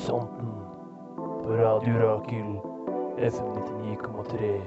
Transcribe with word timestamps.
Horisonten 0.00 0.48
på 1.16 1.56
Radio 1.56 1.94
Rakel 1.94 2.60
FM 3.18 3.46
99,3. 3.46 4.60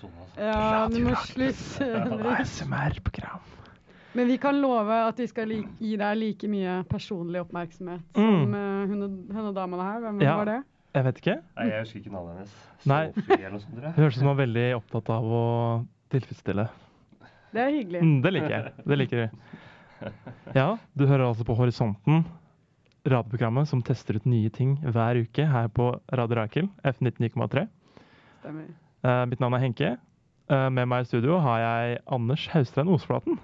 Sone. 0.00 0.24
Altså. 0.24 0.42
Ja, 0.42 0.88
du 0.90 0.98
må 1.06 1.14
slutte. 1.28 1.88
Henrik. 1.94 2.40
ASMR-program. 2.40 3.46
Men 4.18 4.26
vi 4.26 4.36
kan 4.42 4.56
love 4.58 4.96
at 5.06 5.20
vi 5.22 5.26
skal 5.30 5.52
gi 5.54 5.92
deg 6.00 6.16
like 6.18 6.48
mye 6.50 6.80
personlig 6.90 7.44
oppmerksomhet 7.44 8.02
som 8.18 8.54
eh, 8.58 8.90
hun, 8.90 9.04
hun 9.30 9.44
og 9.52 9.54
dama 9.54 9.78
her. 9.84 10.00
Hvem 10.08 10.20
Ja. 10.24 10.36
var 10.40 10.50
det? 10.50 10.58
Jeg 10.96 11.04
vet 11.06 11.20
ikke. 11.22 11.36
Nei, 11.60 11.66
jeg 11.70 11.84
husker 11.84 12.00
ikke 12.00 12.12
navnet 12.16 12.40
hennes. 12.40 12.56
Nei. 12.90 13.02
Det 13.14 13.92
høres 14.00 14.16
ut 14.16 14.18
som 14.18 14.26
hun 14.26 14.32
var 14.32 14.40
veldig 14.42 14.64
opptatt 14.80 15.12
av 15.14 15.28
å 15.38 15.42
tilfredsstille. 16.10 16.64
Det 17.54 17.62
er 17.62 17.70
hyggelig. 17.76 18.00
Mm, 18.02 18.16
det 18.24 18.32
liker 18.34 18.50
jeg. 18.56 18.72
Det 18.90 18.98
liker 18.98 19.22
vi. 19.22 20.10
Ja, 20.56 20.66
du 20.98 21.06
hører 21.06 21.28
altså 21.28 21.44
på 21.46 21.54
Horisonten, 21.58 22.24
radioprogrammet 23.06 23.68
som 23.70 23.82
tester 23.86 24.18
ut 24.18 24.26
nye 24.28 24.50
ting 24.54 24.74
hver 24.82 25.18
uke 25.22 25.46
her 25.46 25.68
på 25.74 25.92
Radio 26.10 26.38
Rakel, 26.40 26.68
F99,3. 26.86 27.66
Stemmer. 28.40 28.66
Eh, 29.00 29.22
mitt 29.30 29.40
navn 29.40 29.56
er 29.56 29.64
Henke. 29.64 29.90
Eh, 30.50 30.68
med 30.70 30.88
meg 30.90 31.04
i 31.06 31.08
studio 31.08 31.38
har 31.40 31.62
jeg 31.64 32.00
Anders 32.10 32.46
Haustrein 32.52 32.90
Osflaten. 32.92 33.38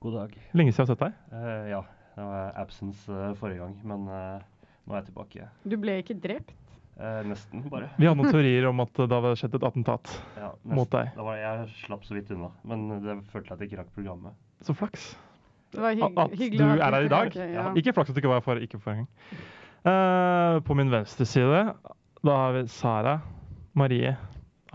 God 0.00 0.16
dag. 0.16 0.36
Lenge 0.56 0.72
siden 0.72 0.86
jeg 0.86 0.88
har 0.88 0.94
sett 0.94 1.04
deg. 1.04 1.18
Uh, 1.34 1.64
ja, 1.68 1.80
det 2.16 2.26
var 2.30 2.54
absence 2.62 3.20
forrige 3.40 3.60
gang, 3.60 3.74
men 3.84 4.06
nå 4.08 4.94
er 4.94 5.00
jeg 5.02 5.10
tilbake. 5.10 5.48
Du 5.68 5.76
ble 5.82 5.98
ikke 6.00 6.16
drept? 6.22 6.54
Eh, 7.00 7.20
nesten, 7.24 7.62
bare. 7.72 7.88
Vi 7.96 8.04
hadde 8.04 8.20
noen 8.20 8.32
teorier 8.34 8.66
om 8.68 8.82
at 8.84 8.92
det 8.98 9.08
hadde 9.08 9.32
skjedd 9.40 9.54
et 9.56 9.66
attentat 9.70 10.10
Ja, 10.36 10.50
mot 10.68 10.90
deg. 10.92 11.12
Da 11.16 11.24
var 11.24 11.38
jeg 11.40 11.68
slapp 11.86 12.04
så 12.04 12.16
vidt 12.16 12.32
unna, 12.34 12.50
men 12.68 12.86
det 13.00 13.16
følte 13.32 13.54
jeg 13.54 13.56
at 13.56 13.62
jeg 13.64 13.70
ikke 13.70 13.80
rakk 13.80 13.94
programmet. 13.96 14.36
Så 14.66 14.76
flaks. 14.76 15.06
Det 15.72 15.80
var 15.80 15.94
At 15.94 16.00
hygg 16.02 16.18
at 16.20 16.34
hyggelig 16.36 16.60
du 16.60 16.66
er 16.74 16.82
her 16.84 17.06
i 17.06 17.12
dag. 17.12 17.38
Ja. 17.54 17.68
Ikke 17.78 17.94
flaks 17.96 18.12
at 18.12 18.18
du 18.18 18.20
ikke 18.20 18.34
var 18.34 18.44
for, 18.44 18.60
ikke 18.60 18.80
forrige 18.82 19.06
gang. 19.06 19.40
Eh, 19.88 20.58
på 20.66 20.76
min 20.76 20.92
venstre 20.92 21.24
side 21.24 21.62
da 22.20 22.34
har 22.36 22.52
vi 22.58 22.66
Sara 22.68 23.14
Marie 23.72 24.12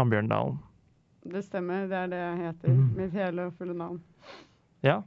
Ambjørndalen. 0.02 0.58
Det 1.26 1.42
stemmer, 1.48 1.88
det 1.90 1.98
er 1.98 2.10
det 2.12 2.20
jeg 2.22 2.38
heter. 2.44 2.70
Mm. 2.76 2.88
Mitt 3.00 3.16
hele 3.18 3.48
og 3.50 3.54
fulle 3.58 3.74
navn. 3.78 4.02
Ja. 4.86 5.00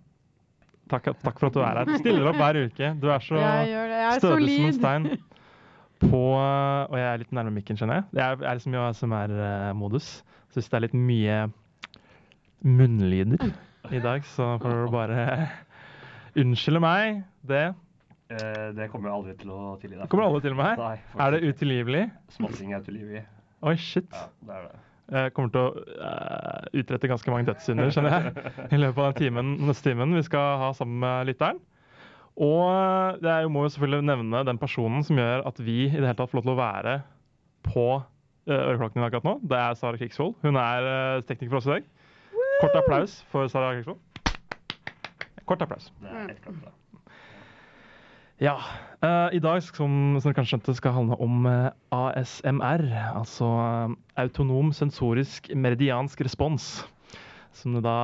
Takk, 0.91 1.11
takk 1.23 1.39
for 1.39 1.51
at 1.51 1.55
du 1.55 1.61
er 1.63 1.79
her. 1.79 1.85
Du 1.87 1.99
stiller 2.01 2.27
opp 2.31 2.39
hver 2.41 2.59
uke. 2.65 2.91
Du 2.99 3.07
er 3.13 3.23
så 3.23 3.37
Jeg 3.39 3.69
det. 3.69 3.75
Jeg 3.93 4.07
er 4.09 4.23
stødig 4.23 4.57
som 4.57 4.67
en 4.67 4.79
stein. 4.79 5.09
På, 5.99 6.21
og 6.39 6.95
jeg 6.95 7.07
er 7.11 7.19
litt 7.23 7.33
nærme 7.35 7.51
mikken, 7.55 7.79
skjønner 7.79 8.01
jeg. 8.01 8.05
Jeg 8.15 8.23
er, 8.25 8.37
jeg 8.43 8.51
er 8.51 8.59
liksom 8.61 8.75
i 8.75 8.81
ASMR-modus. 8.83 10.11
Syns 10.55 10.71
det 10.71 10.79
er 10.79 10.85
litt 10.87 10.95
mye 10.95 11.39
munnlyder 12.65 13.51
i 13.95 14.01
dag, 14.03 14.25
så 14.27 14.55
får 14.63 14.79
du 14.85 14.93
bare 14.95 15.25
unnskylde 16.39 16.83
meg 16.83 17.21
det. 17.51 17.65
Eh, 18.29 18.69
det 18.77 18.89
kommer 18.93 19.11
jeg 19.11 19.17
aldri 19.17 19.35
til 19.41 19.53
å 19.55 19.61
tilgi 19.81 19.97
deg. 19.97 20.07
Kommer 20.13 20.29
alle 20.29 20.43
til 20.45 20.57
meg? 20.59 20.79
Nei, 20.81 20.95
Er 21.25 21.35
det 21.35 21.43
utilgivelig? 21.49 22.05
Småting 22.37 22.75
er 22.77 22.85
utilgivelig. 22.85 23.25
Oi, 23.67 23.75
shit. 23.81 24.07
Ja, 24.15 24.29
det 24.47 24.55
er 24.55 24.69
det. 24.69 24.85
Jeg 25.09 25.33
kommer 25.33 25.51
til 25.55 25.63
å 25.65 25.71
uh, 26.05 26.67
utrette 26.77 27.09
ganske 27.09 27.33
mange 27.33 27.49
dødssynder, 27.49 27.89
skjønner 27.95 28.15
jeg. 28.15 28.53
I 28.77 28.81
løpet 28.83 29.01
av 29.01 29.07
den 29.09 29.19
timen, 29.23 29.55
neste 29.67 29.89
timen 29.89 30.13
vi 30.15 30.23
skal 30.27 30.61
ha 30.61 30.69
sammen 30.77 31.01
med 31.03 31.31
lytteren. 31.31 31.61
Og 32.39 32.61
eh, 32.71 33.25
jeg 33.25 33.49
må 33.51 33.65
jo 33.65 33.71
selvfølgelig 33.75 34.07
nevne 34.13 34.45
den 34.47 34.61
personen 34.63 35.03
som 35.03 35.19
gjør 35.19 35.43
at 35.49 35.57
vi 35.59 35.89
i 35.89 35.97
det 35.97 36.05
hele 36.05 36.15
tatt 36.15 36.31
får 36.31 36.39
lov 36.39 36.45
til 36.47 36.53
å 36.53 36.61
være 36.61 36.93
på 37.67 37.87
uh, 37.99 38.53
øreklokken 38.55 39.03
akkurat 39.09 39.27
nå. 39.27 39.35
Det 39.51 39.59
er 39.59 39.79
Sara 39.81 39.99
Krigsvold. 39.99 40.37
Hun 40.45 40.61
er 40.61 40.87
uh, 40.87 41.25
tekniker 41.27 41.57
for 41.57 41.59
oss 41.59 41.67
i 41.67 41.73
dag. 41.75 41.89
Kort 42.61 42.79
applaus 42.79 43.19
for 43.33 43.51
Sara 43.51 43.73
Krigsvold. 43.75 43.99
Kort 45.51 45.67
applaus. 45.67 45.91
Det 45.99 46.13
er 46.13 46.29
helt 46.29 46.45
klart 46.45 46.63
det. 46.63 46.77
Ja. 48.43 48.59
Uh, 48.99 49.31
I 49.35 49.39
dag, 49.43 49.63
som, 49.63 50.19
som 50.19 50.29
dere 50.29 50.37
kanskje 50.37 50.57
skjønte, 50.57 50.75
skal 50.79 50.95
handle 50.95 51.19
om 51.23 51.47
uh, 51.47 51.71
ASMR. 51.95 52.85
Altså 53.19 53.47
uh, 53.47 53.97
autonom 54.19 54.73
sensorisk 54.75 55.51
meridiansk 55.55 56.23
respons. 56.27 56.69
Som 57.59 57.75
det 57.75 57.83
da 57.87 57.97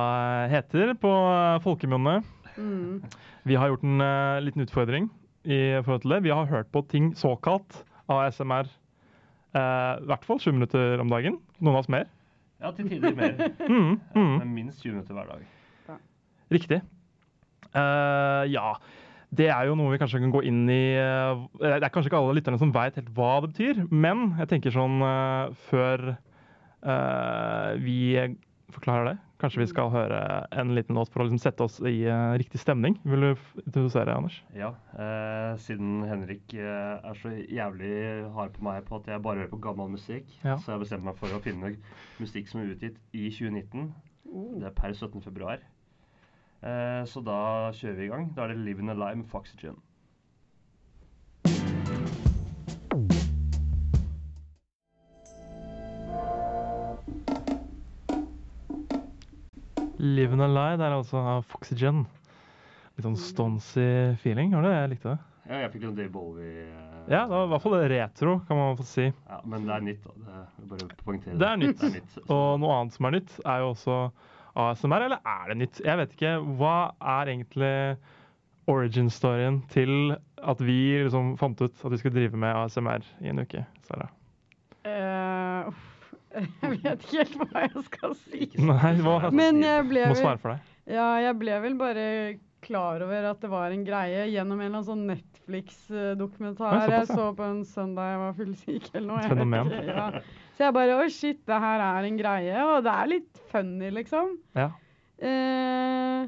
eh, 0.43 0.49
heter 0.51 0.95
på 0.99 1.07
uh, 1.07 1.61
folkemunne. 1.63 2.17
Mm. 2.57 3.03
Vi 3.45 3.55
har 3.55 3.69
gjort 3.69 3.83
en 3.85 4.01
eh, 4.01 4.41
liten 4.41 4.63
utfordring 4.63 5.09
i 5.43 5.59
forhold 5.85 6.01
til 6.01 6.15
det. 6.15 6.23
Vi 6.25 6.33
har 6.33 6.49
hørt 6.49 6.71
på 6.73 6.81
ting 6.89 7.11
såkalt 7.15 7.83
ASMR 8.09 8.65
eh, 8.65 9.93
i 10.01 10.07
hvert 10.09 10.25
fall 10.25 10.39
20 10.39 10.57
minutter 10.57 11.03
om 11.03 11.11
dagen. 11.11 11.37
Noen 11.59 11.75
av 11.75 11.83
oss 11.83 11.91
mer. 11.91 12.09
Ja, 12.63 12.71
til 12.73 12.89
tider 12.89 13.15
mer. 13.15 13.35
Mm, 13.69 13.99
mm. 14.15 14.33
Men 14.39 14.53
minst 14.55 14.81
20 14.83 14.95
minutter 14.97 15.13
hver 15.13 15.29
dag. 15.29 15.99
Riktig. 16.51 16.81
Eh, 17.75 18.43
ja. 18.53 18.75
Det 19.35 19.49
er 19.51 19.67
jo 19.69 19.75
noe 19.79 19.91
vi 19.93 19.99
kanskje 20.01 20.21
kan 20.23 20.33
gå 20.33 20.41
inn 20.47 20.63
i 20.71 20.81
eh, 20.99 21.43
Det 21.59 21.81
er 21.83 21.91
kanskje 21.93 22.11
ikke 22.11 22.21
alle 22.21 22.37
lytterne 22.37 22.61
som 22.61 22.73
veit 22.75 22.97
helt 22.99 23.11
hva 23.17 23.33
det 23.43 23.51
betyr, 23.53 23.83
men 23.91 24.31
jeg 24.39 24.51
tenker 24.53 24.75
sånn 24.75 24.97
eh, 25.05 25.53
før 25.69 26.07
eh, 26.15 27.71
vi 27.83 27.99
forklarer 28.75 29.11
det 29.13 29.17
Kanskje 29.43 29.59
vi 29.59 29.67
skal 29.67 29.89
høre 29.91 30.19
en 30.55 30.69
liten 30.77 30.95
låt 30.95 31.09
for 31.11 31.19
å 31.21 31.25
liksom 31.27 31.41
sette 31.43 31.65
oss 31.65 31.75
i 31.83 32.05
eh, 32.07 32.35
riktig 32.39 32.61
stemning. 32.61 32.95
Vil 33.03 33.19
du 33.25 33.41
introdusere, 33.65 34.13
Anders? 34.15 34.37
Ja, 34.55 34.69
eh, 34.95 35.57
siden 35.59 36.05
Henrik 36.07 36.55
eh, 36.55 37.03
er 37.03 37.19
så 37.19 37.33
jævlig 37.35 37.91
hard 38.33 38.55
på 38.55 38.63
meg 38.63 38.87
på 38.87 39.01
at 39.01 39.09
jeg 39.11 39.21
bare 39.25 39.43
hører 39.43 39.51
på 39.51 39.59
gammel 39.67 39.91
musikk, 39.97 40.31
Ja. 40.39 40.55
så 40.55 40.71
har 40.71 40.77
jeg 40.77 40.85
bestemt 40.85 41.03
meg 41.09 41.19
for 41.19 41.35
å 41.35 41.41
finne 41.43 41.73
musikk 42.23 42.47
som 42.47 42.63
er 42.63 42.71
utgitt 42.77 42.95
i 43.11 43.27
2019. 43.27 43.89
Oh. 44.31 44.55
Det 44.61 44.69
er 44.71 44.77
per 44.79 44.95
17. 44.95 45.19
februar. 45.27 45.59
Eh, 46.65 47.03
så 47.05 47.21
da 47.21 47.71
kjører 47.77 47.97
vi 47.99 48.05
i 48.07 48.09
gang. 48.09 48.31
Da 48.35 48.43
er 48.43 48.47
det 48.53 48.57
'Living 48.57 48.89
Alive' 48.89 49.15
med 49.21 49.27
Foxygen. 49.29 49.77
Living 59.97 60.41
Alive 60.41 60.77
det 60.77 60.85
er 60.87 60.97
altså 60.97 61.21
av 61.21 61.45
Foxygen. 61.49 62.03
Litt 62.95 63.05
sånn 63.05 63.17
stonsy 63.19 63.87
feeling. 64.23 64.53
Har 64.55 64.63
du 64.63 64.69
det? 64.69 64.75
Jeg 64.75 64.91
likte 64.95 65.13
det. 65.13 65.17
Ja, 65.45 65.57
jeg 65.61 65.71
fikk 65.75 65.83
litt 65.85 65.97
Dave 65.99 66.09
Bowie 66.09 66.65
Uh, 67.05 67.11
Ja, 67.11 67.19
det 67.29 67.35
var 67.35 67.43
i 67.45 67.49
hvert 67.51 67.61
fall 67.61 67.75
retro, 67.91 68.31
kan 68.47 68.57
man 68.57 68.77
få 68.79 68.83
si. 68.89 69.03
ja, 69.05 69.35
Men 69.45 69.67
det 69.67 69.73
er 69.75 69.83
nytt, 69.85 70.05
da. 70.05 70.13
Det 70.17 70.37
er, 70.39 70.69
bare 70.71 70.87
poengtere 71.05 71.37
Det 71.37 71.47
er 71.47 71.59
nytt. 71.61 71.77
Det 71.77 71.85
er 71.85 71.93
nytt. 71.99 72.15
Og 72.33 72.45
noe 72.63 72.77
annet 72.79 72.95
som 72.95 73.05
er 73.05 73.13
nytt, 73.19 73.35
er 73.45 73.59
jo 73.61 73.67
også 73.75 73.97
ASMR. 74.55 75.07
Eller 75.07 75.23
er 75.25 75.49
det 75.51 75.57
nytt? 75.61 75.81
Jeg 75.85 76.01
vet 76.01 76.13
ikke. 76.15 76.35
Hva 76.59 76.75
er 77.15 77.33
egentlig 77.33 77.73
origin-storyen 78.71 79.61
til 79.73 80.15
at 80.45 80.61
vi 80.63 80.79
liksom 81.05 81.35
fant 81.41 81.59
ut 81.61 81.83
at 81.85 81.91
vi 81.93 81.99
skulle 82.01 82.15
drive 82.17 82.39
med 82.39 82.55
ASMR 82.63 83.05
i 83.21 83.31
en 83.33 83.43
uke? 83.43 83.65
Sara? 83.87 84.09
Uh, 84.85 85.73
jeg 86.61 86.79
vet 86.83 87.05
ikke 87.05 87.19
helt 87.21 87.37
hva 87.41 87.67
jeg 87.67 87.85
skal 87.89 88.17
si. 88.25 88.49
Nei, 88.71 88.95
hva 89.05 89.31
Men 89.33 89.61
jeg 89.65 89.85
ble 89.91 90.09
må 90.11 90.17
svare 90.19 90.41
for 90.41 90.55
deg. 90.55 90.73
Ja, 90.85 91.07
jeg 91.23 91.37
ble 91.41 91.61
vel 91.63 91.77
bare 91.79 92.09
klar 92.65 93.01
over 93.05 93.29
at 93.29 93.41
det 93.41 93.49
var 93.51 93.73
en 93.73 93.83
greie 93.85 94.25
gjennom 94.33 94.59
en 94.59 94.65
eller 94.65 94.79
annen 94.79 94.87
sånn 94.87 95.05
Netflix-dokumentar 95.09 96.79
Oi, 96.79 96.87
jeg 96.95 97.09
så 97.11 97.27
på 97.37 97.45
en 97.45 97.61
søndag 97.69 98.09
jeg 98.09 98.21
var 98.21 98.35
fullsyk 98.39 98.89
eller 98.93 99.07
noe. 99.11 99.25
Fenomen. 99.29 99.71
Ja. 99.85 100.07
Så 100.55 100.63
jeg 100.63 100.73
bare 100.73 100.95
Å, 101.01 101.05
shit, 101.11 101.41
det 101.47 101.57
her 101.59 101.81
er 101.83 102.07
en 102.07 102.17
greie. 102.17 102.55
Og 102.63 102.83
det 102.85 102.91
er 102.95 103.09
litt 103.11 103.41
funny, 103.51 103.89
liksom. 103.91 104.37
Ja. 104.55 104.69
Eh, 105.19 106.27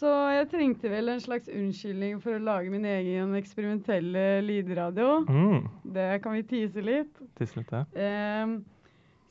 så 0.00 0.10
jeg 0.32 0.48
trengte 0.50 0.88
vel 0.90 1.10
en 1.12 1.20
slags 1.20 1.50
unnskyldning 1.52 2.20
for 2.24 2.38
å 2.38 2.42
lage 2.42 2.70
min 2.72 2.86
egen 2.88 3.34
eksperimentelle 3.38 4.40
lydradio. 4.46 5.20
Mm, 5.28 5.66
Det 5.92 6.08
kan 6.24 6.32
vi 6.38 6.42
tise 6.48 6.82
litt. 6.82 7.12
Tise 7.38 7.60
litt, 7.60 7.72
ja. 7.74 7.84
Eh, 7.94 8.58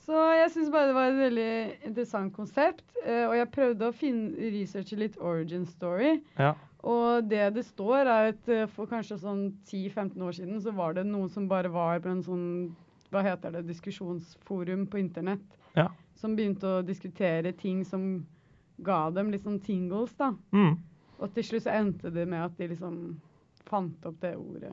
Så 0.10 0.16
jeg 0.34 0.50
syns 0.56 0.72
bare 0.74 0.88
det 0.90 0.96
var 0.96 1.10
et 1.12 1.20
veldig 1.20 1.86
interessant 1.86 2.34
konsept. 2.34 2.84
eh, 3.06 3.26
og 3.28 3.36
jeg 3.36 3.52
prøvde 3.52 3.88
å 3.90 3.94
finne, 3.94 4.32
researche 4.52 4.98
litt 4.98 5.18
origin 5.22 5.66
story. 5.66 6.22
Ja. 6.40 6.54
Og 6.84 7.28
det 7.30 7.54
det 7.54 7.66
står, 7.66 8.08
er 8.08 8.30
at 8.34 8.50
eh, 8.50 8.66
for 8.68 8.86
kanskje 8.88 9.20
sånn 9.20 9.54
10-15 9.68 10.22
år 10.22 10.32
siden 10.34 10.62
så 10.62 10.72
var 10.74 10.94
det 10.94 11.06
noen 11.06 11.30
som 11.30 11.48
bare 11.48 11.70
var 11.70 12.00
på 12.00 12.10
en 12.10 12.24
sånn 12.24 12.76
hva 13.12 13.24
heter 13.26 13.52
det, 13.58 13.64
diskusjonsforum 13.70 14.86
på 14.92 15.00
internett. 15.02 15.46
Ja. 15.76 15.90
Som 16.20 16.36
begynte 16.36 16.68
å 16.80 16.86
diskutere 16.86 17.54
ting 17.58 17.84
som 17.86 18.26
ga 18.78 19.10
dem 19.12 19.32
litt 19.32 19.44
sånn 19.44 19.60
tingles, 19.64 20.14
da. 20.20 20.34
Mm. 20.56 20.78
Og 21.20 21.34
til 21.36 21.44
slutt 21.44 21.66
så 21.66 21.74
endte 21.76 22.12
det 22.16 22.28
med 22.32 22.46
at 22.46 22.56
de 22.58 22.70
liksom 22.72 22.96
fant 23.70 24.06
opp 24.08 24.22
det 24.24 24.36
ordet. 24.40 24.72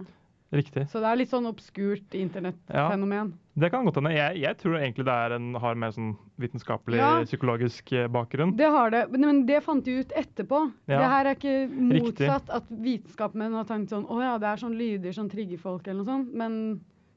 Riktig. 0.54 0.84
Så 0.92 1.00
det 1.02 1.08
er 1.10 1.18
litt 1.18 1.30
sånn 1.32 1.48
obskurt 1.48 2.14
internettfenomen. 2.14 3.32
Det 3.58 3.70
kan 3.72 3.84
godt 3.84 3.96
hende. 3.98 4.12
Jeg, 4.14 4.38
jeg 4.44 4.58
tror 4.60 4.76
egentlig 4.78 5.06
det 5.08 5.16
er 5.24 5.34
en, 5.34 5.48
har 5.58 5.78
mer 5.82 5.90
sånn 5.96 6.12
vitenskapelig, 6.38 7.00
Ja. 7.00 7.08
psykologisk 7.26 7.90
eh, 7.92 8.06
bakgrunn. 8.14 8.54
Det 8.56 8.68
har 8.70 8.92
det, 8.94 9.02
men, 9.10 9.42
det 9.48 9.58
fant 9.66 9.84
de 9.84 9.98
ut 10.04 10.12
etterpå. 10.14 10.60
Ja. 10.86 11.00
Det 11.00 11.08
her 11.12 11.30
er 11.32 11.38
ikke 11.40 11.56
Riktig. 11.66 12.02
motsatt 12.04 12.52
at 12.60 12.70
vitenskapsmenn 12.70 13.58
har 13.58 13.66
tenkt 13.66 13.90
sånn 13.90 14.06
Å 14.06 14.20
ja, 14.22 14.36
det 14.38 14.52
er 14.52 14.62
sånn 14.62 14.78
lyder 14.78 15.16
som 15.18 15.28
trigger 15.32 15.58
folk, 15.58 15.88
eller 15.88 16.04
noe 16.04 16.12
sånt. 16.12 16.30
Men, 16.38 16.60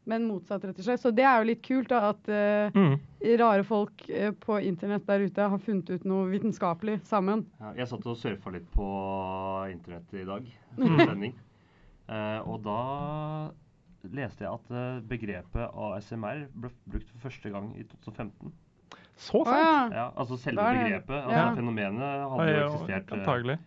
men 0.05 0.23
motsatt, 0.27 0.63
rett 0.65 0.77
og 0.79 0.85
slett. 0.85 1.01
Så 1.03 1.11
det 1.13 1.23
er 1.25 1.39
jo 1.43 1.47
litt 1.49 1.61
kult, 1.65 1.89
da, 1.91 2.09
at 2.13 2.29
eh, 2.29 2.71
Mm. 2.73 2.95
rare 3.39 3.63
folk 3.67 4.05
eh, 4.09 4.31
på 4.31 4.57
internett 4.63 5.05
der 5.05 5.19
ute 5.27 5.49
har 5.51 5.57
funnet 5.59 5.89
ut 5.89 6.05
noe 6.05 6.29
vitenskapelig 6.31 6.99
sammen. 7.05 7.45
Ja, 7.59 7.73
jeg 7.77 7.87
satt 7.91 8.05
og 8.07 8.17
surfa 8.17 8.51
litt 8.55 8.69
på 8.73 8.87
internett 9.71 10.13
i 10.13 10.25
dag 10.25 10.45
sending. 10.77 11.35
Eh, 12.09 12.39
og 12.49 12.63
da 12.65 13.51
leste 14.09 14.45
jeg 14.45 14.53
at 14.53 14.71
eh, 14.71 15.01
begrepet 15.11 15.75
ASMR 15.75 16.45
ble 16.55 16.71
brukt 16.89 17.09
for 17.11 17.27
første 17.29 17.51
gang 17.53 17.73
i 17.77 17.83
2015. 17.83 18.53
Så 19.19 19.41
sant! 19.43 19.57
ja. 19.59 19.89
Ja, 19.91 20.05
altså 20.15 20.37
selve 20.39 20.63
begrepet. 20.63 21.17
Altså 21.19 21.35
ja. 21.35 21.49
Fenomenet 21.57 22.29
hadde 22.31 22.53
jo 22.55 22.69
eksistert. 22.69 23.11
Antagelig. 23.17 23.57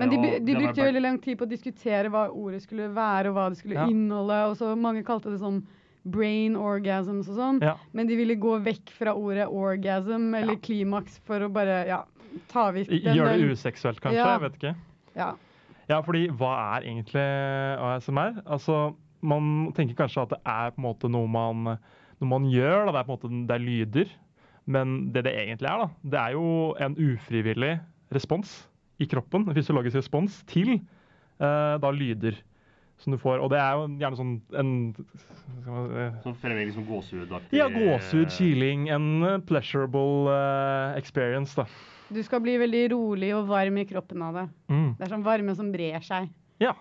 Men 0.00 0.08
de, 0.10 0.38
de 0.40 0.54
brukte 0.56 0.80
jo 0.80 0.86
veldig 0.88 1.02
lang 1.04 1.18
tid 1.20 1.36
på 1.38 1.44
å 1.44 1.50
diskutere 1.50 2.08
hva 2.12 2.26
ordet 2.32 2.62
skulle 2.64 2.86
være, 2.96 3.28
og 3.28 3.36
hva 3.36 3.48
det 3.52 3.58
skulle 3.60 3.76
Ja. 3.76 3.86
inneholde. 3.92 4.38
Og 4.50 4.56
så 4.56 4.70
mange 4.78 5.02
kalte 5.04 5.30
det 5.30 5.40
sånn 5.42 5.60
brain 6.08 6.56
orgasms 6.56 7.28
og 7.28 7.36
sånn. 7.36 7.60
Ja. 7.62 7.76
Men 7.92 8.08
de 8.08 8.16
ville 8.16 8.34
gå 8.40 8.56
vekk 8.64 8.90
fra 8.96 9.12
ordet 9.14 9.46
orgasm 9.46 10.32
eller 10.34 10.54
Ja. 10.56 10.62
klimaks 10.64 11.18
for 11.26 11.40
å 11.44 11.52
bare 11.52 11.86
ja, 11.86 12.00
ta 12.48 12.70
vekk 12.72 12.88
den 12.88 13.16
Gjøre 13.16 13.36
det 13.38 13.52
useksuelt, 13.52 14.00
kanskje? 14.00 14.24
Jeg 14.24 14.40
vet 14.40 14.56
ikke. 14.58 14.74
Ja. 15.14 15.34
Ja, 15.88 16.00
fordi 16.00 16.28
hva 16.30 16.78
er 16.78 16.88
egentlig 16.88 17.26
ASMR? 17.78 18.42
Altså, 18.46 18.94
man 19.20 19.72
tenker 19.76 19.94
kanskje 19.94 20.22
at 20.22 20.30
det 20.30 20.40
er 20.46 20.70
på 20.72 20.78
en 20.80 20.88
måte 20.88 21.10
noe 21.10 21.28
man, 21.28 21.78
noe 22.20 22.28
man 22.28 22.48
gjør, 22.50 22.86
da. 22.86 22.92
det 22.92 23.00
er 23.02 23.04
på 23.04 23.12
en 23.12 23.18
måte 23.18 23.46
det 23.46 23.54
er 23.54 23.66
lyder. 23.66 24.08
Men 24.66 25.12
det 25.12 25.24
det 25.24 25.34
egentlig 25.36 25.68
er, 25.68 25.78
da, 25.84 25.88
det 26.08 26.18
er 26.18 26.32
jo 26.32 26.74
en 26.80 26.94
ufrivillig 26.96 27.80
respons 28.14 28.68
i 29.02 29.10
kroppen, 29.10 29.44
en 29.48 29.56
fysiologisk 29.56 29.98
respons, 29.98 30.40
til 30.50 30.76
uh, 30.78 31.76
da 31.82 31.92
lyder 31.94 32.38
som 33.02 33.14
du 33.14 33.18
får. 33.18 33.40
Og 33.42 33.50
det 33.52 33.58
er 33.58 33.74
jo 33.76 33.86
gjerne 34.00 34.18
sånn 34.18 34.34
en 34.58 34.72
skal 34.94 35.72
man, 35.72 36.20
Som 36.22 36.36
fremmer 36.38 36.68
liksom 36.68 36.86
gåsehudaktig 36.86 37.58
Ja, 37.58 37.66
gåsehud, 37.72 38.30
kiling. 38.36 38.86
En 38.94 39.08
eh, 39.26 39.40
pleasurable 39.48 40.30
uh, 40.30 40.94
experience, 40.98 41.56
da. 41.58 41.66
Du 42.12 42.20
skal 42.22 42.42
bli 42.44 42.58
veldig 42.60 42.84
rolig 42.92 43.32
og 43.34 43.48
varm 43.50 43.80
i 43.80 43.86
kroppen 43.88 44.22
av 44.22 44.38
det. 44.38 44.46
Mm. 44.70 44.88
Det 44.98 45.06
er 45.06 45.12
sånn 45.14 45.26
varme 45.26 45.56
som 45.58 45.72
brer 45.74 46.02
seg. 46.04 46.28
Ja. 46.62 46.76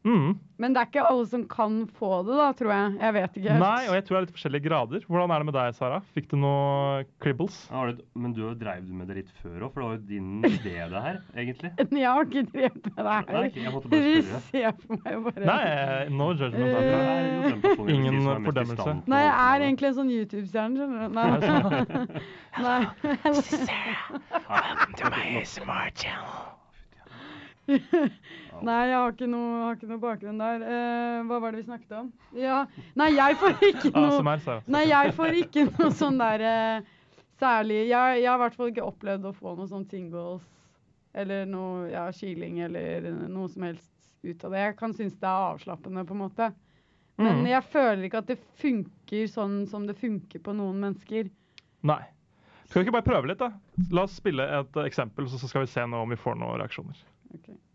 Mm. 0.00 0.38
Men 0.60 0.72
det 0.72 0.80
er 0.80 0.86
ikke 0.88 1.02
alle 1.08 1.24
som 1.28 1.42
kan 1.48 1.74
få 1.96 2.08
det, 2.24 2.36
da, 2.36 2.46
tror 2.56 2.70
jeg. 2.72 2.92
Jeg 3.00 3.12
vet 3.16 3.34
ikke 3.36 3.50
helt. 3.52 3.60
Nei, 3.60 3.82
og 3.88 3.94
jeg 3.96 4.04
tror 4.06 4.14
det 4.14 4.18
er 4.20 4.24
litt 4.26 4.32
forskjellige 4.36 4.64
grader. 4.64 5.02
Hvordan 5.08 5.32
er 5.34 5.42
det 5.42 5.48
med 5.50 5.56
deg, 5.56 5.74
Sara? 5.76 5.98
Fikk 6.16 6.28
du 6.30 6.36
noe 6.40 7.02
cribbles? 7.24 7.56
Ja, 7.68 7.76
har 7.82 7.92
du- 7.92 8.02
men 8.14 8.32
du 8.36 8.40
dreiv 8.60 8.88
med 8.88 9.08
det 9.12 9.16
litt 9.18 9.30
før 9.42 9.66
òg, 9.66 9.72
for 9.74 9.80
det 9.80 9.88
var 9.88 9.96
jo 9.96 10.02
din 10.08 10.30
idé, 10.48 10.76
det 10.92 11.02
her, 11.04 11.20
egentlig. 11.36 11.72
Jeg 12.00 12.08
har 12.08 12.24
ikke 12.28 12.44
drevet 12.52 12.80
med 12.86 12.96
det 12.96 13.16
her. 13.16 13.24
Nei, 13.36 13.50
jeg 13.60 13.72
måtte 13.76 13.88
bare 13.92 14.22
spørre. 14.22 14.40
ser 14.50 14.70
på 14.80 15.00
meg 15.04 15.24
bare 15.28 15.48
Nei, 15.50 15.60
eh, 15.68 16.08
no 16.20 16.30
judgment. 16.32 16.76
Uh. 16.76 16.80
Er 16.80 17.20
jo 17.28 17.88
Ingen 17.96 18.22
fordømmelse. 18.44 18.96
Nei, 19.10 19.20
jeg 19.26 19.36
er 19.36 19.66
egentlig 19.68 19.88
en 19.90 19.98
sånn 20.00 20.12
YouTube-stjerne, 20.16 20.74
skjønner 20.80 20.98
du. 21.00 21.08
Nei. 21.16 21.28
Nei. 22.60 22.80
Welcome 24.48 24.94
to 24.96 25.10
my 25.10 25.24
ASMR 25.40 25.90
channel. 25.94 26.59
Nei, 28.66 28.78
jeg 28.90 28.96
har 28.98 29.12
ikke 29.14 29.28
noe, 29.30 29.50
har 29.64 29.76
ikke 29.78 29.88
noe 29.90 30.02
bakgrunn 30.02 30.40
der. 30.40 30.64
Eh, 30.66 31.18
hva 31.28 31.38
var 31.42 31.52
det 31.54 31.62
vi 31.62 31.68
snakket 31.68 31.92
om? 32.00 32.08
Ja. 32.36 32.62
Nei, 33.00 33.10
jeg 33.16 33.36
får 33.40 33.60
ikke 33.70 33.92
noe 33.96 34.38
Nei, 34.70 34.84
jeg 34.90 35.12
får 35.16 35.38
ikke 35.44 35.66
noe 35.70 35.90
sånn 35.96 36.18
der 36.20 36.44
eh, 36.50 36.88
særlig 37.40 37.78
jeg, 37.88 38.20
jeg 38.20 38.28
har 38.28 38.36
i 38.38 38.42
hvert 38.44 38.56
fall 38.58 38.72
ikke 38.72 38.84
opplevd 38.86 39.28
å 39.30 39.34
få 39.36 39.54
noe 39.56 39.70
sånn 39.70 39.86
tingles 39.88 40.42
eller 41.16 41.46
noe 41.48 41.88
ja, 41.90 42.04
kiling 42.14 42.60
eller 42.68 43.08
noe 43.32 43.48
som 43.50 43.64
helst 43.66 43.88
ut 44.22 44.44
av 44.46 44.52
det. 44.54 44.60
Jeg 44.68 44.76
kan 44.78 44.92
synes 44.94 45.16
det 45.18 45.26
er 45.26 45.46
avslappende, 45.54 46.04
på 46.06 46.14
en 46.14 46.20
måte. 46.26 46.50
Men 47.20 47.40
Mm. 47.42 47.48
jeg 47.50 47.64
føler 47.72 48.04
ikke 48.06 48.20
at 48.22 48.28
det 48.30 48.38
funker 48.62 49.26
sånn 49.28 49.66
som 49.68 49.86
det 49.88 49.96
funker 49.98 50.40
på 50.40 50.54
noen 50.56 50.78
mennesker. 50.80 51.26
Nei. 51.82 52.00
Skal 52.70 52.80
vi 52.80 52.86
ikke 52.86 52.94
bare 53.00 53.08
prøve 53.08 53.28
litt, 53.28 53.40
da? 53.42 53.50
La 53.90 54.04
oss 54.06 54.14
spille 54.20 54.44
et 54.60 54.76
eksempel, 54.84 55.26
så 55.28 55.40
så 55.40 55.48
skal 55.50 55.64
vi 55.66 55.72
se 55.72 55.82
om 55.82 56.08
vi 56.08 56.16
får 56.16 56.38
noen 56.38 56.60
reaksjoner. 56.62 56.96
Ok. 57.34 57.69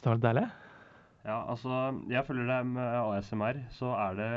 Det 0.00 0.06
var 0.08 0.14
litt 0.16 0.24
deilig. 0.28 0.46
Ja, 1.24 1.36
altså, 1.52 2.00
jeg 2.10 2.24
følger 2.26 2.46
deg 2.50 2.66
med 2.66 2.96
ASMR, 2.98 3.60
så 3.70 3.92
er 3.94 4.14
det 4.18 4.30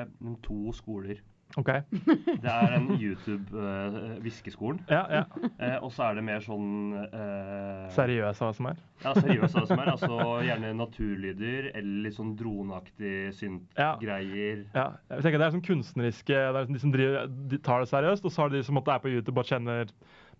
to 0.46 0.72
skoler. 0.74 1.18
OK. 1.58 1.70
Det 2.44 2.50
er 2.52 2.72
den 2.74 2.88
YouTube-hviskeskolen, 2.98 4.80
Ja, 4.90 5.04
ja. 5.14 5.22
eh, 5.62 5.76
og 5.84 5.92
så 5.94 6.08
er 6.10 6.16
det 6.18 6.24
mer 6.26 6.42
sånn 6.44 6.96
eh, 7.06 7.86
Seriøs 7.96 8.42
ASMR. 8.44 8.80
Ja, 9.04 9.14
seriøs 9.14 9.54
ASMR. 9.62 9.92
Altså 9.94 10.18
gjerne 10.46 10.74
naturlyder 10.78 11.70
eller 11.76 12.08
litt 12.08 12.18
sånn 12.18 12.34
droneaktig 12.40 13.14
Ja. 13.30 13.32
synt-greier. 13.38 14.66
Ja, 14.76 14.88
jeg 15.14 15.22
tenker 15.26 15.40
Det 15.42 15.48
er 15.48 15.56
sånn 15.58 15.66
kunstneriske 15.70 16.34
det 16.34 16.62
er 16.66 16.70
De 16.74 16.80
som 16.82 16.92
driver, 16.94 17.28
de 17.54 17.58
tar 17.66 17.80
det 17.86 17.90
seriøst, 17.94 18.26
og 18.26 18.32
så 18.36 18.42
har 18.46 18.50
de 18.56 18.64
som 18.66 18.76
måtte 18.80 18.94
er 18.96 19.00
på 19.06 19.14
YouTube 19.14 19.40
og 19.40 19.46
tjener 19.50 19.86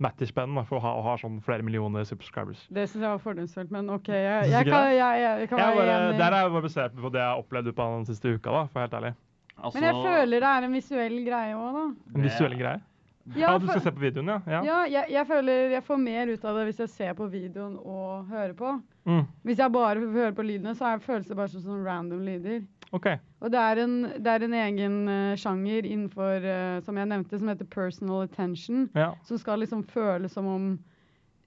Mattispenn 0.03 0.57
for 0.67 0.77
å 0.77 0.83
ha, 0.83 0.93
har 1.05 1.19
sånn 1.21 1.37
flere 1.43 1.63
millioner 1.63 2.03
subscribers. 2.07 2.65
Det 2.67 2.87
syns 2.89 3.05
jeg 3.05 3.11
var 3.13 3.21
fordomsfullt, 3.23 3.71
men 3.71 3.91
OK. 3.93 4.09
Jeg, 4.11 4.49
jeg, 4.51 4.67
kan, 4.67 4.89
jeg, 4.91 5.21
jeg, 5.23 5.47
kan 5.51 5.61
være 5.61 5.77
bare, 5.77 5.93
enig. 6.09 6.17
der 6.19 6.33
er 6.35 6.43
jeg 6.43 6.55
bare 6.57 6.65
basert 6.67 6.97
på 6.99 7.13
det 7.13 7.21
jeg 7.21 7.29
har 7.29 7.43
opplevd 7.45 7.71
på 7.77 7.87
den 7.93 8.09
siste 8.09 8.33
uka, 8.35 8.57
da, 8.57 8.65
for 8.73 8.83
helt 8.83 8.97
ærlig. 8.99 9.13
Altså, 9.55 9.79
Men 9.79 9.87
jeg 9.87 10.01
føler 10.03 10.43
det 10.43 10.49
er 10.51 10.67
en 10.67 10.75
visuell 10.75 11.15
greie 11.23 11.55
òg, 11.55 11.79
da. 11.79 11.85
En 12.15 12.27
visuell 12.27 12.57
greie. 12.59 12.81
Ja, 12.81 12.91
Ja, 13.39 13.57
du 13.57 13.65
skal 13.65 13.81
se 13.81 13.91
på 13.91 14.03
videoen, 14.03 14.27
ja? 14.29 14.41
Ja. 14.45 14.59
Ja, 14.63 14.81
jeg, 14.85 15.09
jeg 15.15 15.27
føler 15.27 15.71
jeg 15.73 15.83
får 15.87 15.97
mer 15.97 16.29
ut 16.29 16.43
av 16.45 16.59
det 16.59 16.65
hvis 16.67 16.81
jeg 16.83 16.91
ser 16.93 17.15
på 17.17 17.25
videoen 17.31 17.79
og 17.81 18.27
hører 18.29 18.53
på. 18.53 18.75
Mm, 19.09 19.23
Hvis 19.47 19.61
jeg 19.63 19.71
bare 19.73 20.03
hører 20.13 20.35
på 20.37 20.45
lydene, 20.45 20.75
så 20.77 20.91
føles 21.01 21.25
det 21.29 21.37
bare 21.37 21.49
som 21.49 21.63
sånn 21.63 21.81
random 21.85 22.21
lyder. 22.25 22.61
OK. 22.95 23.07
Og 23.43 23.51
det 23.51 23.59
er 23.61 23.81
en, 23.83 23.95
det 24.23 24.31
er 24.31 24.43
en 24.47 24.53
egen 24.61 24.93
eh, 25.11 25.35
sjanger 25.41 25.85
innenfor, 25.85 26.45
eh, 26.47 26.79
som 26.85 26.97
jeg 26.97 27.09
nevnte, 27.11 27.37
som 27.41 27.49
heter 27.51 27.67
personal 27.69 28.23
attention. 28.25 28.85
Ja. 28.95 29.11
Som 29.27 29.37
skal 29.41 29.59
liksom 29.61 29.83
føles 29.91 30.31
som 30.33 30.47
om 30.47 30.69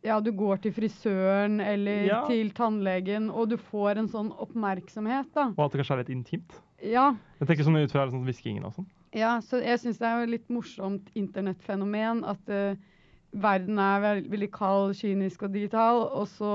ja, 0.04 0.20
du 0.22 0.30
går 0.30 0.60
til 0.62 0.72
frisøren 0.76 1.58
eller 1.60 2.04
Ja. 2.06 2.20
til 2.28 2.52
tannlegen, 2.54 3.30
og 3.34 3.48
du 3.50 3.56
får 3.58 3.98
en 3.98 4.08
sånn 4.12 4.28
oppmerksomhet, 4.38 5.32
da. 5.34 5.48
Og 5.56 5.64
at 5.64 5.72
det 5.72 5.80
kanskje 5.80 5.96
er 5.96 6.02
litt 6.04 6.12
intimt. 6.14 6.60
Ja, 6.84 7.08
Jeg 7.40 7.48
tenker 7.48 7.64
sånn 7.66 7.80
ut 7.82 7.90
fra 7.90 8.04
sånn 8.12 8.22
hviskingen 8.24 8.64
og 8.68 8.76
sånn. 8.76 8.86
Ja, 9.16 9.38
så 9.40 9.58
jeg 9.64 9.80
syns 9.80 9.98
det 9.98 10.06
er 10.06 10.20
jo 10.22 10.30
litt 10.30 10.46
morsomt 10.52 11.08
internettfenomen 11.18 12.22
at 12.28 12.52
uh, 12.52 12.76
verden 13.34 13.78
er 13.82 14.00
veld 14.04 14.28
veldig 14.30 14.50
kald, 14.54 14.94
kynisk 15.00 15.42
og 15.48 15.52
digital, 15.56 16.04
og 16.12 16.28
så 16.28 16.52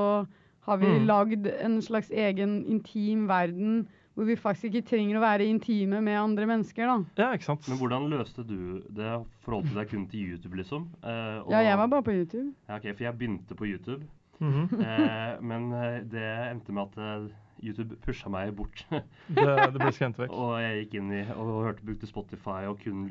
har 0.64 0.78
vi 0.80 0.86
Mm. 0.88 1.06
lagd 1.10 1.48
en 1.60 1.82
slags 1.82 2.10
egen 2.12 2.64
intim 2.66 3.28
verden 3.28 3.88
hvor 4.14 4.26
vi 4.30 4.36
faktisk 4.38 4.70
ikke 4.70 4.88
trenger 4.92 5.18
å 5.18 5.24
være 5.24 5.48
intime 5.50 6.02
med 6.06 6.20
andre 6.20 6.46
mennesker, 6.50 6.86
da. 6.86 6.98
Ja, 7.18 7.32
ikke 7.34 7.48
sant? 7.50 7.68
Men 7.70 7.78
hvordan 7.82 8.10
løste 8.12 8.44
du 8.46 8.82
det? 8.94 9.14
Forholdt 9.46 9.72
du 9.72 9.78
deg 9.80 9.90
kun 9.90 10.08
til 10.12 10.34
YouTube, 10.34 10.56
liksom? 10.60 10.90
Eh, 11.04 11.40
og- 11.42 11.52
Ja, 11.52 11.60
jeg 11.66 11.78
var 11.78 11.88
bare 11.88 12.04
på 12.04 12.12
YouTube. 12.14 12.54
Ja, 12.70 12.76
ok, 12.78 12.94
For 12.96 13.04
jeg 13.04 13.18
begynte 13.18 13.56
på 13.58 13.66
YouTube. 13.66 14.04
Mhm. 14.40 14.82
Eh, 14.82 15.42
men 15.42 15.72
eh, 15.74 16.00
det 16.04 16.52
endte 16.52 16.72
med 16.74 16.84
at 16.90 16.98
eh, 16.98 17.28
YouTube 17.64 17.96
pusha 18.06 18.30
meg 18.30 18.56
bort. 18.56 18.86
Det, 18.92 19.46
det 19.74 19.80
ble 19.80 19.92
skremt 19.96 20.18
vekk. 20.20 20.30
og 20.36 20.58
jeg 20.60 20.82
gikk 20.86 20.94
inn 21.00 21.12
i 21.14 21.22
og 21.32 21.64
hørte 21.64 21.86
brukte 21.86 22.08
Spotify 22.10 22.66
og 22.68 22.80
kun 22.84 23.06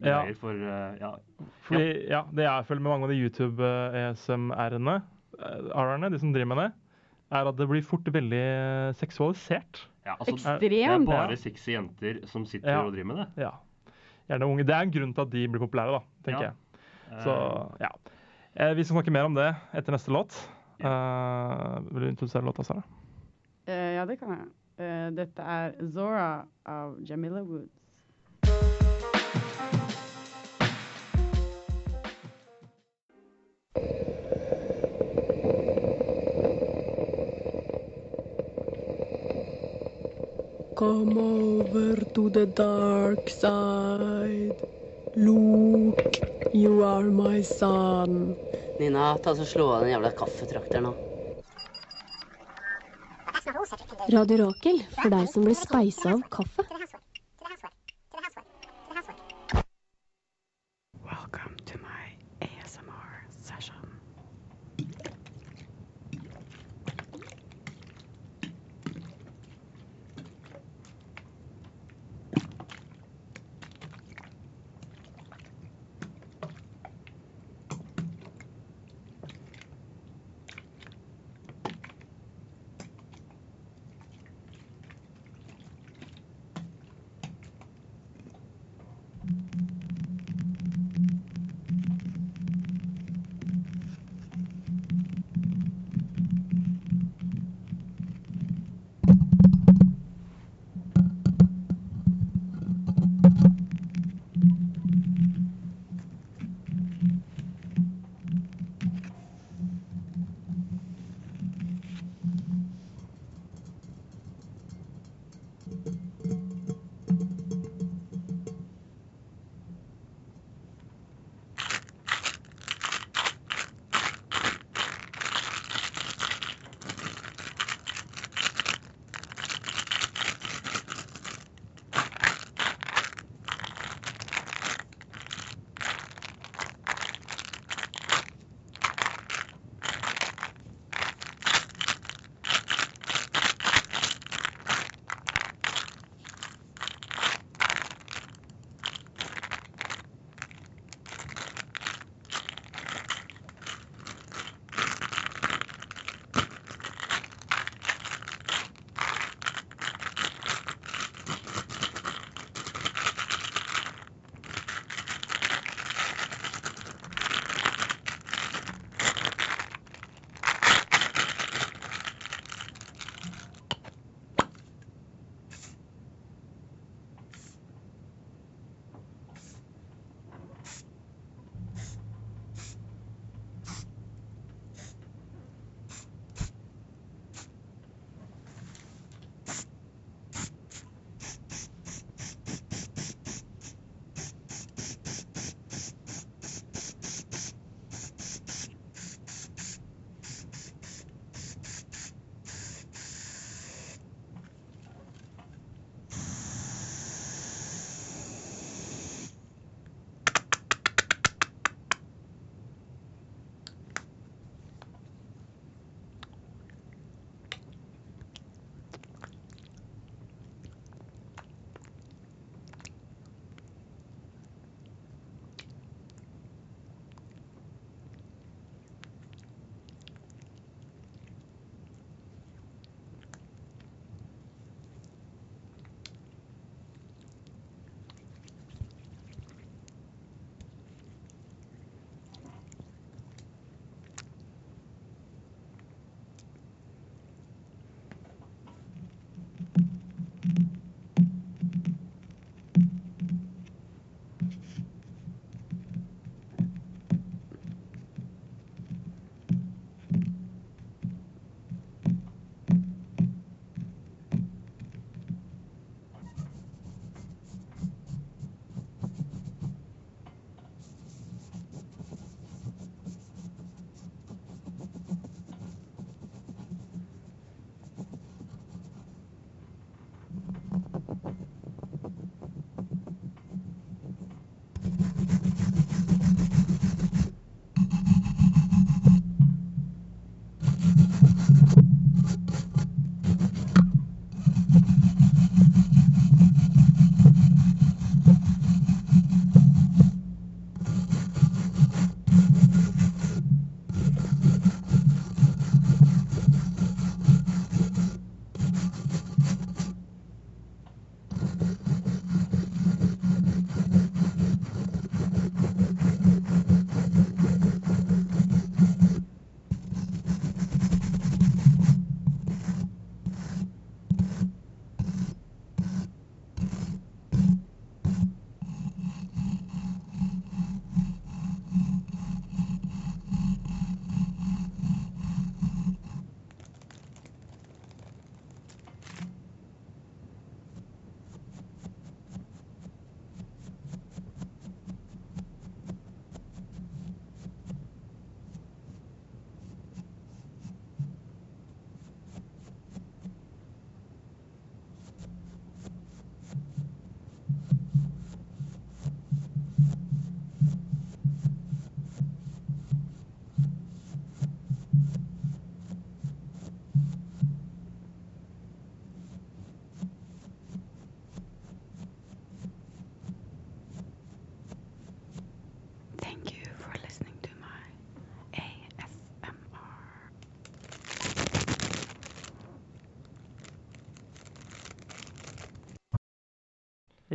Ja. 0.00 0.20
for 0.38 0.52
uh, 0.54 0.94
ja. 1.00 1.16
Fordi, 1.66 2.06
ja, 2.08 2.22
det 2.30 2.44
jeg 2.44 2.66
føler 2.68 2.80
med 2.84 2.90
mange 2.92 3.04
av 3.04 3.10
de 3.10 3.18
YouTube-ESMR-ene, 3.24 5.02
de 6.12 6.18
som 6.22 6.32
driver 6.32 6.46
med 6.54 6.56
det, 6.62 6.72
er 7.32 7.48
at 7.50 7.56
det 7.58 7.68
blir 7.68 7.82
fort 7.84 8.04
veldig 8.14 8.94
seksualisert. 8.96 9.82
Ja 10.08 10.16
altså, 10.18 10.56
det 10.62 10.72
er 10.72 10.98
bare 11.04 11.30
Ja. 11.34 11.36
sexy 11.36 11.74
jenter 11.74 12.22
som 12.30 12.46
sitter 12.48 12.70
Ja. 12.72 12.82
og 12.86 12.92
driver 12.94 13.10
med 13.12 13.16
det. 13.22 13.28
Ja. 13.44 13.50
Gjerne 14.28 14.46
unge. 14.48 14.64
Det 14.66 14.74
er 14.74 14.84
en 14.86 14.92
grunn 14.92 15.14
til 15.14 15.22
at 15.24 15.30
de 15.32 15.48
blir 15.48 15.60
populære, 15.62 15.98
da, 15.98 16.00
tenker 16.24 16.42
Ja. 16.42 16.52
jeg. 16.52 17.22
Så 17.24 17.34
ja. 17.80 17.88
Eh, 18.56 18.74
vi 18.76 18.84
skal 18.84 18.96
snakke 18.98 19.12
mer 19.14 19.24
om 19.28 19.34
det 19.34 19.54
etter 19.74 19.92
neste 19.94 20.12
låt. 20.12 20.34
Uh, 20.78 21.80
vil 21.90 22.02
du 22.04 22.08
introdusere 22.08 22.44
låta, 22.46 22.62
Sara? 22.62 22.82
Uh, 23.66 23.94
ja, 23.96 24.04
det 24.06 24.18
kan 24.20 24.28
jeg. 24.30 24.46
Uh, 24.78 25.10
dette 25.16 25.42
er 25.42 25.72
Zora 25.90 26.44
av 26.66 26.96
Jamila 27.02 27.42
Woods. 27.42 27.87
Come 40.78 41.18
over 41.18 41.96
to 42.14 42.30
the 42.30 42.46
dark 42.46 43.28
side. 43.30 44.54
Luke, 45.16 46.20
you 46.52 46.84
are 46.84 47.10
my 47.10 47.42
son. 47.42 48.36
Nina, 48.78 49.18
ta 49.18 49.34
så 49.36 49.46
slå 49.46 49.66
av 49.72 49.82
den 49.82 49.90
jævla 49.90 50.12
kaffetrakter 50.14 50.80
nå. 50.86 50.94
Radio 54.14 54.38
Rakel 54.44 54.84
for 54.94 55.10
deg 55.18 55.26
som 55.34 55.48
blir 55.48 55.58
speisa 55.58 56.14
av 56.14 56.22
kaffe. 56.30 56.77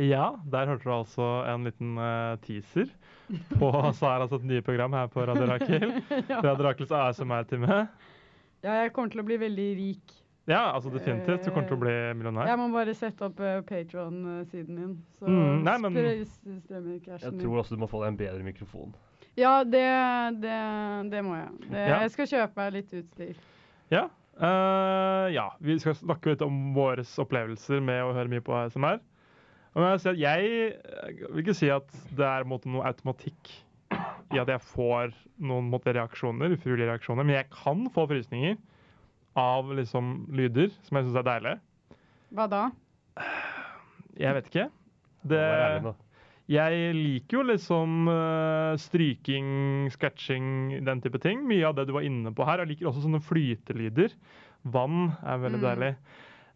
Ja, 0.04 0.26
der 0.50 0.66
hørte 0.72 0.84
du 0.88 0.92
altså 0.94 1.28
en 1.50 1.64
liten 1.68 1.94
uh, 1.98 2.34
teaser 2.44 2.90
på 3.58 3.70
altså 3.84 4.36
et 4.40 4.44
nye 4.50 4.62
program 4.66 4.92
her 4.96 5.06
på 5.12 5.24
Radio 5.28 5.46
Rakel. 5.50 5.86
ja. 6.32 6.40
Radio 6.44 6.66
Rakels 6.68 6.92
ASMR-time. 6.92 7.86
ja, 8.64 8.76
jeg 8.82 8.92
kommer 8.96 9.10
til 9.14 9.22
å 9.22 9.26
bli 9.28 9.38
veldig 9.40 9.68
rik. 9.78 10.20
Ja, 10.44 10.74
altså 10.74 10.90
definitivt. 10.92 11.46
Du 11.46 11.50
kommer 11.54 11.68
til 11.70 11.78
å 11.78 11.80
bli 11.80 11.92
millionær. 12.18 12.50
Jeg 12.50 12.58
må 12.60 12.66
bare 12.74 12.92
sette 12.98 13.24
opp 13.24 13.38
uh, 13.40 13.62
Patron-siden 13.64 14.76
min, 14.76 14.90
så 15.18 15.24
Mm, 15.30 15.62
nei, 15.64 15.76
men- 15.80 16.26
strømmer 16.28 16.98
Jeg 17.22 17.38
tror 17.40 17.62
også 17.62 17.78
du 17.78 17.80
må 17.80 17.88
få 17.88 18.02
deg 18.02 18.12
en 18.12 18.18
bedre 18.20 18.44
mikrofon. 18.44 18.92
Ja, 19.40 19.64
det, 19.64 19.80
det, 20.44 20.58
det 21.10 21.24
må 21.26 21.34
jeg. 21.38 21.48
Det, 21.70 21.80
Ja. 21.88 21.96
Jeg 22.04 22.10
skal 22.14 22.28
kjøpe 22.30 22.60
meg 22.60 22.76
litt 22.76 22.92
utstyr. 23.00 23.40
Ja. 23.90 24.04
Uh, 24.36 25.32
ja. 25.32 25.48
Vi 25.64 25.78
skal 25.80 25.94
snakke 25.96 26.34
litt 26.34 26.42
om 26.44 26.74
våre 26.76 27.02
opplevelser 27.24 27.80
med 27.82 28.02
å 28.04 28.12
høre 28.14 28.28
mye 28.30 28.44
på 28.44 28.54
ASMR. 28.60 29.00
Og 29.74 29.82
jeg, 29.82 30.18
jeg 30.22 31.30
vil 31.32 31.42
ikke 31.42 31.56
si 31.58 31.70
at 31.74 31.88
det 32.14 32.26
er 32.28 32.46
måte, 32.46 32.70
noe 32.70 32.84
automatikk 32.86 33.50
i 34.34 34.38
at 34.40 34.50
jeg 34.50 34.62
får 34.62 35.10
noen 35.42 35.66
måte, 35.70 35.92
reaksjoner, 35.94 36.54
ufrivillige 36.54 36.88
reaksjoner, 36.92 37.26
men 37.26 37.36
jeg 37.40 37.48
kan 37.54 37.84
få 37.94 38.06
frysninger 38.10 38.56
av 39.38 39.72
liksom 39.74 40.12
lyder 40.34 40.70
som 40.86 40.98
jeg 41.00 41.08
syns 41.08 41.18
er 41.20 41.26
deilige. 41.26 41.58
Hva 42.34 42.46
da? 42.50 42.62
Jeg 44.18 44.36
vet 44.38 44.48
ikke. 44.50 44.68
Det, 45.26 45.42
jeg 46.52 46.94
liker 46.98 47.38
jo 47.38 47.44
liksom 47.48 48.08
eh, 48.12 48.74
stryking, 48.82 49.48
scratching, 49.94 50.46
den 50.86 51.02
type 51.02 51.18
ting. 51.22 51.42
Mye 51.48 51.66
av 51.70 51.78
det 51.78 51.86
du 51.88 51.94
var 51.96 52.06
inne 52.06 52.30
på 52.36 52.46
her. 52.46 52.62
Jeg 52.62 52.74
liker 52.74 52.90
også 52.90 53.06
sånne 53.06 53.22
flytelyder. 53.24 54.14
Vann 54.74 55.10
er 55.22 55.40
veldig 55.42 55.60
Mm. 55.62 55.66
deilig. 55.66 55.92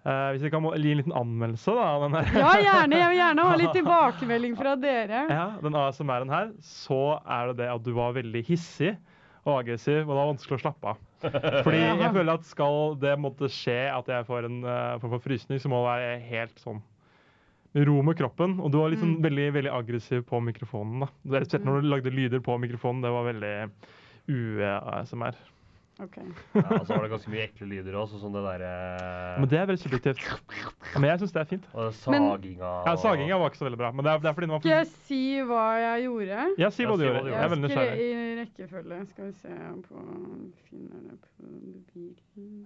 Eh, 0.08 0.28
hvis 0.32 0.44
jeg 0.46 0.52
kan 0.54 0.62
må- 0.64 0.72
gi 0.78 0.92
en 0.94 1.00
liten 1.02 1.12
anmeldelse 1.12 1.74
da, 1.76 1.84
av 1.96 2.04
den 2.06 2.14
her. 2.16 2.28
Ja, 2.40 2.52
gjerne. 2.64 2.96
Jeg 3.02 3.08
vil 3.12 3.18
gjerne 3.20 3.44
ha 3.44 3.56
litt 3.60 3.74
tilbakemelding 3.80 4.54
fra 4.56 4.72
dere. 4.80 5.24
Ja, 5.28 5.46
den 5.60 5.74
ASMR-en 5.76 6.32
her, 6.32 6.52
så 6.64 7.00
er 7.28 7.50
det 7.50 7.56
det 7.60 7.68
at 7.74 7.82
du 7.84 7.92
var 7.98 8.14
veldig 8.16 8.42
hissig 8.48 8.94
og 9.44 9.58
aggressiv, 9.62 10.02
og 10.06 10.12
det 10.14 10.18
var 10.20 10.30
vanskelig 10.32 10.56
å 10.58 10.62
slappe 10.62 10.92
av. 10.94 11.02
Fordi 11.66 11.78
jeg 11.82 12.12
føler 12.14 12.32
at 12.38 12.44
skal 12.46 12.94
det 13.02 13.14
måtte 13.20 13.48
skje 13.50 13.76
at 13.90 14.06
jeg 14.12 14.26
får 14.28 14.46
en 14.48 14.58
uh, 14.64 14.96
form 15.02 15.14
for 15.16 15.24
frysning, 15.24 15.60
så 15.60 15.68
må 15.72 15.82
det 15.82 15.90
være 15.90 16.16
helt 16.30 16.62
sånn 16.62 16.80
med 17.76 17.84
ro 17.88 17.98
med 18.06 18.16
kroppen. 18.16 18.56
Og 18.64 18.70
du 18.72 18.78
var 18.80 18.94
sånn 18.96 19.16
Mm. 19.18 19.22
veldig, 19.26 19.46
veldig 19.58 19.72
aggressiv 19.76 20.22
på 20.28 20.40
mikrofonen. 20.40 21.00
da. 21.04 21.08
Det 21.24 21.36
er 21.42 21.44
Spesielt 21.44 21.66
når 21.68 21.82
du 21.82 21.88
lagde 21.92 22.12
lyder 22.14 22.40
på 22.40 22.56
mikrofonen, 22.60 23.02
det 23.04 23.10
var 23.12 23.26
veldig 23.28 23.54
ue-ASMR. 24.28 25.36
Ok. 25.98 26.16
Ja, 26.54 26.62
og 26.78 26.84
så 26.87 26.94
var 26.94 27.02
det 27.02 27.11
ganske 27.11 27.30
mye 27.32 27.44
ekle 27.48 27.66
lyder 27.66 27.96
også, 27.98 28.20
sånn 28.22 28.34
det 28.37 28.42
derre 28.44 28.68
Men 29.42 29.48
det 29.50 29.58
er 29.58 29.64
veldig 29.66 29.82
subjektivt. 29.82 30.20
Men 30.94 31.06
jeg 31.11 31.22
syns 31.24 31.32
det 31.34 31.40
er 31.42 31.48
fint. 31.50 31.64
Og 31.74 31.88
saginga 31.96 32.28
saginga 32.38 32.70
Ja, 32.87 32.92
Saginga 33.02 33.38
var 33.42 33.50
ikke 33.50 33.61
så 33.62 33.66
veldig 33.66 33.80
bra, 33.80 33.90
men 33.98 34.06
det 34.06 34.12
er, 34.12 34.20
det 34.22 34.30
er 34.30 34.37
fordi 34.37 34.46
den 34.46 34.54
var 34.54 34.62
Skal 34.62 34.76
jeg 34.76 34.90
si 35.08 35.20
hva 35.48 35.64
jeg 35.82 36.04
gjorde? 36.06 36.44
Ja, 36.62 36.70
si 36.76 36.87
hva 36.87 36.94
du 37.00 37.02
gjorde. 37.02 37.24
Jeg 37.32 37.40
er 37.42 37.50
veldig 37.54 37.64
nysgjerrig. 37.66 38.06
i 38.06 38.37
rekkefølge. 38.42 39.00
Skal 39.11 39.26
vi 39.26 39.34
se 39.42 39.58
på 39.88 40.04
Finner 40.68 41.02
det 41.08 41.18
på 41.24 41.50
mobilen 41.50 42.62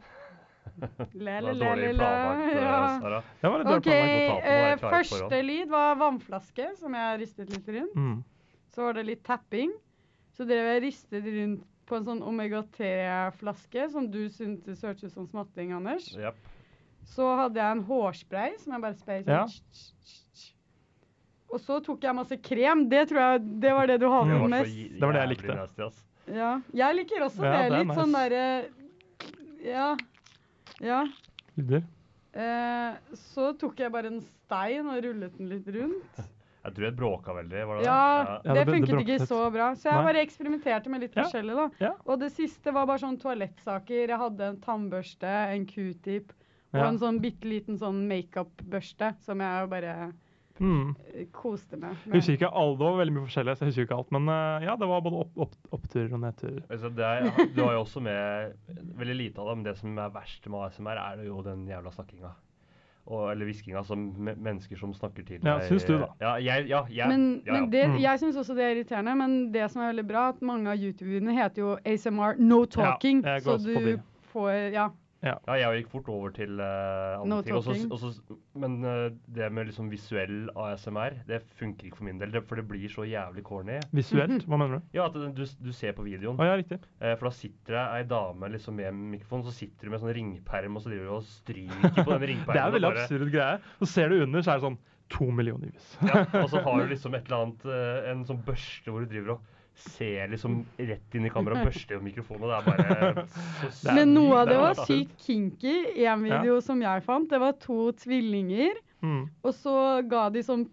Le, 1.12 1.40
le, 1.42 1.52
le, 1.58 1.70
le, 1.76 1.88
le. 1.96 2.10
eh. 2.12 3.30
Det 3.40 3.48
var 3.50 3.58
litt 3.58 3.66
dårlig 3.66 3.80
OK. 3.80 3.88
planlagt. 3.88 4.46
eh, 4.52 4.84
første 4.92 5.40
lyd 5.42 5.72
var 5.72 5.96
vannflaske, 6.00 6.68
som 6.78 6.94
jeg 6.96 7.18
ristet 7.24 7.50
litt 7.52 7.68
rundt. 7.76 7.96
Mm. 7.98 8.20
Så 8.72 8.86
var 8.86 8.96
det 8.96 9.04
litt 9.08 9.24
tapping. 9.26 9.72
Så 10.36 10.46
drev 10.48 10.68
jeg 10.74 10.84
ristet 10.86 11.26
rundt 11.34 11.66
på 11.88 11.96
en 11.98 12.04
sånn 12.06 12.22
omega-3-flaske, 12.24 13.88
som 13.92 14.06
du 14.10 14.22
syntes 14.32 14.82
hørtes 14.84 15.10
ut 15.10 15.16
som 15.16 15.26
smatting, 15.28 15.72
Anders. 15.76 16.08
Yep. 16.16 16.36
Så 17.12 17.26
hadde 17.36 17.58
jeg 17.60 17.76
en 17.78 17.84
hårspray 17.88 18.54
som 18.62 18.76
jeg 18.76 18.84
bare 18.84 18.98
sprayet 19.00 19.26
sånn. 19.26 19.34
Ja. 19.34 20.48
Og 21.52 21.60
så 21.60 21.80
tok 21.84 22.04
jeg 22.06 22.16
masse 22.16 22.38
krem. 22.40 22.86
Det 22.88 23.02
tror 23.10 23.20
jeg 23.20 23.42
det 23.60 23.72
var 23.76 23.90
det 23.90 23.98
du 24.00 24.06
hadde 24.08 24.38
det 24.40 24.50
mest. 24.54 24.76
Det 24.94 25.02
var 25.04 25.12
det 25.18 25.24
jeg 25.24 25.32
likte. 25.34 25.56
nasty. 25.58 25.88
Ja. 26.32 26.52
Jeg 26.72 26.96
liker 26.96 27.26
også 27.26 27.42
Ja, 27.44 27.50
det. 27.52 27.64
det 27.74 27.80
Litt 27.82 27.98
sånn 27.98 28.14
derre 28.16 28.44
Ja. 29.66 29.88
Ja. 30.80 31.00
Lyder. 31.58 31.82
Eh, 32.32 32.94
så 33.34 33.50
tok 33.60 33.76
jeg 33.82 33.92
bare 33.92 34.08
en 34.14 34.22
stein 34.22 34.88
og 34.88 35.02
rullet 35.04 35.36
den 35.36 35.50
litt 35.50 35.68
rundt. 35.74 36.22
Jeg 36.64 36.74
tror 36.74 36.84
jeg 36.86 36.96
bråka 36.96 37.34
veldig. 37.34 37.66
var 37.66 37.76
det 37.78 37.84
Ja, 37.84 38.24
det? 38.24 38.46
Ja, 38.46 38.54
det 38.54 38.66
funket 38.68 39.00
ikke 39.02 39.26
så 39.26 39.50
bra. 39.52 39.72
Så 39.74 39.88
jeg 39.90 39.94
Nei. 39.98 40.04
bare 40.12 40.22
eksperimenterte 40.26 40.88
med 40.90 41.00
litt 41.00 41.16
Ja. 41.16 41.22
forskjellig, 41.24 41.56
da. 41.56 41.68
Ja. 41.80 41.92
Og 42.06 42.20
det 42.20 42.32
siste 42.32 42.72
var 42.72 42.86
bare 42.86 42.98
sånn 43.02 43.18
toalettsaker. 43.18 44.08
Jeg 44.08 44.18
hadde 44.18 44.40
en 44.52 44.60
tannbørste, 44.60 45.24
en 45.54 45.66
q-tip 45.66 46.30
og 46.72 46.80
Ja. 46.80 46.86
en 46.88 46.98
sånn 46.98 47.20
bitte 47.20 47.44
liten 47.50 47.78
sånn 47.78 48.06
makeup-børste 48.08 49.14
som 49.22 49.40
jeg 49.40 49.68
bare 49.70 50.12
Mm. 50.60 50.94
eh, 51.14 51.24
koste 51.32 51.76
med. 51.76 51.96
Jeg 52.06 52.12
husker 52.20 52.36
ikke 52.36 52.52
alle, 52.54 52.76
Det 52.76 52.84
var 52.86 52.98
veldig 53.04 53.12
mye 53.16 53.26
forskjellig, 53.26 53.56
så 53.56 53.58
jeg 53.64 53.68
husker 53.72 53.86
ikke 53.86 53.98
alt. 53.98 54.12
Men 54.12 54.28
eh, 54.28 54.64
ja, 54.66 54.76
det 54.76 54.86
var 54.86 55.00
både 55.00 55.18
opp, 55.18 55.38
opp, 55.38 55.56
opptur 55.72 56.12
og 56.12 56.20
nedtur. 56.20 56.62
Altså, 56.70 56.94
det 56.94 57.04
er, 57.04 57.46
du 57.56 57.62
har 57.64 57.72
jo 57.72 57.82
også 57.82 58.00
med 58.02 58.54
veldig 58.96 59.16
lite 59.16 59.38
av 59.40 59.48
det, 59.48 59.56
men 59.56 59.64
det 59.64 59.76
som 59.78 59.98
er 59.98 60.10
verst 60.10 60.46
med 60.46 60.60
ASMR, 60.60 60.96
er 60.98 61.24
jo 61.24 61.42
den 61.42 61.66
jævla 61.66 61.90
snakkinga. 61.90 62.30
Og, 63.06 63.32
eller 63.32 63.44
hvisking, 63.48 63.74
altså 63.76 63.96
mennesker 63.98 64.78
som 64.78 64.92
snakker 64.94 65.24
til 65.26 65.40
deg. 65.42 65.48
Ja, 65.48 65.58
syns 65.66 65.82
du, 65.88 65.96
da? 65.98 66.06
Ja, 66.20 66.34
jeg, 66.38 66.68
ja, 66.70 66.84
jeg, 66.86 67.08
Men, 67.10 67.42
ja, 67.44 67.52
ja. 67.54 67.60
men 67.60 67.70
det, 67.72 67.88
Mm. 67.88 67.96
jeg 68.00 68.18
syns 68.20 68.36
også 68.36 68.54
det 68.54 68.62
er 68.64 68.76
irriterende, 68.76 69.14
men 69.18 69.52
det 69.52 69.70
som 69.72 69.82
er 69.82 69.90
veldig 69.92 70.06
bra, 70.08 70.28
at 70.28 70.42
mange 70.42 70.70
av 70.70 70.76
YouTube-videoene 70.78 71.34
heter 71.34 71.62
jo 71.62 71.76
ASMR 71.84 72.38
no 72.38 72.64
talking. 72.64 73.22
så 73.24 73.56
du 73.58 73.98
får 74.32 74.72
Ja. 74.72 74.88
Ja, 75.22 75.36
jeg 75.54 75.82
gikk 75.84 75.90
fort 75.92 76.08
over 76.10 76.32
til 76.34 76.58
uh, 76.58 77.20
andre 77.20 77.28
No 77.30 77.36
ting. 77.46 77.54
Også, 77.54 77.74
også, 77.94 78.36
men 78.58 78.72
uh, 78.82 79.04
det 79.30 79.50
med 79.54 79.68
liksom 79.68 79.86
visuell 79.92 80.48
ASMR, 80.58 81.20
det 81.28 81.38
funker 81.60 81.86
ikke 81.86 82.00
for 82.00 82.08
min 82.08 82.18
del. 82.18 82.32
Det, 82.34 82.42
for 82.48 82.58
det 82.58 82.64
blir 82.66 82.90
så 82.90 83.06
jævlig 83.06 83.44
corny. 83.46 83.76
Visuelt, 83.94 84.48
hva 84.50 84.58
mener 84.58 84.80
du? 84.80 84.88
Ja, 84.98 85.06
at 85.06 85.14
du, 85.38 85.44
du 85.46 85.72
ser 85.78 85.94
på 85.94 86.02
videoen. 86.08 86.34
Oh, 86.40 86.46
ja, 86.48 86.56
riktig. 86.58 86.80
Uh, 86.98 87.12
for 87.20 87.28
da 87.30 87.34
sitter 87.38 87.78
det 87.78 87.84
ei 88.00 88.08
dame 88.10 88.50
liksom 88.56 88.80
med 88.82 88.98
mikrofon, 89.14 89.46
så 89.46 89.54
sitter 89.54 89.86
du 89.86 89.94
med 89.94 90.02
sånn 90.02 90.14
ringperm, 90.18 90.76
og 90.80 90.82
så 90.82 90.90
driver 90.90 91.06
du 91.12 91.14
og 91.20 91.28
stryker 91.30 92.02
på 92.02 92.08
den 92.16 92.26
ringpermen. 92.32 92.56
Det 92.56 92.64
er 92.64 92.66
en 92.66 92.76
veldig 92.80 92.90
bare- 92.90 93.06
absurd 93.06 93.30
greie. 93.36 93.62
Så 93.84 93.92
ser 93.94 94.10
du 94.10 94.18
under, 94.26 94.42
så 94.42 94.56
er 94.56 94.58
det 94.62 94.66
sånn 94.66 94.80
to 95.12 95.30
millioner 95.30 95.70
views. 95.70 95.94
Ja, 96.08 96.26
og 96.42 96.50
så 96.50 96.62
har 96.66 96.82
du 96.82 96.90
liksom 96.96 97.14
et 97.14 97.26
eller 97.30 97.46
annet, 97.46 97.66
en 98.10 98.26
sånn 98.26 98.42
børste 98.46 98.90
hvor 98.90 99.04
du 99.06 99.10
driver 99.14 99.36
og 99.36 99.50
ser 99.74 100.28
liksom 100.30 100.60
rett 100.78 101.14
inn 101.16 101.26
i 101.26 101.30
kameraet 101.32 101.62
og 101.62 101.66
børster 101.70 101.98
i 101.98 102.04
mikrofonen, 102.04 102.44
og 102.44 102.50
det 102.52 102.58
er 102.58 102.66
bare 102.68 103.24
så 103.80 103.94
Men 103.96 104.12
noe 104.14 104.42
av 104.42 104.50
det 104.50 104.58
var 104.60 104.74
sykt 104.86 105.16
kinky. 105.26 105.74
En 106.06 106.22
video 106.26 106.60
som 106.64 106.82
jeg 106.84 107.02
fant, 107.06 107.28
det 107.30 107.40
var 107.42 107.56
to 107.62 107.90
tvillinger. 108.04 108.76
Mm. 109.02 109.24
Og 109.42 109.54
så 109.58 109.74
ga 110.06 110.28
de 110.30 110.42
sånn 110.46 110.68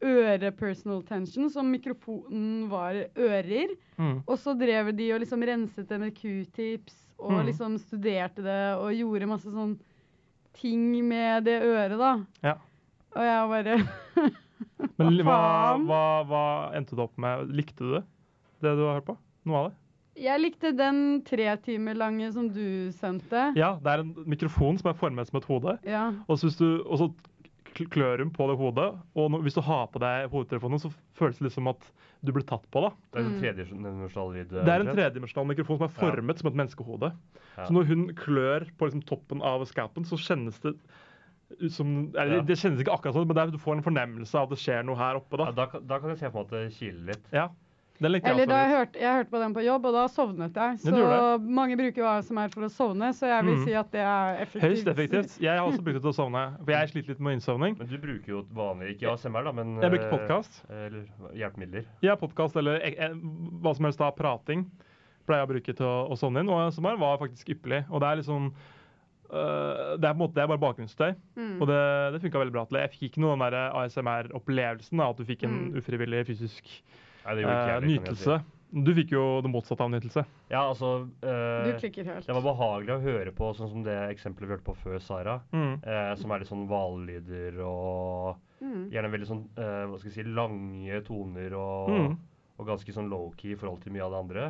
øre-personal 0.00 1.02
tension, 1.04 1.50
som 1.52 1.68
mikrofonen 1.72 2.68
var 2.72 2.96
ører. 3.20 3.74
Mm. 4.00 4.22
Og 4.26 4.36
så 4.40 4.54
drev 4.56 4.92
de 4.96 5.10
og 5.14 5.20
liksom 5.22 5.44
renset 5.44 5.88
det 5.90 5.98
med 6.00 6.14
q-tips 6.16 6.96
og 7.20 7.34
Mm. 7.36 7.46
liksom 7.50 7.74
studerte 7.78 8.40
det 8.42 8.60
og 8.80 8.94
gjorde 8.96 9.26
masse 9.28 9.50
sånn 9.52 9.74
ting 10.56 10.86
med 11.06 11.44
det 11.44 11.58
øret, 11.62 11.98
da. 12.00 12.12
Ja. 12.42 12.54
Og 13.12 13.22
jeg 13.26 13.50
bare 13.52 13.76
Men 14.98 15.18
Hva 15.24 15.76
hva, 15.84 16.00
hva 16.28 16.44
endte 16.76 16.96
du 16.96 17.02
opp 17.02 17.16
med? 17.20 17.48
Likte 17.52 17.84
du 17.84 17.92
det? 17.98 18.02
Det 18.60 18.74
du 18.76 18.84
har 18.86 18.98
hørt 19.00 19.06
på? 19.08 19.16
Noe 19.48 19.56
av 19.62 19.70
det? 19.70 19.76
Jeg 20.20 20.40
likte 20.42 20.72
den 20.76 21.22
tre 21.24 21.46
timer 21.64 21.94
lange 21.96 22.28
som 22.34 22.48
du 22.52 22.90
sendte. 22.92 23.54
Ja, 23.56 23.76
det 23.80 23.86
er 23.94 24.02
en 24.02 24.14
mikrofon 24.28 24.76
som 24.80 24.90
er 24.90 24.98
formet 24.98 25.30
som 25.30 25.38
et 25.38 25.46
hode. 25.48 25.78
Ja. 25.88 26.10
Og 26.28 26.36
så, 26.40 26.48
hvis 26.50 26.58
du, 26.58 26.82
og 26.84 26.98
så 27.00 27.08
klør 27.94 28.18
hun 28.24 28.32
på 28.34 28.48
det 28.50 28.56
hodet, 28.58 28.88
og 29.14 29.30
når, 29.30 29.44
hvis 29.46 29.54
du 29.56 29.60
har 29.64 29.86
på 29.94 30.00
deg 30.02 30.26
hodetelefonen, 30.32 30.80
så 30.82 30.90
føles 31.16 31.38
det 31.38 31.52
som 31.54 31.68
at 31.70 31.86
du 32.26 32.32
blir 32.36 32.44
tatt 32.44 32.66
på. 32.74 32.82
da. 32.84 32.90
Det 33.14 33.20
er 33.22 33.24
en 33.24 33.32
Mm. 33.32 33.40
tredimensjonal 33.40 34.32
lyd. 34.34 34.50
Det 34.50 34.68
er 34.74 34.80
en 34.84 34.90
tredimensjonal 34.96 35.46
mikrofon 35.54 35.78
som 35.78 35.86
er 35.86 35.94
formet 35.94 36.38
som 36.42 36.48
et 36.50 36.58
menneskehode. 36.58 37.12
Ja. 37.56 37.64
Så 37.64 37.72
når 37.72 37.86
hun 37.86 38.08
klør 38.18 38.66
på 38.76 38.90
liksom 38.90 39.06
toppen 39.06 39.40
av 39.40 39.64
skapen, 39.70 40.04
så 40.04 40.18
kjennes 40.20 40.58
det 40.60 40.74
ut 41.60 41.72
som 41.72 42.12
eller, 42.18 42.36
Ja. 42.36 42.40
Det 42.42 42.58
kjennes 42.58 42.80
ikke 42.82 42.92
akkurat 42.98 43.14
sånn, 43.14 43.26
men 43.26 43.34
det 43.36 43.42
er, 43.46 43.50
du 43.52 43.58
får 43.58 43.76
en 43.78 43.82
fornemmelse 43.82 44.34
av 44.34 44.42
at 44.50 44.50
det 44.50 44.58
skjer 44.58 44.84
noe 44.84 44.96
her 44.96 45.14
oppe. 45.16 45.38
Ja, 45.38 45.50
da. 45.50 45.52
da, 45.52 45.66
kan- 45.66 45.86
da 45.86 45.98
jeg 46.10 46.18
se 46.18 46.28
på 46.30 46.38
en 46.38 46.44
at 46.44 46.50
det 46.50 46.72
kiler 46.74 47.06
litt. 47.06 47.24
Ja, 47.32 47.48
Den 48.00 48.12
likte 48.14 48.30
Eller 48.32 48.46
da 48.48 48.56
jeg 48.62 48.70
hørte, 48.72 48.98
jeg 49.02 49.12
hørte 49.18 49.30
på 49.30 49.40
den 49.42 49.54
på 49.54 49.62
jobb, 49.64 49.84
og 49.84 49.92
da 49.92 50.04
sovnet 50.08 50.54
jeg. 50.56 50.78
Så 50.80 51.40
mange 51.44 51.76
bruker 51.76 52.06
ASMR 52.08 52.48
for 52.54 52.64
å 52.64 52.70
sovne, 52.72 53.10
så 53.12 53.28
jeg 53.28 53.44
vil 53.44 53.56
Mm. 53.58 53.64
si 53.66 53.74
at 53.76 53.90
det 53.92 54.00
er 54.00 54.38
effektivt. 54.40 54.62
Høyst 54.64 54.86
effektivt. 54.88 55.34
Jeg 55.40 55.58
har 55.58 55.66
også 55.68 55.82
brukt 55.84 55.98
det 55.98 56.02
til 56.06 56.10
å 56.10 56.16
sovne, 56.16 56.44
for 56.64 56.72
jeg 56.72 56.88
sliter 56.94 57.08
litt 57.12 57.20
med 57.20 57.32
innsovning. 57.36 57.76
Men 57.78 57.86
du 57.92 57.98
bruker 57.98 58.26
jo 58.32 58.40
vanlig, 58.56 58.94
ikke 58.96 59.12
ASMR, 59.12 59.44
da, 59.44 59.52
men 59.52 59.76
Jeg 59.82 59.90
bruker 59.92 60.08
eh, 60.08 60.16
podkast. 60.16 60.62
Eller 60.70 61.04
hjelpemidler. 61.36 61.84
Ja, 62.02 62.16
podkast 62.16 62.56
eller 62.56 62.80
eh, 62.80 62.94
eh, 62.96 63.12
hva 63.60 63.74
som 63.76 63.84
helst 63.84 64.00
av 64.00 64.16
prating 64.16 64.64
pleier 65.28 65.44
jeg 65.44 65.48
å 65.48 65.52
bruke 65.52 65.76
til 65.76 65.86
å, 65.86 66.08
å 66.10 66.16
sovne 66.16 66.40
inn. 66.40 66.48
Og 66.48 66.68
ASMR 66.72 66.96
var 66.98 67.18
faktisk 67.20 67.52
ypperlig. 67.52 67.84
Og 67.90 68.00
det 68.00 68.08
er 68.08 68.16
liksom 68.22 68.48
øh, 69.30 69.98
det 70.00 70.08
er 70.08 70.14
på 70.14 70.16
en 70.16 70.22
måte 70.24 70.34
det 70.34 70.42
er 70.42 70.48
bare 70.56 70.64
bakgrunnsstøy, 70.64 71.12
Mm. 71.36 71.60
og 71.60 71.68
det, 71.68 71.80
det 72.16 72.22
funka 72.24 72.38
veldig 72.40 72.52
bra 72.56 72.64
til. 72.64 72.78
Jeg 72.80 72.90
fikk 72.96 73.02
ikke 73.12 73.20
noe 73.20 73.36
den 73.36 73.44
der 73.52 73.70
ASMR-opplevelsen 73.76 75.00
at 75.04 75.16
du 75.20 75.24
fikk 75.28 75.44
en 75.44 75.70
Mm. 75.70 75.76
ufrivillig 75.78 76.26
fysisk 76.26 76.64
Nei, 77.24 77.34
det 77.36 77.42
gjorde 77.44 77.58
ikke 77.60 77.68
eh, 77.68 77.76
jeg 77.80 77.90
nytelse. 78.00 78.40
Du 78.70 78.92
fikk 78.94 79.10
jo 79.16 79.22
det 79.42 79.50
motsatte 79.50 79.82
av 79.82 79.90
nytelse. 79.90 80.22
Ja, 80.52 80.60
altså 80.70 80.90
eh, 81.26 81.64
Du 81.66 81.72
klikker 81.82 82.04
helt. 82.06 82.26
Det 82.28 82.36
var 82.36 82.44
behagelig 82.46 82.92
å 82.94 83.00
høre 83.02 83.32
på, 83.34 83.48
sånn 83.58 83.70
som 83.72 83.82
det 83.82 83.96
eksempelet 84.12 84.46
vi 84.46 84.54
hørte 84.54 84.66
på 84.68 84.76
før, 84.78 85.00
Sara. 85.02 85.40
Mm. 85.50 85.72
Eh, 85.82 86.12
som 86.20 86.30
er 86.30 86.38
litt 86.44 86.52
sånn 86.52 86.68
hvallyder 86.70 87.58
og 87.66 88.38
Mm. 88.60 88.90
Gjerne 88.92 89.08
veldig 89.08 89.24
sånn 89.26 89.38
eh, 89.56 89.86
hva 89.88 89.96
skal 89.96 90.10
jeg 90.10 90.16
si, 90.18 90.22
lange 90.36 90.98
toner 91.06 91.54
og, 91.56 91.86
Mm. 91.94 92.16
og 92.60 92.66
ganske 92.68 92.92
sånn 92.92 93.08
low-key 93.08 93.54
i 93.54 93.56
forhold 93.56 93.80
til 93.80 93.94
mye 93.94 94.02
av 94.04 94.10
det 94.12 94.18
andre. 94.20 94.42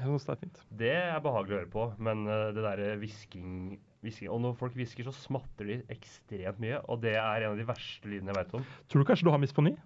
Jeg 0.00 0.06
synes 0.08 0.24
det 0.26 0.32
er 0.32 0.40
fint. 0.40 0.58
Det 0.80 0.90
er 0.98 1.20
behagelig 1.22 1.54
å 1.54 1.58
høre 1.60 1.70
på, 1.70 1.84
men 2.02 2.26
eh, 2.26 2.50
det 2.56 2.64
derre 2.64 2.96
hvisking 2.98 3.78
hvisking- 4.02 4.32
Og 4.34 4.40
når 4.42 4.56
folk 4.58 4.74
hvisker, 4.74 5.04
så 5.06 5.14
smatter 5.14 5.64
de 5.70 5.76
ekstremt 5.94 6.58
mye, 6.58 6.80
og 6.90 7.00
det 7.06 7.14
er 7.14 7.44
en 7.46 7.52
av 7.52 7.56
de 7.56 7.64
verste 7.70 8.02
lydene 8.10 8.34
jeg 8.34 8.40
veit 8.40 8.54
om. 8.58 8.66
Tror 8.90 9.04
du 9.04 9.06
kanskje 9.12 9.28
du 9.28 9.30
har 9.30 9.38
misfoni? 9.38 9.76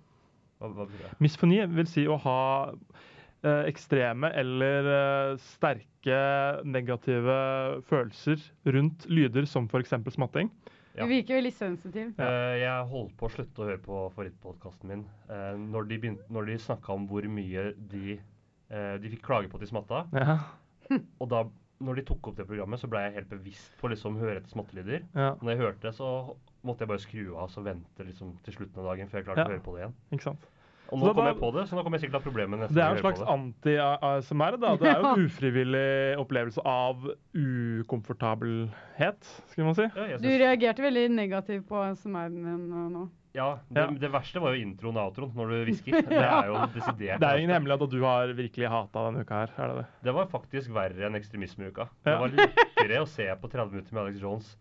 Hva, 0.59 0.71
hva 0.73 0.87
betyr 0.89 1.05
det? 1.05 1.13
Misfoni 1.25 1.59
vil 1.77 1.89
si 1.91 2.07
å 2.09 2.17
ha 2.25 2.39
eh, 3.45 3.65
ekstreme 3.71 4.31
eller 4.41 4.89
eh, 4.93 5.35
sterke 5.53 6.21
negative 6.65 7.37
følelser 7.91 8.41
rundt 8.77 9.05
lyder 9.11 9.47
som 9.51 9.67
f.eks. 9.69 9.95
smatting. 10.15 10.51
Ja. 10.97 11.05
Du 11.05 11.11
virker 11.13 11.37
veldig 11.37 11.53
sensitiv. 11.53 12.15
Uh, 12.17 12.25
Eh, 12.25 12.55
jeg 12.63 12.87
holdt 12.89 13.13
på 13.21 13.29
å 13.29 13.33
slutte 13.35 13.61
å 13.61 13.67
høre 13.69 13.83
på 13.85 13.99
favorittpodkasten 14.15 14.89
min 14.89 15.03
uh, 15.29 15.53
når 15.61 15.91
de, 15.91 15.99
begynte- 16.01 16.33
når 16.33 16.49
de 16.49 16.57
snakka 16.65 16.95
om 16.97 17.05
hvor 17.11 17.27
mye 17.29 17.67
de 17.93 18.17
uh, 18.73 18.95
De 19.03 19.11
fikk 19.13 19.27
klage 19.27 19.51
på 19.53 19.59
at 19.61 19.67
de 19.67 19.69
smatta. 19.69 20.07
Ja. 20.17 20.39
Og 21.21 21.29
da 21.29 21.43
når 21.85 21.99
de 21.99 22.07
tok 22.09 22.31
opp 22.31 22.39
det 22.39 22.47
programmet, 22.49 22.81
så 22.81 22.89
ble 22.89 23.03
jeg 23.05 23.13
helt 23.19 23.29
bevisst 23.29 23.75
på 23.77 23.91
liksom 23.93 24.15
høre 24.17 24.39
etter 24.39 24.49
smattelyder. 24.55 25.03
ja. 25.13 25.35
Når 25.43 25.51
jeg 25.53 25.61
hørte 25.61 25.85
det, 25.91 25.93
så 25.99 26.09
måtte 26.67 26.85
jeg 26.85 26.89
bare 26.93 27.03
skru 27.07 27.25
av 27.37 27.49
og 27.57 27.65
vente 27.65 28.05
liksom 28.11 28.35
til 28.45 28.55
slutten 28.59 28.83
av 28.83 28.91
dagen 28.93 29.09
før 29.09 29.23
jeg 29.23 29.27
klarte 29.31 29.39
Ja. 29.45 29.49
å 29.49 29.55
høre 29.57 29.65
på 29.65 29.75
det 29.77 29.83
igjen. 29.87 29.95
Ikke 30.13 30.29
sant. 30.31 30.45
Og 30.87 31.01
nå 31.01 31.09
kommer 31.09 31.15
kom 31.15 31.27
jeg 31.27 31.39
på 31.43 31.49
det, 31.57 31.63
så 31.67 31.75
nå 31.75 31.83
kommer 31.83 31.99
jeg 31.99 32.03
sikkert 32.07 32.15
til 32.15 32.21
å 32.21 32.23
ha 32.23 32.31
problemer 32.31 32.59
neste 32.61 32.75
Det 32.77 32.83
er 32.83 32.87
gang 32.87 32.97
en 32.97 33.03
slags 33.03 33.23
anti-ASMR. 33.35 34.59
da. 34.63 34.69
Det 34.79 34.87
er 34.87 35.01
jo 35.03 35.09
en 35.17 35.25
ufrivillig 35.27 36.19
opplevelse 36.23 36.63
av 36.63 37.09
ukomfortabelhet, 37.87 39.29
skulle 39.51 39.67
man 39.67 39.75
si. 39.75 39.87
Ja, 39.97 40.19
Du 40.23 40.29
reagerte 40.29 40.83
veldig 40.85 41.09
negativt 41.11 41.67
på 41.69 41.81
ASMR-en 41.83 42.35
din 42.45 42.69
nå- 42.71 42.91
nå. 42.93 43.09
ja, 43.35 43.59
det, 43.69 43.81
Ja. 43.83 43.87
det 43.91 44.11
verste 44.13 44.41
var 44.41 44.55
jo 44.55 44.63
introen 44.63 44.97
og 44.97 45.11
outroen 45.11 45.35
når 45.35 45.49
du 45.51 45.65
hvisker. 45.73 45.93
Det 46.09 46.23
er 46.23 46.47
jo 46.47 46.55
desidert. 46.75 47.21
Det 47.21 47.29
er 47.29 47.37
ingen 47.43 47.51
hemmelighet 47.57 47.83
at 47.83 47.91
du 47.91 48.01
har 48.05 48.27
virkelig 48.33 48.69
hata 48.71 49.05
denne 49.11 49.21
uka 49.27 49.35
her. 49.43 49.51
er 49.59 49.69
det 49.69 49.77
det? 49.83 49.87
Det 50.05 50.15
var 50.15 50.27
faktisk 50.27 50.71
verre 50.73 51.07
enn 51.07 51.15
ekstremismeuka. 51.19 51.89
Ja. 52.07 52.13
Det 52.13 52.21
var 52.21 52.29
lettere 52.29 53.03
å 53.03 53.09
se 53.09 53.27
på 53.43 53.51
30 53.51 53.71
minutter 53.73 53.93
med 53.95 54.03
Alex 54.07 54.21
Jones. 54.23 54.57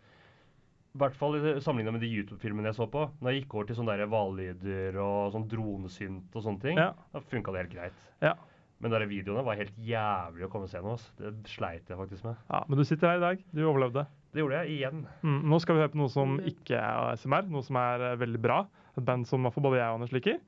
I 0.95 0.97
hvert 1.01 1.15
fall 1.19 1.35
sammenligna 1.59 1.91
med 1.91 2.01
de 2.05 2.07
YouTube-filmene 2.07 2.69
jeg 2.71 2.77
så 2.77 2.85
på. 2.87 3.01
Når 3.19 3.33
jeg 3.33 3.41
gikk 3.43 3.55
over 3.57 3.65
til 3.67 3.75
sånne 3.75 3.97
der 3.99 4.07
hvallyder 4.07 4.95
og 5.03 5.33
sånn 5.33 5.47
dronesynt 5.51 6.35
og 6.39 6.45
sånne 6.45 6.61
ting, 6.63 6.77
Ja. 6.79 6.93
da 7.11 7.19
funka 7.19 7.51
det 7.51 7.65
helt 7.65 7.73
greit. 7.75 8.05
Ja. 8.23 8.33
Men 8.79 8.91
de 8.91 9.05
videoene 9.07 9.43
var 9.43 9.55
helt 9.59 9.75
jævlig 9.75 10.45
å 10.47 10.49
komme 10.51 10.63
og 10.67 10.69
se 10.71 10.79
noe. 10.83 10.95
Det 11.19 11.47
sleit 11.51 11.87
jeg 11.89 11.97
faktisk 11.99 12.23
med. 12.23 12.35
ja. 12.51 12.63
Men 12.67 12.77
du 12.77 12.83
sitter 12.87 13.07
her 13.09 13.17
i 13.17 13.25
dag. 13.25 13.43
Du 13.53 13.61
overlevde. 13.67 14.05
Det 14.33 14.39
gjorde 14.43 14.65
jeg 14.65 14.79
igjen. 14.79 15.05
Mm. 15.23 15.41
Nå 15.51 15.59
skal 15.61 15.75
vi 15.75 15.81
høre 15.81 15.91
på 15.93 15.97
noe 15.99 16.09
som 16.11 16.39
ikke 16.39 16.75
er 16.79 17.11
ASMR, 17.13 17.47
noe 17.49 17.63
som 17.63 17.75
er 17.79 18.01
eh, 18.11 18.15
veldig 18.19 18.41
bra. 18.41 18.65
Et 18.97 19.03
band 19.05 19.27
som 19.27 19.43
både 19.43 19.77
jeg 19.79 19.87
og 19.91 19.95
Anders 19.99 20.11
liker. 20.15 20.39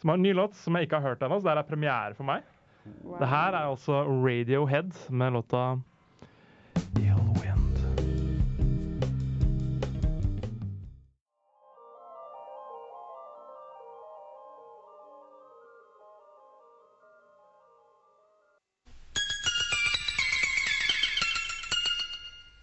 Som 0.00 0.08
har 0.08 0.16
en 0.16 0.22
ny 0.22 0.32
låt 0.32 0.54
som 0.56 0.76
jeg 0.76 0.88
ikke 0.88 1.00
har 1.00 1.10
hørt 1.14 1.20
ennå, 1.24 1.40
så 1.40 1.44
det 1.44 1.52
her 1.54 1.62
er 1.64 1.68
premiere 1.68 2.14
for 2.16 2.24
meg. 2.24 2.42
Wow. 3.04 3.18
Det 3.20 3.28
her 3.28 3.52
er 3.52 3.68
altså 3.68 4.04
Radiohead 4.08 4.92
med 5.12 5.32
låta 5.36 5.64
Ill 6.96 7.20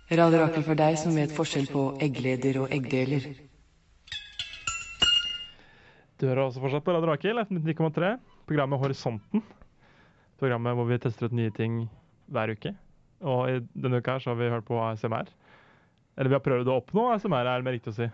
Wind. 0.10 0.20
Radio 0.22 0.62
for 0.64 0.80
deg 0.80 0.96
som 0.96 1.16
vet 1.20 1.34
forskjell 1.36 1.66
på 1.68 1.82
eggleder 2.00 2.62
og 2.62 2.72
eggdeler. 2.72 3.26
Du 6.18 6.24
hører 6.30 6.46
også 6.46 6.62
fortsatt 6.64 6.86
på 6.86 6.94
Radio 6.96 7.10
Rakel, 7.12 7.42
F99,3. 7.44 8.14
Programmet 8.48 8.80
Horisonten. 8.80 9.44
Programmet 10.40 10.78
hvor 10.80 10.88
vi 10.88 11.00
tester 11.04 11.28
ut 11.28 11.36
nye 11.36 11.52
ting 11.52 11.90
hver 12.32 12.54
uke. 12.56 12.72
Og 13.20 13.52
i 13.52 13.58
denne 13.76 14.00
uka 14.00 14.16
her 14.16 14.24
så 14.24 14.32
har 14.32 14.40
vi 14.40 14.50
hørt 14.54 14.66
på 14.70 14.80
ASMR. 14.80 15.28
Eller 16.16 16.32
vi 16.32 16.40
har 16.40 16.46
prøvd 16.46 16.72
å 16.72 16.80
oppnå 16.80 17.10
ASMR, 17.12 17.44
er 17.44 17.60
det 17.60 17.68
mer 17.68 17.76
riktig 17.76 17.92
å 17.92 17.98
si. 18.00 18.10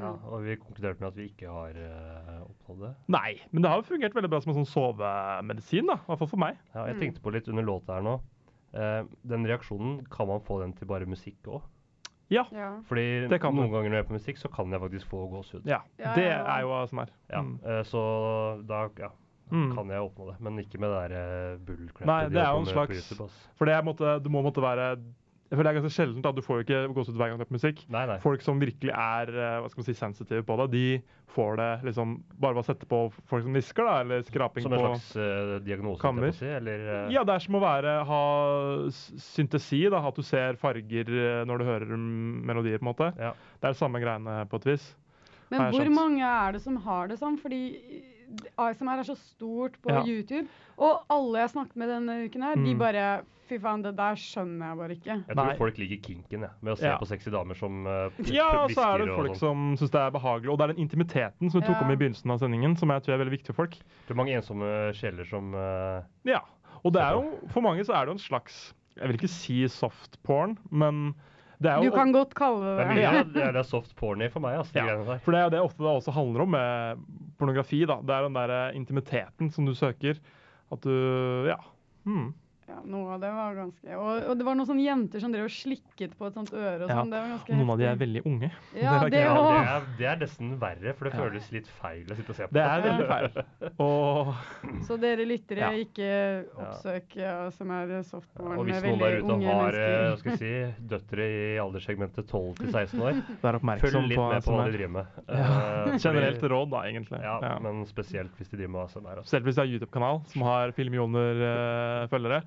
Ja, 0.00 0.10
og 0.10 0.42
vi 0.48 0.58
konkluderte 0.58 0.98
med 0.98 1.12
at 1.12 1.18
vi 1.18 1.28
ikke 1.30 1.54
har 1.54 1.78
uh, 1.78 2.42
oppnådd 2.48 2.84
det. 2.88 2.92
Nei, 3.14 3.36
men 3.50 3.62
det 3.62 3.70
har 3.70 3.78
jo 3.78 3.86
fungert 3.86 4.18
veldig 4.18 4.34
bra 4.34 4.42
som 4.42 4.50
en 4.50 4.60
sånn 4.60 4.70
sovemedisin, 4.72 5.86
da. 5.86 6.00
I 6.02 6.10
hvert 6.10 6.24
fall 6.24 6.34
for 6.34 6.42
meg. 6.42 6.58
Ja, 6.74 6.90
jeg 6.90 6.98
tenkte 7.04 7.22
på 7.22 7.32
litt 7.38 7.50
under 7.50 7.70
låta 7.70 8.00
her 8.00 8.06
nå. 8.06 8.18
Eh, 8.74 9.02
den 9.26 9.46
reaksjonen, 9.46 10.04
kan 10.10 10.28
man 10.28 10.40
få 10.40 10.60
den 10.62 10.72
til 10.72 10.86
bare 10.86 11.06
musikk 11.06 11.42
òg? 11.46 11.62
Ja. 12.30 12.44
Ja. 12.54 12.76
Fordi 12.86 13.26
Det 13.28 13.40
kan 13.42 13.54
noen 13.56 13.70
ganger 13.72 13.90
når 13.90 13.96
jeg 13.98 14.04
er 14.04 14.08
på 14.08 14.14
musikk, 14.14 14.38
så 14.38 14.48
kan 14.54 14.70
jeg 14.70 14.80
faktisk 14.80 15.06
få 15.10 15.24
gåsehud. 15.32 15.64
ja. 15.66 15.80
Ja, 15.98 16.14
Det 16.14 16.26
er 16.30 16.60
jo 16.62 16.68
er. 16.70 17.10
Ja, 17.30 17.40
Mm. 17.42 17.58
eh, 17.64 17.82
så 17.82 18.66
da 18.66 18.88
ja, 18.98 19.08
Mm. 19.50 19.74
kan 19.74 19.88
jeg 19.88 19.98
oppnå 19.98 20.30
det. 20.30 20.40
Men 20.40 20.58
ikke 20.58 20.78
med 20.78 20.88
det 20.90 21.10
der 21.10 21.54
uh, 21.54 21.58
bullcrap. 21.66 22.06
Nei, 22.06 22.28
det 22.28 22.36
er 22.38 22.52
jo 22.52 22.58
en 22.60 22.66
slags- 22.66 23.10
YouTube. 23.10 23.30
For 23.56 23.64
det 23.64 23.74
måte, 23.82 24.22
du 24.22 24.28
må 24.30 24.42
måtte 24.42 24.62
være 24.62 24.96
Jeg 25.50 25.58
føler 25.58 25.66
det 25.66 25.70
er 25.70 25.82
ganske 25.82 25.96
sjeldent 25.96 26.26
at 26.30 26.36
du 26.36 26.44
får 26.46 26.60
jo 26.60 26.62
ikke 26.62 26.80
gåsehud 26.94 27.16
hver 27.18 27.30
gang 27.30 27.38
du 27.38 27.42
hører 27.42 27.48
på 27.50 27.56
musikk. 27.56 27.80
Nei, 27.90 28.04
nei. 28.06 28.18
Folk 28.22 28.44
som 28.46 28.60
virkelig 28.62 28.92
er 28.94 29.32
eh, 29.34 29.56
hva 29.58 29.70
skal 29.72 29.82
man 29.82 29.86
si, 29.88 29.94
sensitive 29.98 30.44
på 30.46 30.56
det, 30.60 30.66
de 30.76 30.84
får 31.34 31.58
det 31.58 31.70
liksom 31.88 32.12
bare 32.38 32.54
ved 32.54 32.62
å 32.62 32.66
sette 32.68 32.86
på 32.90 33.00
folk 33.30 33.42
som 33.42 33.58
hvisker, 33.58 33.88
da, 33.88 33.96
eller 34.04 34.22
skraping 34.26 34.66
Som 34.66 34.76
en 34.76 34.84
slags 34.84 35.08
uh, 35.18 35.56
diagnose, 35.66 35.98
kammer. 36.02 36.28
jeg 36.30 36.38
si, 36.38 36.52
eller 36.54 36.86
uh... 36.86 37.10
Ja, 37.10 37.24
det 37.26 37.34
er 37.34 37.44
som 37.46 37.58
å 37.58 37.62
være, 37.64 37.96
ha 38.06 38.22
syntesi, 39.26 39.82
da, 39.90 40.04
at 40.06 40.22
du 40.22 40.26
ser 40.26 40.58
farger 40.62 41.10
når 41.46 41.62
du 41.62 41.66
hører 41.66 41.98
melodier, 41.98 42.78
på 42.78 42.86
en 42.86 42.92
måte. 42.92 43.10
Ja. 43.18 43.34
Det 43.58 43.72
er 43.72 43.74
det 43.74 43.82
samme 43.82 44.02
greiene 44.02 44.40
på 44.50 44.62
et 44.62 44.70
vis. 44.70 44.86
Men 45.50 45.66
hvor 45.74 45.82
skjønt. 45.82 45.96
mange 45.98 46.30
er 46.30 46.54
det 46.54 46.62
som 46.62 46.78
har 46.86 47.10
det 47.10 47.18
sånn? 47.18 47.38
Fordi 47.42 47.62
ASMR 48.58 48.98
er 49.00 49.02
så 49.08 49.16
stort 49.16 49.76
på 49.82 49.90
Ja. 49.90 50.02
YouTube. 50.06 50.46
Og 50.78 51.02
alle 51.10 51.38
jeg 51.40 51.50
snakket 51.50 51.76
med 51.76 51.88
denne 51.88 52.24
uken 52.28 52.42
her, 52.42 52.54
de 52.56 52.74
Mm. 52.74 52.78
bare 52.78 53.22
Fy 53.50 53.58
faen, 53.58 53.82
det 53.82 53.96
der 53.96 54.14
skjønner 54.14 54.68
jeg 54.68 54.76
bare 54.78 54.94
ikke. 54.94 55.26
Jeg 55.26 55.34
tror 55.36 55.46
Nei. 55.48 55.56
folk 55.58 55.76
liker 55.78 55.96
kinken, 56.06 56.40
jeg. 56.46 56.50
Med 56.62 56.72
å 56.72 56.78
se 56.78 56.86
Ja. 56.86 56.98
på 56.98 57.06
sexy 57.08 57.30
damer 57.32 57.56
som 57.58 57.84
uh, 57.84 58.08
Ja, 58.30 58.62
og 58.62 58.70
så 58.70 58.94
er 58.94 58.98
det 59.04 59.08
folk 59.16 59.34
sånn. 59.34 59.38
som 59.38 59.76
syns 59.76 59.90
det 59.90 59.98
er 60.00 60.10
behagelig. 60.12 60.48
Og 60.52 60.58
det 60.58 60.70
er 60.70 60.72
den 60.74 60.88
intimiteten 60.88 61.50
som 61.50 61.60
vi 61.60 61.66
tok 61.66 61.80
Ja. 61.80 61.82
om 61.84 61.90
i 61.90 61.96
begynnelsen 61.96 62.30
av 62.30 62.38
sendingen, 62.38 62.76
som 62.78 62.88
jeg 62.90 63.02
tror 63.02 63.14
er 63.14 63.24
veldig 63.24 63.34
viktig 63.42 63.46
for 63.46 63.66
folk. 63.66 63.72
Det 64.06 64.10
er 64.10 64.14
mange 64.14 64.36
ensomme 64.38 64.94
sjeler 64.94 65.26
som 65.26 65.52
uh, 65.52 66.02
Ja. 66.24 66.42
Og 66.84 66.92
det 66.92 67.02
er 67.02 67.10
jo, 67.18 67.40
for 67.48 67.60
mange 67.60 67.82
så 67.84 67.90
er 67.92 68.06
det 68.06 68.14
jo 68.14 68.18
en 68.18 68.18
slags 68.38 68.72
Jeg 68.96 69.08
vil 69.08 69.16
ikke 69.18 69.28
si 69.28 69.66
soft 69.66 70.22
porn, 70.22 70.56
men 70.70 71.14
jo 71.60 71.90
Du 71.90 71.96
kan 71.96 72.12
godt 72.12 72.34
kalle 72.34 72.76
Det 72.78 72.86
det 72.96 73.02
Ja. 73.02 73.10
det 73.22 73.42
er, 73.42 73.52
det 73.52 73.60
er 73.60 73.68
soft 73.68 73.94
porny 73.96 74.30
for 74.32 74.40
meg, 74.40 74.56
altså. 74.62 74.72
Ja. 74.80 75.18
For 75.24 75.32
det 75.32 75.40
er 75.40 75.44
jo 75.44 75.50
det 75.50 75.60
ofte 75.60 75.82
det 75.84 75.90
også 75.92 76.12
handler 76.16 76.40
om 76.46 76.50
med 76.56 76.96
pornografi. 77.38 77.84
da. 77.84 77.98
Det 78.00 78.14
er 78.16 78.22
den 78.28 78.34
der 78.38 78.70
intimiteten 78.78 79.50
som 79.52 79.66
du 79.66 79.74
søker. 79.74 80.18
At 80.72 80.80
du 80.80 81.46
Ja. 81.46 81.56
Hmm. 82.04 82.32
Ja, 82.70 82.76
noe 82.86 83.16
av 83.16 83.20
det 83.24 83.30
var 83.34 83.56
ganske 83.58 83.96
Og, 83.98 84.10
og 84.30 84.36
det 84.38 84.44
var 84.46 84.54
noen 84.54 84.68
sånne 84.68 84.84
jenter 84.84 85.22
som 85.24 85.32
drev 85.34 85.48
og 85.48 85.50
slikket 85.50 86.12
på 86.18 86.28
et 86.28 86.36
sånt 86.38 86.52
øre 86.54 86.84
og 86.84 86.90
Ja, 86.92 87.00
sånn. 87.00 87.10
Det 87.10 87.18
var 87.18 87.30
ganske 87.34 87.56
Noen 87.58 87.72
av 87.74 87.80
de 87.80 87.86
er 87.90 87.96
veldig 87.98 88.22
unge. 88.30 88.50
Ja, 88.78 88.92
det 89.04 89.10
det. 89.10 89.22
Ja, 89.24 89.34
det, 89.34 89.72
er, 89.74 89.88
det 89.98 90.06
er 90.12 90.20
nesten 90.22 90.52
verre, 90.60 90.92
for 90.94 91.08
det 91.08 91.12
Ja. 91.16 91.22
føles 91.24 91.48
litt 91.56 91.70
feil 91.80 92.06
å 92.06 92.16
sitte 92.20 92.30
og 92.30 92.38
se 92.38 92.46
på. 92.46 92.54
Det 92.54 92.62
er 92.62 92.84
veldig 92.86 93.08
feil. 93.10 93.28
Og 93.86 94.30
Så 94.86 94.98
dere 95.02 95.26
lyttere, 95.26 95.60
Ja. 95.66 95.70
ikke 95.82 96.10
oppsøk 96.62 97.16
ja, 97.18 97.34
som 97.56 97.70
er 97.74 97.94
softporn 98.06 98.58
Og 98.60 98.64
hvis 98.68 98.80
noen 98.84 99.02
der 99.02 99.18
ute 99.18 99.34
unge 99.34 99.50
har 99.58 99.74
eh, 99.74 99.90
mennesker. 99.90 100.20
skal 100.20 100.38
si, 100.40 100.52
døtre 100.94 101.26
i 101.26 101.58
alderssegmentet 101.64 102.28
12 102.30 102.54
til 102.62 102.70
16 102.70 103.04
år, 103.08 103.20
vær 103.44 103.60
følg 103.82 104.08
litt 104.12 104.18
på 104.20 104.28
med 104.30 104.46
på 104.46 104.54
hva 104.56 104.68
de 104.70 104.76
driver 104.78 104.94
med. 105.00 105.20
Ja. 105.26 105.50
Eh, 105.90 105.98
Generelt 106.06 106.46
råd, 106.54 106.70
da, 106.76 106.84
egentlig. 106.90 107.20
Ja, 107.26 107.36
Ja. 107.42 107.52
men 107.66 107.82
spesielt 107.90 108.30
hvis 108.38 108.50
de 108.52 108.60
driver 108.60 108.74
med 108.78 108.82
ASMR. 108.86 109.22
Selv 109.26 109.48
hvis 109.48 109.58
de 109.58 109.64
har 109.64 109.70
YouTube-kanal 109.74 110.22
som 110.30 110.42
har 110.46 110.72
fire 110.76 110.90
millioner 110.92 111.40
eh, 111.50 112.06
følgere. 112.12 112.42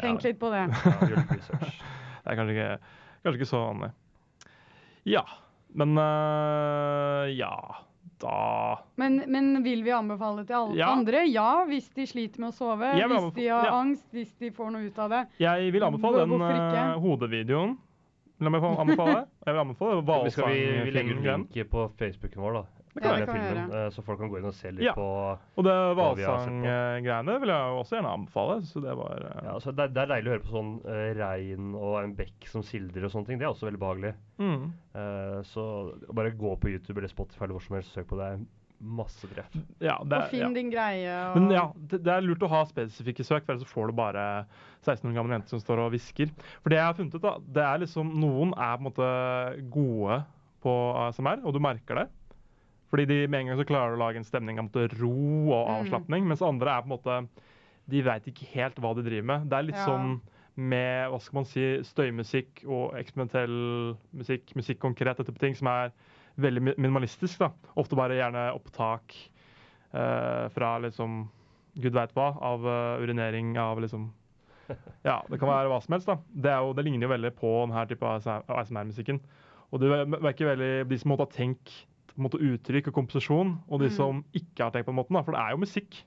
Kanskje- 0.00 0.08
Tenk 0.08 0.24
litt 0.28 0.38
på 0.40 0.50
det. 0.52 0.64
Ja. 2.26 2.32
Det 2.32 2.32
er 2.32 2.38
kanskje 2.40 2.54
ikke, 2.56 2.78
kanskje 3.22 3.38
ikke 3.40 3.46
så 3.52 3.58
vanlig. 3.62 3.90
Ja, 5.06 5.20
men 5.78 5.92
uh, 5.98 7.26
ja 7.30 7.52
Da 8.18 8.80
Men, 8.98 9.20
men 9.30 9.62
vil 9.62 9.84
vi 9.86 9.92
anbefale 9.94 10.42
til 10.48 10.56
alle 10.58 10.78
Ja. 10.80 10.88
andre? 10.90 11.22
Ja, 11.30 11.64
hvis 11.68 11.86
de 11.94 12.06
sliter 12.08 12.40
med 12.42 12.50
å 12.50 12.56
sove. 12.56 12.90
Hvis 12.96 13.32
de 13.36 13.48
har 13.48 13.68
ja. 13.68 13.74
angst, 13.76 14.06
hvis 14.10 14.32
de 14.40 14.50
får 14.56 14.72
noe 14.74 14.88
ut 14.88 14.98
av 14.98 15.12
det. 15.12 15.22
Jeg 15.38 15.72
vil 15.72 15.84
anbefale 15.86 16.24
den 16.24 16.42
uh, 16.42 16.96
hodevideoen. 17.02 17.76
La 18.40 18.50
meg 18.52 18.64
anbefale. 18.64 19.20
Jeg 19.46 19.54
vil 19.54 19.62
anbefale 19.62 20.00
Vi, 20.24 20.30
skal, 20.34 20.50
vi, 20.50 20.64
vi 20.88 20.96
legger 20.96 21.14
ut 21.14 21.22
hvalsangfilmen. 21.22 21.70
på 21.70 21.86
Facebooken 22.00 22.42
vår, 22.42 22.58
da. 22.58 22.64
Gjøre. 23.04 23.26
filmen, 23.28 23.72
eh, 23.76 23.88
Så 23.90 24.02
folk 24.06 24.18
kan 24.18 24.30
gå 24.32 24.38
inn 24.38 24.48
og 24.48 24.54
se 24.56 24.70
litt 24.72 24.84
Ja. 24.86 24.94
på 24.96 25.06
Og 25.56 25.64
det 25.64 25.76
hvalsanggreiene 25.98 27.38
vil 27.42 27.52
jeg 27.52 27.70
jo 27.70 27.80
også 27.82 27.96
gjerne 27.98 28.12
anbefale. 28.16 28.58
Så 28.66 28.82
det 28.84 28.96
var 28.96 29.24
uh... 29.24 29.44
ja, 29.44 29.56
så 29.60 29.72
det, 29.76 29.88
det 29.94 30.02
er 30.04 30.12
deilig 30.14 30.30
å 30.30 30.34
høre 30.36 30.44
på 30.46 30.54
sånn 30.54 30.74
uh, 30.86 31.08
regn 31.18 31.72
og 31.76 31.96
en 32.02 32.14
bekk 32.18 32.48
som 32.50 32.64
sildrer 32.66 33.04
og 33.08 33.12
sånne 33.12 33.26
ting. 33.30 33.40
Det 33.40 33.46
er 33.48 33.54
også 33.54 33.68
veldig 33.70 33.82
behagelig. 33.82 34.14
mm. 34.38 34.68
Uh, 34.96 35.42
så 35.44 35.62
bare 36.16 36.30
gå 36.32 36.54
på 36.56 36.70
YouTube 36.72 36.96
eller 36.98 37.12
Spotify 37.12 37.44
eller 37.44 37.58
hvor 37.58 37.66
som 37.66 37.76
helst 37.76 37.92
søk 37.92 38.08
på 38.08 38.16
det. 38.20 38.30
Masse 38.76 39.24
treff. 39.28 39.54
Ja, 39.80 39.96
det, 40.04 40.16
Og 40.16 40.30
finn 40.32 40.42
ja. 40.42 40.48
din 40.52 40.70
greie. 40.72 41.12
Og 41.30 41.38
Men 41.40 41.50
ja, 41.54 41.66
det, 41.76 42.02
det 42.04 42.12
er 42.12 42.24
lurt 42.24 42.44
å 42.44 42.50
ha 42.52 42.62
spesifikke 42.68 43.24
søk, 43.24 43.46
for 43.46 43.54
ellers 43.54 43.64
så 43.64 43.72
får 43.72 43.88
du 43.88 43.96
bare 43.96 44.24
16 44.84 45.08
år 45.08 45.16
gamle 45.16 45.38
jenter 45.38 45.54
som 45.54 45.62
står 45.62 45.80
og 45.86 45.94
hvisker. 45.94 46.28
For 46.60 46.72
det 46.72 46.76
jeg 46.80 46.84
har 46.84 46.96
funnet 46.98 47.16
ut, 47.16 47.22
da, 47.24 47.32
det 47.56 47.64
er 47.64 47.80
liksom 47.86 48.12
Noen 48.20 48.52
er 48.52 48.76
på 48.76 48.82
en 48.82 48.88
måte 48.90 49.08
gode 49.72 50.18
på 50.66 50.74
ASMR, 51.06 51.40
og 51.46 51.56
du 51.56 51.60
merker 51.64 52.02
det. 52.02 52.06
Fordi 52.90 53.04
de 53.10 53.26
med 53.26 53.40
en 53.40 53.46
gang 53.50 53.58
så 53.58 53.66
klarer 53.66 53.96
å 53.96 54.00
lage 54.00 54.20
en 54.20 54.24
stemning 54.26 54.60
av 54.62 54.68
på 54.70 54.86
ro 55.00 55.50
og 55.52 55.86
Mm. 55.86 56.28
mens 56.28 56.42
andre 56.42 56.70
er 56.76 56.82
på 56.82 56.86
en 56.90 56.98
måte 56.98 57.28
De 57.88 58.02
veit 58.02 58.24
ikke 58.26 58.46
helt 58.54 58.76
hva 58.82 58.94
de 58.96 59.02
driver 59.02 59.22
med. 59.24 59.48
Det 59.48 59.56
er 59.58 59.62
litt 59.62 59.76
Ja. 59.76 59.86
sånn 59.86 60.20
med 60.56 61.10
hva 61.10 61.20
skal 61.20 61.34
man 61.36 61.44
si, 61.44 61.60
støymusikk 61.84 62.64
og 62.66 62.94
eksperimentell 62.96 63.96
musikk, 64.12 64.54
musikk 64.56 64.78
konkret, 64.80 65.16
dette 65.16 65.26
type 65.26 65.38
ting, 65.38 65.54
som 65.54 65.68
er 65.68 65.92
veldig 66.36 66.74
minimalistisk. 66.78 67.38
da. 67.38 67.50
Ofte 67.76 67.94
bare 67.94 68.16
gjerne 68.18 68.54
opptak 68.56 69.14
uh, 69.94 70.48
fra 70.48 70.78
liksom 70.80 71.28
gud 71.78 71.92
veit 71.92 72.12
hva, 72.16 72.36
av 72.40 72.64
uh, 72.66 72.98
urinering, 73.04 73.56
av 73.56 73.78
liksom 73.80 74.10
Ja, 75.04 75.22
det 75.30 75.38
kan 75.38 75.48
være 75.48 75.68
hva 75.70 75.80
som 75.80 75.92
helst. 75.94 76.06
da. 76.08 76.16
Det, 76.34 76.50
er 76.50 76.58
jo, 76.58 76.72
det 76.72 76.84
ligner 76.84 77.06
jo 77.06 77.12
veldig 77.14 77.34
på 77.36 77.52
denne 77.68 77.86
type 77.86 78.02
ASMR-musikken. 78.48 79.20
Og 79.70 79.80
du 79.80 79.86
merker 80.18 80.56
veldig 80.56 80.88
de 80.88 80.98
som 80.98 81.12
måtte 81.12 81.22
ha 81.28 81.30
tenkt 81.30 81.86
på 82.16 82.22
en 82.24 82.28
måte 82.30 82.40
uttrykk 82.40 82.88
og 82.88 82.94
komposisjon, 82.94 83.58
og 83.68 83.80
de 83.80 83.86
Mm. 83.88 83.96
som 83.96 84.24
ikke 84.34 84.62
har 84.64 84.70
tenkt 84.72 84.86
på 84.86 84.92
den 84.92 84.96
måten. 85.04 85.12
da, 85.14 85.22
For 85.22 85.32
det 85.32 85.40
er 85.40 85.50
jo 85.50 85.56
musikk. 85.58 86.02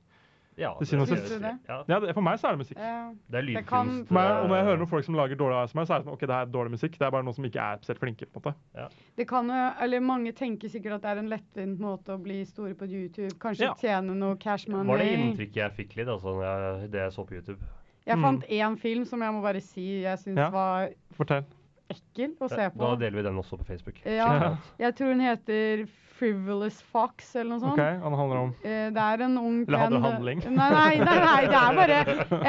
Ja, 0.59 0.73
det, 0.77 0.89
det, 0.89 1.07
si. 1.07 1.39
Ja, 1.69 1.83
Ja, 1.87 1.99
det, 2.01 2.13
For 2.13 2.19
meg 2.21 2.37
så 2.37 2.49
er 2.49 2.57
det 2.57 2.59
musikk. 2.67 2.77
Ja. 2.77 3.13
det 3.31 3.37
er 3.39 3.45
Det 3.61 3.65
kan- 3.65 4.03
For 4.05 4.13
meg, 4.13 4.43
og 4.43 4.49
når 4.49 4.55
jeg 4.57 4.65
hører 4.65 4.77
noen 4.77 4.89
folk 4.89 5.05
som 5.05 5.15
lager 5.15 5.35
dårlig 5.37 5.55
ASMR, 5.63 5.85
så 5.85 5.93
er 5.93 5.97
det 5.99 6.05
sånn, 6.07 6.13
ok, 6.13 6.19
det 6.19 6.29
her 6.29 6.41
er 6.41 6.45
dårlig 6.51 6.71
musikk. 6.71 6.91
Det 6.99 7.01
er 7.01 7.11
bare 7.11 7.23
noen 7.23 7.33
som 7.35 7.45
ikke 7.45 7.61
er 7.61 7.77
spesielt 7.77 7.99
flinke. 7.99 8.25
på 8.27 8.41
en 8.45 8.51
måte. 8.51 8.89
Det 9.15 9.27
kan 9.27 9.47
jo, 9.47 9.71
eller 9.79 9.99
Mange 10.01 10.33
tenker 10.33 10.67
sikkert 10.67 10.95
at 10.95 11.01
det 11.03 11.11
er 11.15 11.17
en 11.19 11.29
lettvint 11.29 11.79
måte 11.79 12.07
å 12.11 12.21
bli 12.21 12.43
store 12.43 12.73
på 12.75 12.89
YouTube. 12.91 13.39
Kanskje 13.39 13.61
Ja. 13.61 13.73
tjene 13.75 14.13
noe 14.17 14.35
cash 14.35 14.67
money. 14.67 14.85
Var 14.87 14.97
det 14.97 15.17
inntrykket 15.19 15.53
jeg 15.53 15.71
fikk 15.77 15.95
litt, 15.95 16.07
altså, 16.07 16.41
jeg, 16.43 16.91
det 16.91 16.99
jeg 16.99 17.11
så 17.13 17.25
på 17.25 17.31
YouTube? 17.35 17.59
Jeg 18.05 18.17
Mm. 18.17 18.21
fant 18.23 18.43
én 18.49 18.77
film 18.79 19.05
som 19.05 19.21
jeg 19.21 19.31
må 19.31 19.41
bare 19.41 19.61
si 19.61 20.01
jeg 20.01 20.17
syns 20.19 20.35
Ja. 20.37 20.49
var 20.49 20.89
Fortell. 21.13 21.45
Ekkel 21.89 22.35
å 22.39 22.49
se 22.51 22.69
på. 22.73 22.79
Da 22.83 22.91
deler 23.01 23.17
vi 23.19 23.23
den 23.29 23.39
også 23.41 23.57
på 23.61 23.65
Facebook. 23.69 23.99
Ja. 24.19 24.55
Jeg 24.81 24.95
tror 24.97 25.13
hun 25.15 25.23
heter 25.23 25.83
Frivolous 26.19 26.81
Fox 26.91 27.29
eller 27.39 27.53
noe 27.53 27.61
sånt. 27.63 27.77
ok, 27.79 28.01
Han 28.03 28.15
handler 28.19 28.37
om 28.41 28.49
Eh, 28.67 28.89
Det 28.91 29.03
er 29.05 29.21
en 29.23 29.37
ung 29.39 29.61
Eller 29.63 29.79
hadde 29.85 30.01
handling? 30.03 30.41
Nei, 30.51 30.65
nei, 30.73 30.95
nei, 30.99 31.19
nei, 31.23 31.43
det 31.47 31.59
er 31.61 31.77
bare 31.77 31.99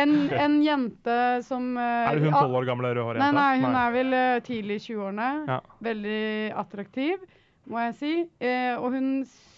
en, 0.02 0.14
en 0.46 0.56
jente 0.66 1.18
som 1.46 1.68
eh, 1.78 2.08
Er 2.10 2.18
det 2.18 2.24
hun 2.26 2.34
tolv 2.34 2.56
år 2.58 2.66
gamle 2.66 2.90
rødhårjenta? 2.98 3.28
Nei, 3.30 3.36
nei, 3.38 3.60
hun 3.62 3.78
er 3.84 3.94
vel 3.94 4.16
eh, 4.18 4.40
tidlig 4.48 4.80
i 4.80 4.84
20-årene. 4.88 5.28
Ja. 5.52 5.60
Veldig 5.86 6.18
attraktiv, 6.64 7.22
må 7.70 7.84
jeg 7.86 7.94
si. 8.00 8.12
Eh, 8.42 8.74
og 8.74 8.90
hun 8.98 9.10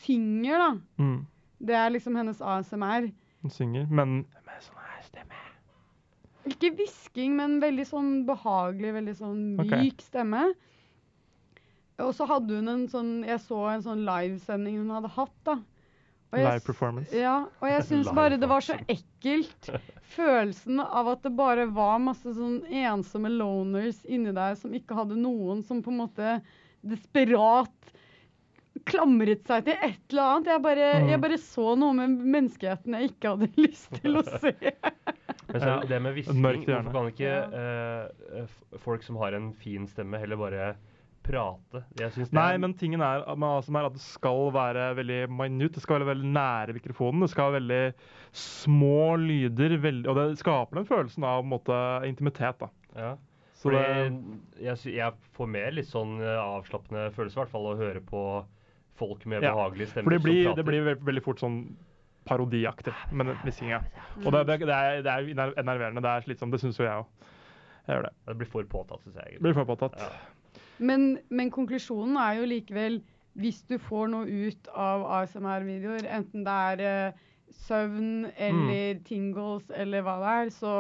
synger, 0.05 0.61
da. 0.61 0.71
Mm. 1.01 1.17
Det 1.73 1.81
er 1.81 1.93
liksom 1.97 2.17
hennes 2.21 2.41
ASMR. 2.45 3.09
Hun 3.47 3.51
synger, 3.57 3.89
men 3.89 4.19
med 4.45 4.61
sånn 4.69 4.77
her 4.93 5.03
stemme. 5.09 5.41
Ikke 6.51 6.73
hvisking, 6.75 7.37
men 7.39 7.61
veldig 7.63 7.85
sånn 7.87 8.13
behagelig, 8.27 8.93
veldig 8.97 9.15
sånn 9.19 9.43
myk 9.61 9.71
myk 9.79 10.01
stemme. 10.03 10.47
Og 12.03 12.11
så 12.17 12.27
hadde 12.27 12.57
hun 12.59 12.69
en 12.73 12.87
sånn 12.91 13.11
Jeg 13.29 13.39
så 13.45 13.59
en 13.71 13.85
sånn 13.85 14.01
livesending 14.07 14.81
hun 14.81 14.91
hadde 14.91 15.11
hatt, 15.15 15.37
da. 15.47 15.59
Og 16.33 16.39
jeg 16.41 16.47
Live 16.49 16.65
performance. 16.65 17.13
Ja, 17.15 17.35
og 17.61 17.69
jeg 17.69 17.85
syns 17.91 18.09
bare 18.17 18.39
det 18.41 18.49
var 18.51 18.65
så 18.65 18.79
ekkelt. 18.91 19.69
Følelsen 20.17 20.81
av 20.83 21.13
at 21.13 21.23
det 21.27 21.35
bare 21.39 21.67
var 21.77 22.01
masse 22.03 22.33
sånn 22.37 22.63
ensomme 22.67 23.31
loners 23.33 24.01
inni 24.09 24.33
der 24.35 24.57
som 24.59 24.73
ikke 24.75 24.97
hadde 24.99 25.21
noen 25.21 25.63
som 25.69 25.83
på 25.85 25.93
en 25.93 26.01
måte 26.03 26.39
desperat 26.83 27.93
klamret 28.89 29.45
seg 29.47 29.67
til 29.69 29.77
et 29.85 30.01
eller 30.11 30.25
annet. 30.39 30.49
Jeg 30.55 30.63
bare, 30.65 30.87
Mm. 31.03 31.09
jeg 31.13 31.21
bare 31.23 31.39
så 31.39 31.67
noe 31.79 31.93
med 32.01 32.17
menneskeheten 32.35 32.97
jeg 32.99 33.13
ikke 33.13 33.35
hadde 33.37 33.51
lyst 33.69 33.93
til 34.01 34.17
å 34.19 34.25
se. 34.27 34.55
Men 35.53 35.61
så, 35.63 35.75
det 35.89 35.99
med 36.03 36.15
hvisking, 36.17 36.43
hvorfor 36.43 36.93
kan 36.95 37.11
ikke 37.13 37.33
uh, 37.53 38.57
folk 38.85 39.03
som 39.07 39.17
har 39.21 39.37
en 39.37 39.53
fin 39.53 39.87
stemme, 39.91 40.19
heller 40.23 40.41
bare 40.41 40.71
prate? 41.23 41.85
Jeg 42.01 42.11
det 42.17 42.33
Nei, 42.35 42.55
er- 42.55 42.59
men 42.59 42.75
tingen 42.75 43.01
er, 43.05 43.23
man- 43.37 43.63
er 43.63 43.87
at 43.87 43.93
det 43.93 44.01
skal 44.03 44.51
være 44.55 44.95
veldig 44.99 45.21
minute. 45.31 45.75
Det 45.75 45.83
skal 45.85 46.01
være 46.01 46.15
veldig 46.17 46.31
nære 46.35 46.75
mikrofonen. 46.79 47.21
Det 47.27 47.31
skal 47.31 47.53
være 47.53 47.61
veldig 47.61 47.95
små 48.33 49.17
lyder. 49.21 49.77
Veldig, 49.79 50.09
og 50.09 50.17
det 50.17 50.39
skaper 50.41 50.81
den 50.81 50.89
følelsen 50.89 51.25
av 51.25 51.45
måte, 51.45 51.77
intimitet. 52.09 52.59
da. 52.59 52.69
ja. 52.97 53.13
Så 53.63 53.71
Fordi 53.71 53.79
det, 53.79 54.65
jeg, 54.65 54.95
jeg 54.97 55.13
får 55.37 55.47
mer 55.47 55.71
litt 55.71 55.87
sånn 55.87 56.17
eh, 56.19 56.35
avslappende 56.43 57.13
følelse, 57.15 57.37
i 57.37 57.41
hvert 57.45 57.53
fall, 57.53 57.69
å 57.71 57.77
høre 57.79 58.01
på 58.03 58.23
folk 58.99 59.23
med 59.31 59.45
Ja, 59.45 59.53
behagelige 59.55 59.93
stemmer 59.93 60.11
for 60.11 60.17
det 60.17 60.23
blir, 60.25 60.45
som 60.49 60.57
det 60.59 60.65
blir 60.67 60.89
veldig 60.99 61.23
fort 61.23 61.39
sånn 61.39 61.61
parodiaktig 62.29 62.93
med 63.13 63.27
den 63.27 63.37
hviskinga. 63.43 63.81
Og 64.25 64.33
det, 64.33 64.47
det, 64.47 64.59
det, 64.67 64.75
er, 64.77 65.03
det 65.03 65.13
er 65.13 65.55
enerverende. 65.61 66.03
Det 66.05 66.11
er 66.13 66.21
slitsomt. 66.27 66.53
Det 66.55 66.61
syns 66.63 66.79
jo 66.79 66.85
jeg 66.87 67.03
òg. 67.03 67.07
Jeg 67.89 67.97
gjør 67.97 68.07
det. 68.07 68.13
Det 68.29 68.37
blir 68.39 68.51
for 68.53 68.69
påtatt, 68.71 69.03
syns 69.03 69.17
jeg. 69.17 69.25
egentlig. 69.27 69.43
Blir 69.49 69.57
for 69.59 69.65
påtatt. 69.73 69.99
Ja. 69.99 70.61
Men, 70.79 71.19
men 71.31 71.51
konklusjonen 71.55 72.17
er 72.19 72.39
jo 72.41 72.47
likevel 72.51 73.01
hvis 73.41 73.63
du 73.65 73.79
får 73.81 74.11
noe 74.13 74.27
ut 74.29 74.69
av 74.77 75.03
ASMR-videoer, 75.23 76.05
enten 76.13 76.43
det 76.45 76.53
er 76.53 76.83
uh, 77.13 77.21
søvn 77.65 78.27
eller 78.37 78.99
tingles 79.09 79.71
eller 79.73 80.05
hva 80.05 80.19
det 80.21 80.33
er, 80.43 80.51
så 80.53 80.73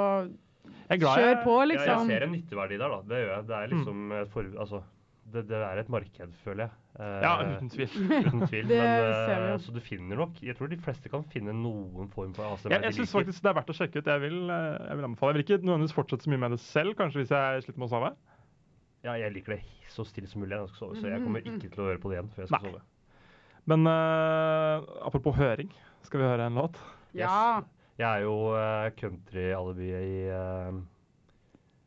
Jeg 0.90 0.98
er 0.98 1.00
glad 1.00 1.16
kjør 1.18 1.28
jeg- 1.30 1.44
på, 1.46 1.54
Ja, 1.58 1.64
liksom. 1.72 2.08
jeg 2.10 2.18
ser 2.20 2.26
en 2.26 2.32
nytteverdi 2.36 2.78
der, 2.82 2.88
da. 2.92 3.00
Det 3.08 3.22
gjør 3.22 3.32
jeg. 3.36 3.46
Det 3.48 3.56
er 3.56 3.66
Mm. 3.66 3.72
liksom 3.72 3.96
mm. 4.12 4.28
for, 4.34 4.42
altså, 4.66 4.82
det, 5.32 5.48
det 5.48 5.56
er 5.64 5.78
et 5.80 5.88
marked, 5.88 6.34
føler 6.44 6.64
jeg. 6.66 6.70
Eh, 7.00 7.20
Ja, 7.24 7.32
uten 7.40 7.70
tvil. 7.72 7.88
Uten 8.26 8.42
tvil. 8.46 8.66
Men, 8.68 8.82
eh, 8.82 9.54
så 9.64 9.72
du 9.72 9.80
finner 9.80 10.18
nok 10.20 10.36
Jeg 10.44 10.56
tror 10.58 10.68
de 10.68 10.76
fleste 10.76 11.08
kan 11.08 11.24
finne 11.32 11.54
noen 11.56 12.10
form 12.12 12.34
for 12.36 12.50
ASMR 12.50 12.74
Jeg, 12.74 12.84
jeg 12.84 12.98
syns 12.98 13.14
faktisk 13.16 13.44
det 13.46 13.48
er 13.52 13.56
verdt 13.56 13.72
å 13.72 13.76
sjekke 13.78 14.02
ut. 14.02 14.10
Jeg 14.12 14.24
vil, 14.26 14.38
eh, 14.52 14.76
jeg 14.90 14.98
vil 15.00 15.08
anbefale. 15.08 15.32
Jeg 15.32 15.38
vil 15.38 15.46
ikke 15.46 15.66
nødvendigvis 15.66 15.96
fortsette 15.96 16.28
så 16.28 16.32
mye 16.34 16.42
med 16.44 16.56
det 16.56 16.60
selv, 16.66 16.94
kanskje 16.98 17.22
hvis 17.22 17.32
jeg 17.32 17.64
sliter 17.66 17.80
med 17.80 17.88
å 17.88 17.92
sove. 17.94 18.12
Ja, 19.02 19.16
jeg 19.18 19.32
liker 19.34 19.56
det 19.56 19.62
så 19.90 20.04
stille 20.06 20.28
som 20.30 20.44
mulig 20.44 20.54
når 20.54 20.66
jeg 20.68 20.74
skal 20.74 20.82
sove, 20.86 21.00
så 21.00 21.10
jeg 21.10 21.24
kommer 21.24 21.42
ikke 21.42 21.68
til 21.72 21.80
å 21.82 21.88
høre 21.90 22.00
på 22.02 22.12
det 22.12 22.18
igjen 22.20 22.30
før 22.34 22.44
jeg 22.44 22.50
skal 22.52 22.62
Nei. 22.62 22.70
sove. 22.72 22.84
Men 23.72 23.86
uh, 23.86 24.84
apropos 25.06 25.36
høring, 25.38 25.72
skal 26.06 26.22
vi 26.22 26.28
høre 26.28 26.46
en 26.50 26.56
låt? 26.58 26.78
Ja. 27.14 27.62
Jeg 28.00 28.08
er 28.08 28.22
jo 28.24 28.36
uh, 28.56 28.88
country-alibiet 28.98 30.06
i, 30.06 30.22
uh, 30.32 30.70
i 30.72 30.91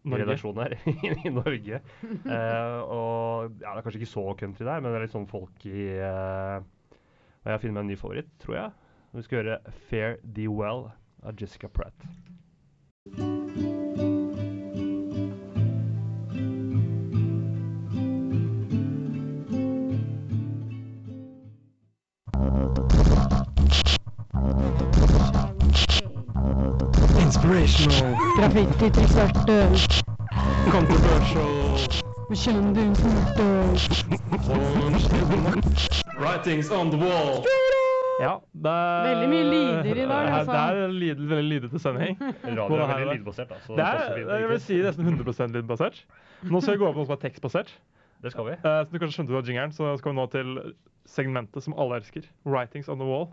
Norge. 0.06 0.38
her 0.62 0.76
i 1.26 1.34
Norge. 1.34 1.82
Uh, 2.26 2.80
og 2.86 3.58
ja, 3.62 3.74
det 3.74 3.78
er 3.78 3.86
kanskje 3.86 4.02
ikke 4.02 4.14
så 4.14 4.26
country 4.40 4.66
der, 4.68 4.80
men 4.80 4.92
det 4.92 5.00
er 5.00 5.06
litt 5.08 5.16
sånn 5.16 5.30
folk 5.30 5.68
i 5.70 5.88
uh, 6.00 6.64
jeg 7.46 7.62
finner 7.62 7.78
meg 7.78 7.84
en 7.86 7.92
ny 7.94 7.98
favoritt, 8.00 8.32
tror 8.42 8.58
jeg. 8.58 8.72
Vi 9.16 9.26
skal 9.28 9.44
høre 9.44 9.60
'Fair 9.90 10.18
Thee 10.26 10.50
Well' 10.50 10.90
av 11.24 11.38
Jessica 11.40 11.68
Pratt. 11.68 12.10
Inspirational, 27.46 28.16
Graffiti 28.38 28.88
til 28.90 29.08
svarte. 29.14 29.56
controversial, 30.74 31.78
Kjendismorte. 32.34 33.46
writings 36.20 36.72
on 36.72 36.90
the 36.90 36.98
wall. 36.98 37.46
Ja, 38.20 38.34
det 38.54 38.72
er 38.72 39.06
Veldig 39.10 39.30
mye 39.30 39.44
lyder 39.44 39.84
i 39.84 40.08
dag, 40.08 40.26
altså. 40.34 40.52
Det 40.52 40.84
er 40.84 40.88
lyd, 40.88 41.16
veldig 41.16 41.50
lydete 41.52 41.80
sending. 41.80 42.18
Radio 42.58 42.76
er 42.76 42.88
veldig 42.88 43.18
lydbasert, 43.20 43.50
da. 43.50 43.56
er, 43.56 44.16
Det 44.16 44.26
er, 44.26 44.38
jeg 44.40 44.50
vil 44.50 44.60
si 44.60 44.82
nesten 44.82 45.06
100 45.06 45.48
lydbasert. 45.54 46.06
Nå 46.42 46.62
skal 46.62 46.74
vi 46.74 46.78
gå 46.82 46.88
over 46.90 46.94
på 46.94 47.04
noe 47.04 47.12
som 47.12 47.18
er 47.20 47.24
tekstbasert. 47.30 47.78
Det 48.24 48.32
skal 48.34 48.50
vi. 48.50 48.58
Uh, 48.66 48.82
som 48.82 48.90
du 48.92 49.00
kanskje 49.00 49.20
skjønte 49.20 49.38
av 49.38 49.46
jingeren, 49.46 49.72
så 49.72 49.94
skal 50.02 50.16
vi 50.16 50.18
nå 50.18 50.26
til 50.34 50.62
segmentet 51.06 51.62
som 51.64 51.78
alle 51.78 52.02
elsker. 52.02 52.26
Writings 52.46 52.90
on 52.90 52.98
the 52.98 53.06
wall. 53.06 53.30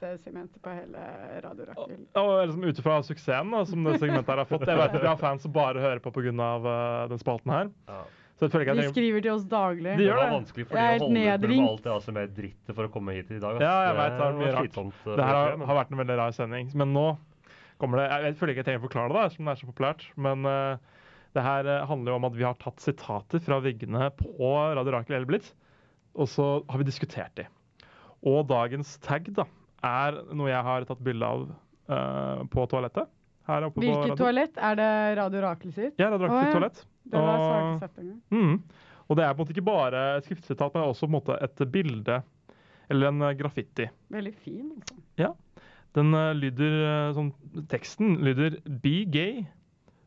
Beste 0.00 0.24
segmentet 0.24 0.62
på 0.64 0.72
hele 0.72 1.00
Radio 1.44 1.66
Rakel. 1.68 1.96
Og 2.16 2.30
liksom 2.48 2.62
Ut 2.64 2.78
ifra 2.80 2.94
suksessen 3.04 3.50
da, 3.52 3.58
som 3.68 3.84
det 3.84 3.98
segmentet 4.00 4.30
her 4.32 4.40
har 4.40 4.48
fått. 4.48 4.64
Jeg 4.64 4.78
vet 4.78 4.94
at 4.96 5.02
vi 5.02 5.08
har 5.10 5.18
fans 5.20 5.42
som 5.44 5.52
bare 5.52 5.82
hører 5.82 6.00
på 6.00 6.12
pga. 6.14 6.32
Uh, 6.32 7.08
den 7.10 7.20
spalten 7.20 7.52
her. 7.52 7.68
Ja. 7.90 7.98
Så 8.38 8.46
jeg 8.46 8.54
føler 8.54 8.78
De 8.78 8.86
skriver 8.88 9.24
til 9.26 9.34
oss 9.34 9.44
daglig. 9.44 9.98
De 9.98 10.06
Det 10.06 10.14
var 10.16 10.32
vanskelig 10.32 10.66
for 10.70 10.80
er 10.80 10.94
de 10.96 11.04
å 11.04 11.04
holde 11.04 11.18
med 11.18 11.66
alt 11.66 11.84
det 11.84 11.92
altså, 11.92 12.14
med 12.16 12.32
drittet 12.38 12.78
for 12.78 12.88
å 12.88 12.92
komme 12.94 13.18
hit 13.18 13.28
i 13.28 13.42
dag. 13.42 13.58
Altså. 13.58 13.66
Ja, 13.66 13.76
jeg 13.90 13.98
vet, 13.98 14.16
det 14.16 14.24
er 14.24 14.38
mye 14.38 14.54
rart. 14.54 14.64
slitsomt. 14.64 15.04
Det 15.04 15.26
her 15.28 15.36
har, 15.40 15.66
har 15.68 15.80
vært 15.82 15.92
en 15.92 16.00
veldig 16.00 16.18
rar 16.22 16.32
sending. 16.38 16.72
Men 16.80 16.96
nå 16.96 17.06
kommer 17.82 18.00
det 18.00 18.08
Jeg, 18.08 18.38
føler 18.40 18.54
ikke 18.54 18.64
jeg 18.64 18.70
trenger 18.70 18.80
å 18.80 18.86
forklare 18.88 19.18
det, 19.18 19.28
som 19.36 19.44
det 19.44 19.52
er 19.52 19.60
så 19.60 19.68
populært. 19.68 20.08
Men 20.16 20.48
uh, 20.48 21.04
det 21.36 21.44
her 21.44 21.68
eh, 21.68 21.84
handler 21.86 22.14
jo 22.14 22.18
om 22.22 22.30
at 22.30 22.40
vi 22.40 22.48
har 22.48 22.56
tatt 22.58 22.80
sitater 22.80 23.44
fra 23.44 23.60
veggene 23.60 24.08
på 24.16 24.48
Radio 24.48 24.96
Rakel 24.96 25.20
Elblitz, 25.20 25.52
og 26.16 26.26
så 26.32 26.50
har 26.64 26.80
vi 26.80 26.88
diskutert 26.88 27.36
de. 27.36 27.44
Og 28.26 28.42
dagens 28.48 28.96
tag 29.04 29.28
da, 29.36 29.44
er 29.86 30.20
noe 30.36 30.50
jeg 30.50 30.66
har 30.66 30.86
tatt 30.88 31.00
bilde 31.04 31.26
av 31.26 31.46
uh, 31.48 32.44
på 32.52 32.66
toalettet. 32.70 33.10
Her 33.50 33.66
oppe 33.66 33.80
på 33.80 33.86
Hvilket 33.86 34.12
radio. 34.12 34.18
toalett? 34.20 34.58
Er 34.60 34.78
det 34.78 34.90
Radio 35.18 35.42
Rakel 35.46 35.72
sitt? 35.74 35.94
Ja, 35.98 36.10
Radio 36.12 36.28
Rakel 36.28 36.38
sitt 36.38 36.50
ja. 36.50 36.58
toalett. 36.58 36.82
Det 37.10 37.22
var 37.26 37.44
Og-. 37.48 38.10
Mm. 38.30 38.58
Og 39.10 39.18
det 39.18 39.24
er 39.26 39.32
på 39.34 39.40
en 39.40 39.42
måte 39.42 39.54
ikke 39.56 39.66
bare 39.66 40.02
et 40.18 40.28
skriftsitat, 40.28 40.74
men 40.76 40.84
også 40.86 41.08
på 41.08 41.10
en 41.10 41.16
måte 41.16 41.38
et 41.42 41.64
bilde 41.72 42.20
eller 42.90 43.10
en 43.10 43.22
eh, 43.22 43.34
graffiti. 43.38 43.88
Veldig 44.10 44.34
fin, 44.34 44.70
altså. 44.76 45.32
Den 45.98 46.14
uh, 46.14 46.30
lyder 46.38 46.74
uh, 46.86 47.14
sånn 47.16 47.32
Teksten 47.70 48.20
lyder 48.22 48.60
Be 48.82 49.00
gay, 49.10 49.40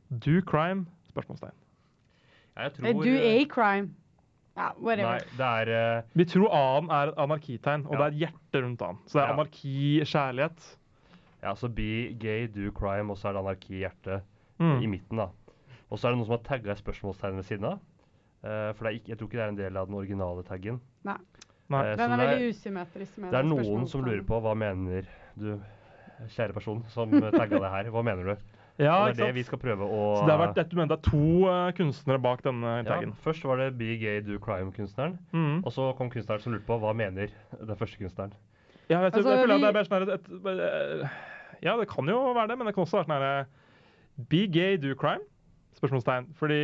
do 0.07 0.37
crime? 0.47 0.85
Spørsmålstegn. 1.11 1.55
Ja, 2.53 2.69
jeg 2.69 2.75
tror, 2.77 3.01
Do 3.03 3.17
a 3.19 3.33
crime. 3.51 3.91
Ja, 4.53 4.69
Nei, 4.77 5.17
det 5.33 5.45
er 5.47 5.69
uh, 5.73 6.09
Vi 6.13 6.25
tror 6.29 6.51
A-en 6.53 6.89
er 6.93 7.09
et 7.09 7.19
anarkitegn, 7.23 7.87
og 7.87 7.95
Ja. 7.95 7.97
det 7.97 8.05
er 8.05 8.11
et 8.11 8.19
hjerte 8.21 8.61
rundt 8.65 8.81
A-en. 8.85 8.99
Så 9.07 9.17
det 9.17 9.23
er 9.23 9.27
Ja. 9.27 9.33
anarki, 9.33 9.77
kjærlighet. 10.05 10.67
Ja, 11.43 11.53
så 11.55 11.67
be 11.67 12.13
gay, 12.19 12.47
do 12.47 12.71
crime, 12.71 13.11
og 13.11 13.17
så 13.17 13.29
er 13.29 13.33
det 13.33 13.41
anarki 13.41 13.81
hjerte 13.81 14.21
mm. 14.59 14.77
i 14.81 14.85
midten, 14.85 15.17
da. 15.17 15.27
Og 15.89 15.97
så 15.97 16.07
er 16.07 16.11
det 16.11 16.19
noen 16.19 16.27
som 16.29 16.37
har 16.37 16.45
tagga 16.45 16.71
et 16.71 16.83
spørsmålstegn 16.83 17.35
ved 17.35 17.43
siden 17.43 17.65
av. 17.65 17.79
Uh, 18.43 18.73
for 18.73 18.83
det 18.83 18.89
er 18.91 18.99
ikke, 18.99 19.09
jeg 19.09 19.17
tror 19.17 19.27
ikke 19.27 19.37
det 19.39 19.43
er 19.43 19.53
en 19.53 19.57
del 19.57 19.77
av 19.77 19.87
den 19.87 19.95
originale 19.95 20.43
taggen. 20.43 20.81
Nei. 21.03 21.17
Nei. 21.69 21.81
Uh, 21.81 21.95
Den 21.97 22.11
er 22.11 22.17
det 22.17 22.29
veldig 22.29 22.49
usymmetrisk. 22.53 23.17
med 23.17 23.31
Det 23.31 23.39
er 23.39 23.49
noen 23.49 23.87
som 23.87 24.03
lurer 24.05 24.23
på 24.27 24.39
hva 24.43 24.53
mener 24.53 25.07
du, 25.39 25.59
kjære 26.29 26.53
person, 26.53 26.85
som 26.93 27.09
tagga 27.09 27.57
det 27.57 27.71
her. 27.73 27.89
Hva 27.89 28.03
mener 28.05 28.23
du? 28.23 28.52
Ja, 28.81 28.93
og 28.95 29.05
det 29.05 29.11
er 29.11 29.13
det 29.13 29.25
sant? 29.27 29.35
vi 29.35 29.43
skal 29.45 29.59
prøve 29.61 29.85
å 29.85 29.99
Så 30.17 30.23
det, 30.25 30.33
har 30.33 30.39
vært, 30.41 30.71
du 30.71 30.77
mener 30.79 30.95
det 30.95 30.97
er 30.97 31.09
to 31.11 31.25
uh, 31.45 31.67
kunstnere 31.77 32.21
bak 32.23 32.41
denne 32.45 32.71
ja. 32.87 32.95
Først 33.21 33.45
var 33.45 33.61
det 33.61 33.67
Be 33.77 33.97
Gay 34.01 34.23
Do 34.25 34.39
Crime-kunstneren. 34.41 35.19
Mm. 35.31 35.59
Og 35.61 35.75
så 35.75 35.91
kom 35.99 36.09
kunstneren 36.09 36.41
som 36.41 36.55
lurte 36.55 36.65
på 36.65 36.79
hva 36.81 36.95
mener 36.97 37.29
den 37.53 37.77
første 37.77 38.01
kunstneren. 38.01 38.33
Ja, 38.89 38.99
jeg, 39.05 39.13
tror, 39.13 39.21
Altså, 39.21 39.29
jeg 39.29 39.45
føler 39.45 39.55
at 39.55 39.61
det 39.61 39.69
er 39.69 39.77
bare 39.77 39.85
sånn 39.85 40.09
et, 40.09 40.25
et, 40.49 41.63
Ja, 41.63 41.77
det 41.79 41.87
kan 41.91 42.09
jo 42.09 42.17
være 42.33 42.49
det, 42.51 42.57
men 42.57 42.67
det 42.67 42.73
kan 42.75 42.83
også 42.87 42.99
være 42.99 43.07
sånn 43.07 43.15
herre 43.15 43.45
Be 44.29 44.43
gay, 44.49 44.75
do 44.77 44.97
crime? 44.97 45.23
Spørsmålstegn. 45.77 46.33
Fordi 46.37 46.59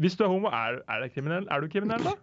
hvis 0.00 0.16
du 0.16 0.24
er 0.24 0.32
homo, 0.32 0.48
er, 0.48 0.80
er, 0.88 1.04
det 1.04 1.12
kriminell? 1.12 1.46
er 1.50 1.60
du 1.60 1.68
kriminell 1.68 2.04
da? 2.04 2.16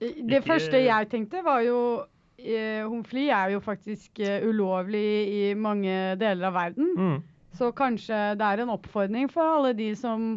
Det 0.00 0.14
Ikke- 0.16 0.42
første 0.46 0.78
jeg 0.84 1.08
tenkte, 1.10 1.42
var 1.44 1.60
jo 1.60 2.04
eh, 2.38 2.82
Homofili 2.86 3.28
er 3.28 3.50
jo 3.52 3.60
faktisk 3.60 4.20
uh, 4.20 4.48
ulovlig 4.48 5.28
i 5.28 5.54
mange 5.54 6.16
deler 6.16 6.46
av 6.46 6.54
verden. 6.54 6.94
Mm. 6.96 7.18
Så 7.58 7.72
kanskje 7.76 8.16
det 8.38 8.46
er 8.46 8.62
en 8.62 8.72
oppfordring 8.76 9.30
for 9.32 9.42
alle 9.56 9.72
de 9.76 9.90
som 9.98 10.36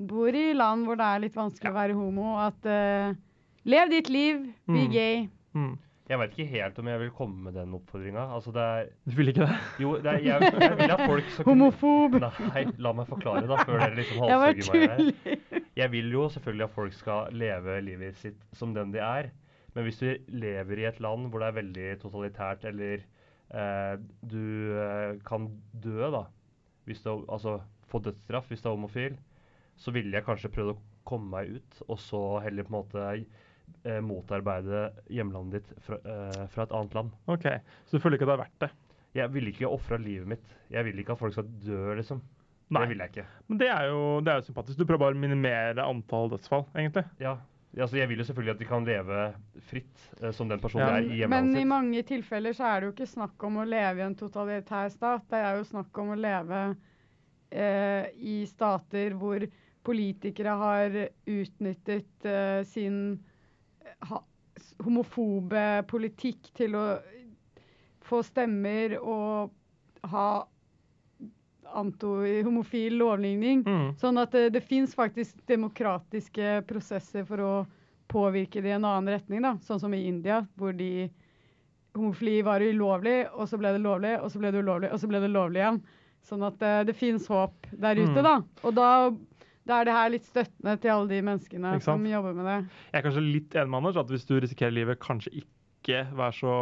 bor 0.00 0.32
i 0.36 0.52
land 0.56 0.86
hvor 0.88 0.96
det 1.00 1.06
er 1.06 1.22
litt 1.26 1.36
vanskelig 1.36 1.70
å 1.72 1.76
være 1.76 1.96
homo, 1.96 2.34
at 2.40 2.66
uh, 2.68 3.14
lev 3.68 3.90
ditt 3.92 4.08
liv, 4.12 4.42
be 4.68 4.84
Mm. 4.86 4.90
gay. 4.92 5.22
Mm. 5.56 5.78
Jeg 6.10 6.18
veit 6.18 6.32
ikke 6.34 6.50
helt 6.50 6.78
om 6.82 6.88
jeg 6.90 6.98
vil 7.04 7.10
komme 7.14 7.44
med 7.46 7.54
den 7.54 7.74
oppfordringa. 7.76 8.22
Altså, 8.34 8.50
det 8.50 8.62
er 8.66 8.88
Du 9.06 9.14
vil 9.14 9.28
ikke 9.30 9.44
det? 9.46 9.58
Jo, 9.78 9.92
det 10.02 10.10
er, 10.10 10.18
jeg, 10.26 10.48
jeg 10.58 10.78
vil 10.80 10.90
at 10.96 11.02
folk 11.06 11.28
skal 11.30 11.44
kunne 11.46 11.68
Homofob. 11.70 12.16
Nei, 12.50 12.64
la 12.82 12.92
meg 12.98 13.06
forklare, 13.06 13.44
da, 13.46 13.60
før 13.62 13.78
dere 13.84 13.94
liksom 14.00 14.24
halshugger 14.24 14.96
meg 14.96 15.20
her. 15.28 15.60
Jeg 15.78 15.92
vil 15.92 16.10
jo 16.16 16.24
selvfølgelig 16.34 16.66
at 16.66 16.74
folk 16.74 16.96
skal 16.98 17.30
leve 17.38 17.76
livet 17.86 18.18
sitt 18.18 18.42
som 18.58 18.74
den 18.74 18.90
de 18.96 18.98
er. 18.98 19.30
Men 19.76 19.86
hvis 19.86 20.00
du 20.02 20.08
lever 20.34 20.82
i 20.82 20.88
et 20.90 20.98
land 21.00 21.28
hvor 21.30 21.44
det 21.44 21.52
er 21.52 21.58
veldig 21.60 21.86
totalitært, 22.02 22.64
eller 22.72 23.04
eh, 23.54 23.94
du 24.26 24.42
eh, 24.82 25.12
kan 25.30 25.46
dø, 25.84 26.10
da 26.10 26.24
hvis 26.90 27.04
det, 27.06 27.14
Altså 27.30 27.60
få 27.90 28.00
dødsstraff 28.04 28.50
hvis 28.50 28.62
du 28.62 28.68
er 28.70 28.76
homofil, 28.76 29.16
så 29.80 29.94
ville 29.94 30.14
jeg 30.14 30.26
kanskje 30.26 30.52
prøvd 30.52 30.74
å 30.74 30.80
komme 31.08 31.30
meg 31.32 31.56
ut, 31.56 31.80
og 31.88 31.98
så 31.98 32.20
heller 32.44 32.66
på 32.66 32.70
en 32.70 32.76
måte 32.76 33.06
eh, 33.10 34.00
motarbeide 34.04 34.90
hjemlandet 35.10 35.64
ditt 35.64 35.86
fra, 35.86 35.98
eh, 36.04 36.42
fra 36.52 36.66
et 36.66 36.74
annet 36.76 36.96
land. 36.98 37.16
OK. 37.32 37.48
Så 37.88 37.96
du 37.96 38.04
føler 38.04 38.18
ikke 38.20 38.28
det 38.28 38.36
er 38.36 38.42
verdt 38.44 38.66
det? 38.66 38.70
Jeg 39.18 39.32
ville 39.34 39.50
ikke 39.50 39.70
ofra 39.70 39.98
livet 39.98 40.28
mitt. 40.36 40.52
Jeg 40.70 40.86
vil 40.86 41.00
ikke 41.02 41.16
at 41.16 41.22
folk 41.22 41.34
skal 41.34 41.48
dø, 41.64 41.96
liksom. 41.98 42.20
Nei. 42.70 42.84
Det 42.84 42.92
vil 42.92 43.02
jeg 43.02 43.10
ikke. 43.10 43.24
Men 43.50 43.58
det 43.58 43.70
er 43.74 43.88
jo, 43.90 44.02
det 44.22 44.30
er 44.30 44.38
jo 44.38 44.46
sympatisk. 44.46 44.78
Du 44.78 44.86
prøver 44.86 45.02
bare 45.02 45.16
å 45.16 45.22
minimere 45.24 45.86
antall 45.86 46.30
dødsfall, 46.30 46.68
egentlig. 46.78 47.02
Ja. 47.22 47.34
Altså, 47.78 47.96
jeg 48.00 48.08
vil 48.10 48.18
jo 48.18 48.24
selvfølgelig 48.26 48.54
at 48.56 48.58
de 48.58 48.66
kan 48.66 48.84
leve 48.86 49.18
fritt 49.68 50.06
eh, 50.20 50.32
som 50.34 50.48
den 50.50 50.58
personen 50.60 50.88
Ja. 50.88 50.96
er 50.96 51.04
i 51.04 51.08
Men 51.08 51.18
hjemlandet 51.20 51.60
i 51.60 51.68
mange 51.70 52.02
tilfeller 52.02 52.52
så 52.56 52.64
er 52.66 52.80
det 52.80 52.88
jo 52.88 52.94
ikke 52.96 53.06
snakk 53.12 53.44
om 53.46 53.60
å 53.62 53.66
leve 53.68 54.02
i 54.02 54.06
en 54.08 54.16
totalitær 54.18 54.88
stat. 54.90 55.22
Det 55.30 55.38
er 55.38 55.56
jo 55.60 55.68
snakk 55.68 55.98
om 56.02 56.10
å 56.10 56.18
leve 56.18 56.62
eh, 57.52 58.08
i 58.18 58.40
stater 58.50 59.14
hvor 59.14 59.46
politikere 59.86 60.56
har 60.60 60.98
utnyttet 61.30 62.26
eh, 62.26 62.64
sin 62.66 62.98
ha, 64.10 64.18
homofobe 64.82 65.84
politikk 65.88 66.50
til 66.58 66.74
å 66.74 66.84
få 68.10 68.22
stemmer 68.26 68.98
og 68.98 69.54
ha 70.10 70.26
anti-homofil 71.74 72.96
lovligning, 72.98 73.62
Mm. 73.66 73.94
Sånn 74.00 74.18
at 74.20 74.30
det, 74.32 74.50
det 74.52 74.62
fins 74.62 74.94
faktisk 74.94 75.36
demokratiske 75.46 76.62
prosesser 76.66 77.24
for 77.26 77.36
å 77.38 77.66
påvirke 78.10 78.62
det 78.62 78.70
i 78.72 78.76
en 78.76 78.84
annen 78.84 79.08
retning. 79.14 79.42
da. 79.42 79.54
Sånn 79.62 79.80
som 79.80 79.94
i 79.94 80.06
India, 80.08 80.46
hvor 80.58 80.72
de 80.76 81.10
homofili 81.94 82.42
var 82.42 82.60
ulovlig, 82.62 83.26
og 83.34 83.48
så 83.48 83.58
ble 83.58 83.72
det 83.74 83.82
lovlig, 83.82 84.16
og 84.22 84.30
så 84.30 84.38
ble 84.38 84.50
det 84.54 84.62
ulovlig, 84.62 84.92
og 84.92 84.98
så 85.02 85.08
ble 85.10 85.20
det 85.20 85.30
lovlig 85.30 85.60
igjen. 85.62 85.80
Sånn 86.22 86.42
at 86.46 86.58
det, 86.60 86.72
det 86.90 86.96
fins 86.96 87.26
håp 87.28 87.66
der 87.72 87.96
ute, 87.96 88.20
Mm. 88.20 88.22
da. 88.22 88.34
Og 88.64 88.74
da, 88.74 89.10
da 89.66 89.80
er 89.80 89.84
det 89.88 89.92
her 89.96 90.10
litt 90.10 90.24
støttende 90.28 90.74
til 90.80 90.90
alle 90.90 91.08
de 91.08 91.22
menneskene 91.22 91.80
som 91.82 92.04
jobber 92.06 92.34
med 92.34 92.44
det. 92.50 92.58
Jeg 92.92 92.98
er 93.02 93.06
kanskje 93.08 93.24
litt 93.32 93.50
enig 93.54 93.70
med 93.70 93.78
Anders 93.80 93.96
at 93.96 94.08
hvis 94.12 94.26
du 94.26 94.34
risikerer 94.40 94.72
livet, 94.74 94.98
kanskje 95.00 95.32
ikke 95.42 95.48
vær 96.16 96.34
så 96.36 96.54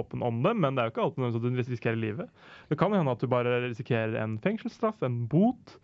åpen 0.00 0.24
om 0.26 0.42
det, 0.44 0.54
men 0.56 0.76
det 0.76 0.82
er 0.82 0.90
jo 0.90 0.94
ikke 0.94 1.06
alltid 1.06 1.24
nødvendigvis 1.26 1.66
at 1.66 1.70
du 1.70 1.74
risikerer 1.74 2.00
livet. 2.00 2.42
Det 2.70 2.78
kan 2.80 2.94
hende 2.96 3.14
at 3.14 3.22
du 3.22 3.30
bare 3.30 3.60
risikerer 3.68 4.18
en 4.22 4.38
fengselsstraff, 4.42 5.02
en 5.06 5.24
bot. 5.30 5.78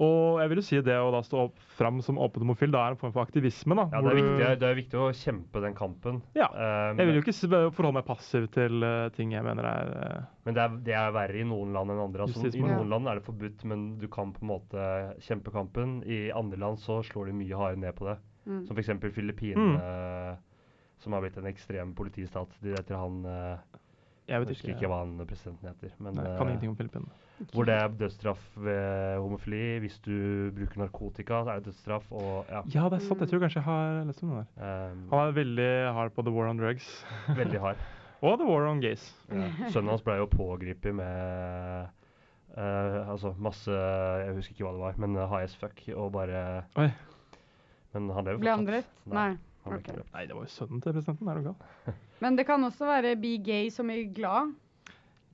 Og 0.00 0.38
jeg 0.40 0.48
vil 0.48 0.60
jo 0.62 0.64
si 0.64 0.78
det 0.84 0.94
å 0.96 1.10
da 1.12 1.20
stå 1.24 1.42
opp 1.42 1.58
fram 1.76 1.98
som 2.04 2.18
åpen 2.22 2.40
homofil, 2.46 2.70
da 2.72 2.86
er 2.86 2.94
en 2.94 3.00
form 3.00 3.12
for 3.12 3.20
aktivisme. 3.26 3.76
da. 3.76 3.84
Ja, 3.92 4.00
det, 4.00 4.12
er 4.12 4.16
viktig, 4.16 4.46
det 4.62 4.68
er 4.70 4.78
viktig 4.78 5.00
å 5.00 5.08
kjempe 5.16 5.60
den 5.60 5.76
kampen. 5.76 6.22
Ja. 6.38 6.48
Um, 6.54 7.00
Jeg 7.02 7.10
vil 7.10 7.18
jo 7.18 7.24
ikke 7.26 7.34
forholde 7.76 7.98
meg 7.98 8.06
passiv 8.08 8.46
til 8.54 8.86
eh, 8.86 9.10
ting 9.16 9.34
jeg 9.36 9.44
mener 9.44 9.68
er 9.68 9.92
eh, 9.98 10.22
Men 10.48 10.56
det 10.56 10.64
er, 10.64 10.78
det 10.88 10.96
er 11.02 11.12
verre 11.18 11.42
i 11.42 11.44
noen 11.44 11.76
land 11.76 11.92
enn 11.92 12.00
andre. 12.06 12.30
Altså, 12.30 12.48
I 12.48 12.64
noen 12.64 12.88
land 12.88 13.12
er 13.12 13.20
det 13.20 13.26
forbudt, 13.28 13.66
men 13.68 13.86
du 14.00 14.08
kan 14.12 14.32
på 14.32 14.40
en 14.46 14.52
måte 14.54 14.88
kjempe 15.26 15.52
kampen. 15.52 15.98
I 16.08 16.30
andre 16.32 16.62
land 16.64 16.80
så 16.80 17.02
slår 17.04 17.28
de 17.28 17.36
mye 17.42 17.60
hardere 17.60 17.84
ned 17.84 17.98
på 18.00 18.08
det. 18.08 18.16
Mm. 18.48 18.62
Som 18.70 18.78
f.eks. 18.80 18.94
Filippinene, 19.12 19.82
som 21.00 21.12
har 21.16 21.24
blitt 21.24 21.38
en 21.40 21.48
ekstrem 21.50 21.94
politistat. 21.96 22.52
De 22.62 22.74
etter 22.76 22.96
han 23.00 23.24
eh, 23.24 23.58
Jeg 24.30 24.40
vet 24.44 24.52
husker 24.54 24.68
ikke. 24.70 24.78
ikke 24.84 24.90
hva 24.92 24.98
han 25.02 25.16
presidenten 25.26 25.68
heter. 25.72 25.94
Men, 25.98 26.14
Nei, 26.20 26.26
eh, 26.28 26.38
kan 26.38 26.48
ingenting 26.52 26.70
om 26.74 26.76
Filippinene. 26.78 27.10
hvor 27.54 27.64
det 27.64 27.74
er 27.80 27.88
dødsstraff 27.88 28.42
ved 28.60 29.16
homofili. 29.18 29.78
Hvis 29.80 29.96
du 30.04 30.50
bruker 30.54 30.82
narkotika, 30.84 31.38
så 31.44 31.54
er 31.54 31.62
det 31.62 31.70
dødsstraff. 31.70 32.10
Og 32.12 32.44
ja. 32.52 32.60
Ja, 32.74 32.88
det 32.92 33.00
er 33.00 33.06
sant. 33.08 33.20
Jeg 33.24 33.28
tror 33.32 33.40
kanskje 33.46 33.60
jeg 33.62 33.68
har 33.70 34.04
lest 34.10 34.22
om 34.22 34.34
det 34.34 34.42
der. 34.58 34.90
Um, 34.92 35.06
Han 35.10 35.28
er 35.28 35.32
veldig 35.40 35.70
hard 35.96 36.12
på 36.18 36.22
The 36.26 36.34
War 36.36 36.50
on 36.52 36.58
Drugs. 36.60 36.90
veldig 37.36 37.60
hard. 37.60 37.76
Og 38.22 38.36
The 38.38 38.46
War 38.46 38.66
on 38.68 38.80
Gays. 38.84 39.06
Ja. 39.32 39.48
Sønnen 39.72 39.88
hans 39.94 40.02
ble 40.04 40.18
jo 40.20 40.26
pågrepet 40.28 40.94
med 40.94 41.88
Uh, 42.50 43.06
altså 43.12 43.30
masse 43.38 43.70
Jeg 43.70 44.32
husker 44.34 44.56
ikke 44.56 44.64
hva 44.66 44.72
det 44.74 44.80
var, 44.82 44.96
men 44.98 45.12
uh, 45.14 45.30
HS-fuck 45.30 45.84
og 45.94 46.08
bare 46.16 46.64
Oi. 46.82 46.88
Men 47.94 48.08
han 48.10 48.26
lever 48.26 48.40
Ble 48.42 48.50
han 48.50 48.64
fortsatt. 48.66 48.88
drept? 48.90 49.14
Nei. 49.14 49.28
han 49.28 49.38
ble 49.64 49.78
ok. 49.80 49.88
Nei, 50.14 50.24
det 50.26 50.36
var 50.36 50.46
jo 50.46 50.52
sønnen 50.54 50.80
til 50.82 50.92
presidenten. 50.96 51.28
Er 51.28 51.40
du 51.40 51.48
gal? 51.50 51.94
Men 52.24 52.36
det 52.36 52.46
kan 52.48 52.64
også 52.64 52.86
være 52.88 53.14
be 53.20 53.36
gay 53.44 53.68
som 53.74 53.90
i 53.90 54.02
glad. 54.16 54.54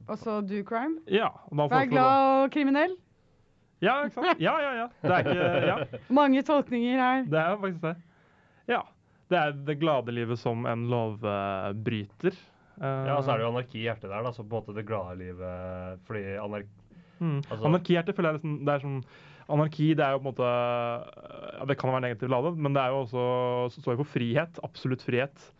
Og 0.06 0.18
så 0.22 0.40
do 0.46 0.60
crime. 0.66 1.00
Ja. 1.10 1.28
Vær 1.50 1.88
glad 1.90 2.42
og 2.44 2.50
kriminell. 2.54 2.94
Ja, 3.82 3.98
ikke 4.06 4.14
sant? 4.16 4.40
Ja, 4.40 4.54
ja, 4.62 4.72
ja. 4.78 4.84
Det 5.02 5.12
er 5.12 5.24
ikke 5.26 5.66
Ja, 5.66 5.76
Mange 6.20 6.42
tolkninger 6.46 6.96
her. 7.00 7.24
det 7.28 7.40
er 7.42 7.56
faktisk 7.60 7.82
det. 7.82 7.96
Ja. 8.70 8.80
Det 9.28 9.38
er 9.40 9.50
det 9.66 9.78
glade 9.82 10.14
livet 10.14 10.38
som 10.38 10.62
en 10.70 10.86
lovbryter. 10.88 12.32
Eh, 12.76 13.06
Ja, 13.08 13.16
og 13.16 13.24
så 13.24 13.32
er 13.32 13.40
det 13.40 13.46
jo 13.46 13.50
anarki 13.54 13.78
i 13.80 13.86
hjertet 13.86 14.10
der, 14.12 14.22
da, 14.22 14.30
så 14.36 14.44
på 14.44 14.52
en 14.52 14.60
måte 14.60 14.74
det 14.76 14.84
glade 14.86 15.14
livet 15.18 16.00
Fordi 16.06 16.22
anarki 16.36 16.68
mm. 17.18 17.38
altså- 17.48 17.64
Anarkihjerte 17.70 18.12
føler 18.12 18.28
jeg 18.34 18.38
liksom, 18.40 18.58
det 18.66 18.74
er 18.74 18.82
sånn 18.84 18.98
Anarki 19.52 19.92
det 19.94 20.02
er 20.02 20.16
jo 20.16 20.20
på 20.20 20.26
en 20.26 20.32
måte 20.32 20.46
ja, 20.48 21.66
Det 21.70 21.76
kan 21.78 21.92
være 21.92 22.04
negativt 22.08 22.32
ladet, 22.32 22.56
men 22.58 22.74
det 22.74 22.82
er 22.82 22.94
jo 22.94 23.02
også 23.04 23.26
så 23.74 23.82
står 23.82 23.94
jo 23.94 24.02
for 24.02 24.14
frihet. 24.16 24.60
Absolutt 24.66 25.04
frihet. 25.06 25.50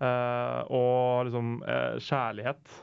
Uh, 0.00 0.64
og 0.72 1.28
liksom 1.28 1.58
uh, 1.62 1.98
kjærlighet. 2.00 2.78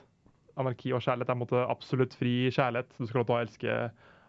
Anarki 0.57 0.93
og 0.93 1.03
kjærlighet 1.03 1.29
er 1.29 1.33
på 1.33 1.37
en 1.37 1.43
måte 1.43 1.65
absolutt 1.67 2.15
fri 2.17 2.35
kjærlighet. 2.53 2.93
Du 2.97 3.05
skal 3.05 3.21
lov 3.21 3.27
til 3.27 3.37
å 3.37 3.41
elske 3.41 3.77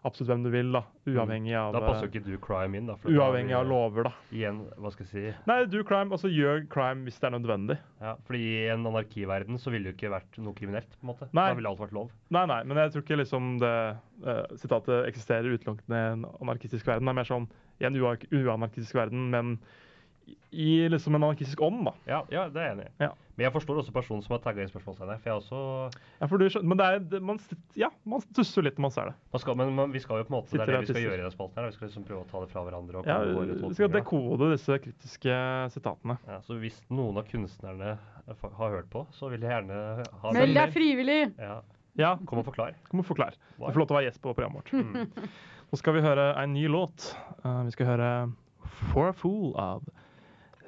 absolutt 0.07 0.29
hvem 0.31 0.43
du 0.45 0.49
vil, 0.53 0.71
da. 0.75 0.81
Uavhengig 1.09 1.55
av 1.59 1.73
Da 1.75 1.81
passer 1.83 2.05
jo 2.05 2.11
ikke 2.11 2.23
do 2.25 2.37
crime 2.43 2.79
inn, 2.79 2.89
da. 2.89 2.95
Uavhengig 3.09 3.55
av 3.57 3.65
lover, 3.69 4.09
da. 4.09 4.13
Igjen, 4.35 4.61
hva 4.79 4.91
skal 4.93 5.05
jeg 5.07 5.11
si 5.11 5.49
Nei, 5.49 5.57
do 5.71 5.83
crime, 5.87 6.13
altså 6.15 6.31
gjør 6.31 6.63
crime 6.71 7.07
hvis 7.07 7.19
det 7.19 7.29
er 7.29 7.35
nødvendig. 7.35 7.79
ja, 8.03 8.15
fordi 8.27 8.43
i 8.45 8.69
en 8.73 8.87
anarkiverden 8.89 9.59
så 9.61 9.73
ville 9.73 9.89
det 9.89 9.95
jo 9.95 9.99
ikke 9.99 10.13
vært 10.15 10.39
noe 10.43 10.57
kriminelt. 10.57 10.95
på 10.95 11.05
en 11.05 11.11
måte. 11.13 11.29
Nei. 11.31 11.49
Da 11.51 11.57
ville 11.59 11.73
alt 11.73 11.83
vært 11.83 11.97
lov. 11.97 12.13
Nei, 12.35 12.45
nei, 12.53 12.61
men 12.69 12.81
jeg 12.83 12.95
tror 12.95 13.05
ikke 13.05 13.19
liksom 13.23 13.51
det 13.63 13.75
uh, 14.25 14.45
sitatet 14.61 15.09
eksisterer 15.09 15.57
utelukkende 15.57 15.99
i 15.99 16.09
en 16.15 16.25
anarkistisk 16.39 16.87
verden. 16.87 17.07
Det 17.09 17.15
er 17.15 17.21
mer 17.21 17.29
sånn 17.29 17.49
i 17.79 17.87
en 17.87 17.99
uanarkistisk 17.99 18.97
verden, 18.99 19.29
men 19.33 19.55
i- 20.51 20.89
liksom 20.89 21.15
en 21.15 21.23
anarkistisk 21.23 21.61
ånd, 21.61 21.83
da. 21.85 21.93
Ja, 22.07 22.19
ja 22.33 22.47
det 22.49 22.61
er 22.61 22.67
jeg 22.69 22.75
enig 22.77 22.85
i. 22.87 22.93
Ja. 23.05 23.09
Men 23.39 23.45
jeg 23.45 23.53
forstår 23.53 23.77
også 23.79 23.93
personen 23.95 24.21
som 24.25 24.33
har 24.35 24.41
tagga 24.43 24.61
inn 24.65 24.67
spørsmålstegnet. 24.71 25.21
For 25.23 25.29
jeg 25.29 25.39
også 25.39 25.59
Ja, 26.19 26.27
for 26.27 26.37
du 26.41 26.45
skjønner, 26.49 26.67
men 26.67 26.77
det 26.81 26.85
er, 26.89 26.99
det, 27.13 27.21
man, 27.23 27.39
ja, 27.79 27.87
man 28.03 28.19
stusser 28.25 28.65
litt 28.65 28.75
når 28.75 28.81
man 28.89 28.91
ser 28.91 29.05
det. 29.11 29.13
man 29.31 29.39
skal, 29.43 29.55
Men 29.55 29.73
man, 29.77 29.91
vi 29.95 29.99
skal 30.03 30.17
jo 30.19 30.23
på 30.27 30.33
en 30.33 30.37
måte, 30.41 30.51
det 30.51 30.61
er 30.65 30.71
det 30.73 30.79
vi 30.81 30.91
skal 30.93 31.01
gjøre 31.05 31.19
i 31.19 31.23
den 31.23 31.31
spalten 31.31 31.55
her. 31.61 31.69
Vi 31.69 31.77
skal 31.77 31.87
liksom 31.87 32.03
prøve 32.09 32.25
å 32.25 32.29
ta 32.29 32.41
det 32.43 32.49
fra 32.51 32.63
hverandre. 32.67 32.99
og 32.99 33.07
Ja, 33.07 33.17
vi 33.69 33.73
skal 33.79 33.89
dekode 33.95 34.51
disse 34.51 34.79
kritiske 34.83 35.39
sitatene. 35.71 36.17
Ja, 36.27 36.39
så 36.43 36.59
hvis 36.59 36.81
noen 36.89 37.17
av 37.17 37.27
kunstnerne 37.31 37.93
eh, 38.27 38.47
har 38.59 38.69
hørt 38.75 38.89
på, 38.91 39.05
så 39.15 39.29
vil 39.31 39.39
jeg 39.41 39.51
gjerne 39.55 40.03
ha 40.21 40.31
Meld 40.35 40.55
deg 40.59 40.73
frivillig! 40.75 41.21
Ja, 41.39 41.61
Ja, 41.99 42.13
Kom 42.27 42.39
og 42.39 42.45
forklar. 42.45 42.75
kom 42.87 42.99
og 43.01 43.05
forklar. 43.07 43.33
Du 43.57 43.65
får 43.65 43.75
lov 43.81 43.87
til 43.89 43.95
å 43.95 43.99
være 43.99 44.07
gjest 44.07 44.21
på 44.23 44.31
programmet 44.33 44.61
vårt. 44.61 44.71
Mm. 44.71 45.09
Nå 45.71 45.77
skal 45.77 45.93
vi 45.97 46.01
høre 46.01 46.27
en 46.41 46.53
ny 46.53 46.67
låt. 46.71 47.09
Uh, 47.43 47.63
vi 47.67 47.71
skal 47.75 47.85
høre 47.89 48.11
For 48.93 49.09
a 49.09 49.11
Fool 49.13 49.51
av 49.59 49.83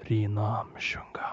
Rina 0.03 0.65
Mshunga. 0.75 1.27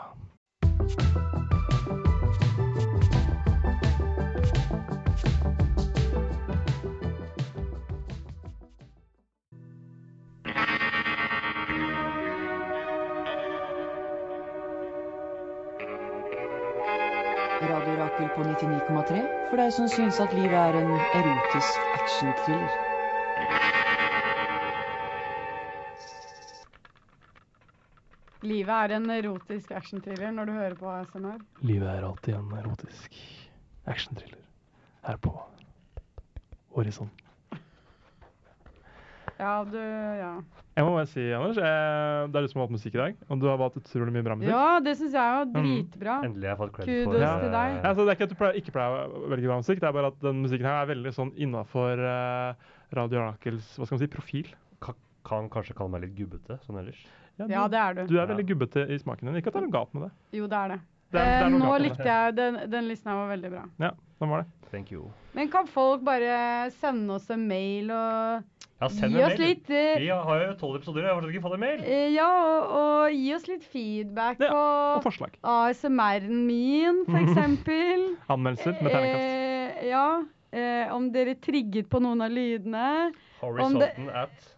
Radio 17.61 17.97
Rakel 17.97 18.29
på 18.29 18.43
99,3 18.43 19.23
for 19.51 19.57
deg 19.57 19.73
som 19.73 19.89
syns 19.89 20.21
at 20.21 20.35
livet 20.37 20.59
er 20.59 20.79
en 20.83 20.93
erotisk 20.93 21.89
actionthriller. 21.95 22.88
Livet 28.47 28.71
er 28.71 28.95
en 28.99 29.09
erotisk 29.11 29.73
actionthriller 29.75 30.31
når 30.35 30.47
du 30.47 30.53
hører 30.55 30.77
på 30.79 30.91
ASMR. 30.93 31.41
Livet 31.67 31.89
er 31.91 32.05
alltid 32.07 32.37
en 32.39 32.53
erotisk 32.61 33.17
actionthriller 33.91 34.45
her 35.09 35.17
på 35.25 35.33
Horisont. 36.77 37.25
Ja, 39.39 39.65
du 39.65 39.79
Ja. 39.79 40.37
Jeg 40.79 40.87
må 40.87 40.93
bare 40.95 41.09
si, 41.11 41.23
Anders, 41.35 41.57
jeg, 41.59 42.27
det 42.31 42.39
er 42.39 42.45
du 42.45 42.51
som 42.53 42.61
har 42.61 42.69
valgt 42.69 42.75
musikk 42.77 42.95
i 42.95 42.99
dag, 43.01 43.15
og 43.27 43.41
du 43.43 43.47
har 43.51 43.57
valgt 43.59 43.81
utrolig 43.81 44.13
mye 44.15 44.23
bra 44.23 44.37
musikk. 44.39 44.53
Ja, 44.53 44.79
det 44.79 44.93
syns 45.01 45.17
jeg 45.17 45.33
var 45.35 45.41
jo 45.41 45.49
dritbra. 45.57 46.15
Endelig 46.29 46.47
har 46.47 46.53
jeg 46.53 46.61
fått 46.61 46.73
cred 46.77 46.87
Kudos 46.87 47.09
for 47.09 47.19
Ja. 47.19 47.33
til 47.43 47.51
deg. 47.51 47.73
Ja, 47.75 47.83
altså, 47.89 48.05
det 48.05 48.09
er 48.13 48.15
ikke 48.15 48.27
at 48.29 48.31
du 48.31 48.39
pleier, 48.39 48.59
ikke 48.61 48.75
pleier 48.77 48.95
å 49.19 49.23
velge 49.33 49.51
bra 49.51 49.57
musikk, 49.59 49.81
det 49.83 49.89
er 49.89 49.97
bare 49.97 50.11
at 50.13 50.21
den 50.23 50.39
musikken 50.45 50.69
her 50.71 50.79
er 50.85 50.91
veldig 50.93 51.13
sånn 51.17 51.33
innafor 51.35 51.99
uh, 51.99 52.55
Radio 52.95 53.25
Rakels 53.25 53.73
hva 53.75 53.89
skal 53.89 53.99
man 53.99 54.03
si, 54.05 54.11
profil. 54.15 54.53
Ka 54.79 54.95
kan 55.27 55.51
kanskje 55.51 55.75
kalle 55.75 55.91
meg 55.97 56.07
litt 56.07 56.15
gubbete 56.15 56.61
sånn 56.63 56.79
ellers. 56.79 57.03
Ja, 57.47 57.69
det 57.69 57.79
er 57.79 57.95
du. 57.95 58.07
Du 58.11 58.19
er 58.19 58.27
veldig 58.27 58.47
gubbete 58.49 58.87
i 58.91 58.99
smaken 58.99 59.29
din. 59.31 59.37
Ikke 59.41 59.49
at 59.49 59.55
det 59.55 59.63
er 59.63 59.67
noe 59.69 59.77
galt 59.79 59.95
med 59.95 60.03
det. 60.09 60.11
Jo, 60.39 60.47
det 60.51 60.59
er 60.59 60.69
det. 60.75 60.81
Det 61.11 61.21
er- 61.21 61.25
det 61.25 61.41
er 61.41 61.47
Eh, 61.47 61.51
nå 61.59 61.59
galt 61.71 61.83
likte 61.83 62.05
jeg 62.05 62.35
den, 62.37 62.71
den 62.71 62.89
listen 62.89 63.09
her 63.13 63.17
var 63.17 63.29
veldig 63.37 63.51
bra. 63.51 63.65
Ja, 63.81 63.91
den 64.21 64.29
var 64.29 64.43
det. 64.43 64.49
Thank 64.71 64.91
you. 64.93 65.11
Men 65.35 65.49
kan 65.49 65.67
folk 65.67 66.03
bare 66.05 66.71
sende 66.71 67.15
oss 67.15 67.31
en 67.31 67.47
mail 67.49 67.91
og 67.91 68.43
Ja, 68.81 68.89
send 68.89 69.13
gi 69.15 69.19
en 69.19 69.25
oss 69.33 69.39
mail. 69.39 69.49
litt 69.49 69.71
uh, 69.71 69.99
Vi 69.99 70.09
har 70.09 70.43
jo 70.45 70.53
tolv 70.61 70.77
episoder, 70.77 71.03
jeg 71.03 71.09
har 71.09 71.21
fortsatt 71.21 71.35
ikke 71.35 71.43
fått 71.47 71.55
en 71.55 71.61
mail. 71.61 71.81
Uh, 71.81 72.11
Ja, 72.13 72.29
og, 72.29 72.77
og 72.81 73.13
gi 73.13 73.35
oss 73.35 73.49
litt 73.49 73.65
feedback 73.65 74.39
Ja, 74.41 74.97
Og 74.99 75.03
forslag. 75.03 75.31
ASMR-en 75.43 76.47
min, 76.47 77.05
eksempel. 77.07 78.17
Anmeldelser 78.29 78.77
med 78.83 78.93
terningkast. 78.93 79.83
Uh, 79.83 79.89
ja. 79.89 80.23
Eh, 80.51 80.89
om 80.95 81.11
dere 81.13 81.35
trigget 81.37 81.89
på 81.93 82.01
noen 82.01 82.23
av 82.25 82.31
lydene. 82.33 83.13
Om 83.43 83.75
det- 83.79 83.93
Horisonten 83.95 84.09
at 84.17 84.55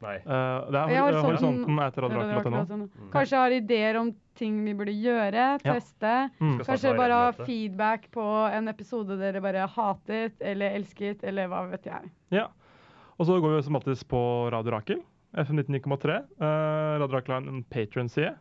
Nei. 0.00 0.14
Eh, 0.16 0.70
det 0.70 0.78
er 0.78 0.92
Ja, 0.94 1.02
hor- 1.02 1.12
horisonten- 1.12 1.64
horisonten 1.64 1.78
etter 1.86 2.02
akkurat 2.06 2.68
sånn. 2.68 2.88
Kanskje 3.10 3.36
har 3.36 3.50
ideer 3.50 3.96
om 4.00 4.12
ting 4.36 4.64
vi 4.64 4.72
burde 4.74 4.94
gjøre, 4.94 5.32
Ja. 5.64 5.74
teste. 5.74 6.30
Mm. 6.40 6.54
Skal 6.62 6.64
snart 6.64 6.66
Kanskje 6.66 6.96
bare 6.96 7.12
ha 7.12 7.32
feedback 7.44 8.10
på 8.12 8.52
en 8.52 8.68
episode 8.68 9.18
dere 9.18 9.40
bare 9.40 9.66
hatet 9.66 10.34
eller 10.40 10.70
elsket, 10.78 11.24
eller 11.24 11.48
hva 11.48 11.68
vet 11.70 11.82
jeg. 11.84 12.10
Ja. 12.30 12.46
Og 13.18 13.26
så 13.26 13.40
går 13.42 13.56
vi 13.56 13.62
som 13.62 13.74
alltid 13.74 13.96
på 14.08 14.50
Radio 14.52 14.70
Rakel. 14.70 15.02
FM 15.34 15.56
99,3. 15.58 16.22
Uh, 16.40 16.98
Radio 17.00 17.16
Rakel 17.18 17.34
har 17.34 17.42
en 17.48 17.64
Patron-side 17.64 18.36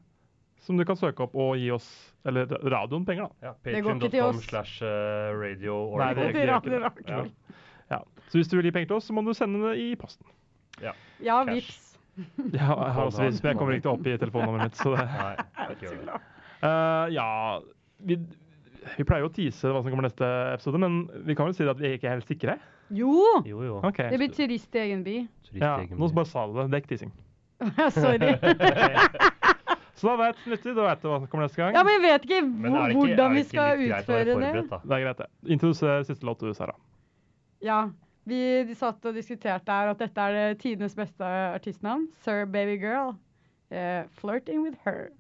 som 0.60 0.78
du 0.78 0.86
kan 0.86 0.95
søke 0.95 1.22
opp 1.24 1.36
og 1.36 1.55
gi 1.58 1.70
oss, 1.72 2.14
eller 2.26 2.45
radioen, 2.45 3.05
penger, 3.05 3.30
da. 3.41 3.47
Ja, 3.47 3.53
Det 3.64 3.84
går 3.84 3.95
ikke 3.95 3.99
til 3.99 4.10
Patreon.com 4.12 4.36
oss. 4.38 4.45
slash 4.47 4.82
eh, 4.84 5.34
radio 5.34 5.97
Nei, 5.97 6.14
det 6.14 6.24
går 6.24 6.32
til 6.34 6.47
Radio 6.47 6.80
Rakel. 6.80 7.14
Rakel. 7.14 7.32
Ja. 7.89 7.99
Så 8.30 8.38
hvis 8.38 8.47
du 8.49 8.58
vil 8.58 8.66
gi 8.66 8.72
penger 8.72 8.88
til 8.88 8.97
oss, 8.97 9.08
så 9.10 9.14
må 9.14 9.24
du 9.26 9.34
sende 9.34 9.62
det 9.72 9.78
i 9.80 9.95
posten. 9.95 10.26
Ja, 10.84 10.96
ja 11.24 11.44
vips. 11.48 11.84
Ja, 12.50 12.72
jeg 12.74 12.94
har 12.96 13.04
også 13.04 13.28
vips, 13.28 13.44
men 13.44 13.52
jeg 13.52 13.58
kommer 13.60 13.76
ikke 13.76 13.86
til 13.86 13.92
å 13.92 13.98
oppgi 14.00 14.14
telefonnummeret 14.24 14.72
mitt. 14.72 14.80
Så 14.80 14.94
det. 14.96 15.04
Nei, 15.06 15.34
ikke 15.76 15.86
gjør 15.86 16.00
det. 16.08 16.22
Eh, 16.66 17.12
ja 17.14 17.28
vi, 18.10 18.18
vi 18.98 19.06
pleier 19.06 19.26
jo 19.26 19.30
å 19.30 19.36
tease 19.36 19.70
hva 19.70 19.84
som 19.84 19.92
kommer 19.94 20.08
neste 20.08 20.28
episode, 20.56 20.82
men 20.82 20.98
vi 21.28 21.36
kan 21.38 21.50
vel 21.50 21.56
si 21.58 21.68
at 21.70 21.82
vi 21.82 21.94
ikke 21.98 22.10
er 22.10 22.18
helt 22.18 22.30
sikre? 22.30 22.58
Jo! 22.94 23.14
Jo, 23.46 23.62
jo. 23.66 23.80
Okay. 23.90 24.10
Det 24.14 24.20
blir 24.22 24.34
turist 24.34 24.78
i 24.78 24.84
egen 24.86 25.04
by. 25.06 25.18
Ja, 25.52 25.78
egen 25.84 26.00
nå 26.00 26.10
bare 26.16 26.30
sa 26.30 26.46
du 26.48 26.56
det. 26.58 26.70
Det 26.72 26.80
er 26.80 26.84
ikke 26.86 26.94
teasing. 26.96 27.14
Sorry. 27.98 28.34
Så 29.98 30.12
da 30.12 30.14
vet 30.20 30.42
lytter, 30.46 30.76
da 30.78 30.84
vet 30.92 31.00
du 31.02 31.08
hva 31.10 31.18
som 31.18 31.30
kommer 31.32 31.48
neste 31.48 31.58
gang. 31.58 31.74
Ja, 31.74 31.82
men 31.82 31.96
jeg 31.96 32.04
vet 32.04 32.26
ikke 32.28 32.42
hvor, 32.46 32.76
ikke, 32.78 33.00
hvordan 33.00 33.34
vi 33.34 33.44
skal 33.48 33.80
utføre 33.82 34.36
det. 34.44 34.52
Det 34.70 34.94
er 34.94 35.06
greit, 35.08 35.24
det. 35.24 35.30
Introduser 35.56 36.04
siste 36.06 36.28
låt 36.28 36.44
du, 36.46 36.52
Sara. 36.54 36.76
Ja. 37.66 37.80
Vi 38.28 38.76
satt 38.76 39.06
og 39.08 39.16
diskuterte 39.16 39.72
her 39.72 39.94
at 39.94 40.02
dette 40.04 40.20
er 40.22 40.34
det 40.36 40.60
tidenes 40.60 40.96
beste 41.00 41.24
artistnavn. 41.24 42.08
Sir 42.26 42.46
Baby 42.46 42.76
Girl. 42.82 43.16
Uh, 43.72 44.04
'Flirting 44.20 44.64
with 44.64 44.78
Her'. 44.84 45.12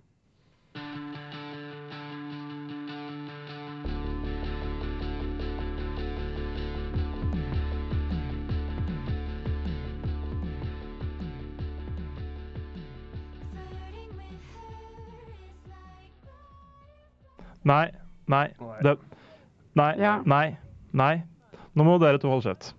Nei, 17.63 17.89
nei, 18.27 18.47
det, 18.83 18.97
nei, 19.75 19.95
Ja. 19.99 20.21
nei, 20.25 20.57
nei. 20.93 21.23
Nå 21.75 21.83
må 21.83 21.97
dere 21.99 22.17
to 22.17 22.29
holde 22.31 22.47
kjeft. 22.47 22.77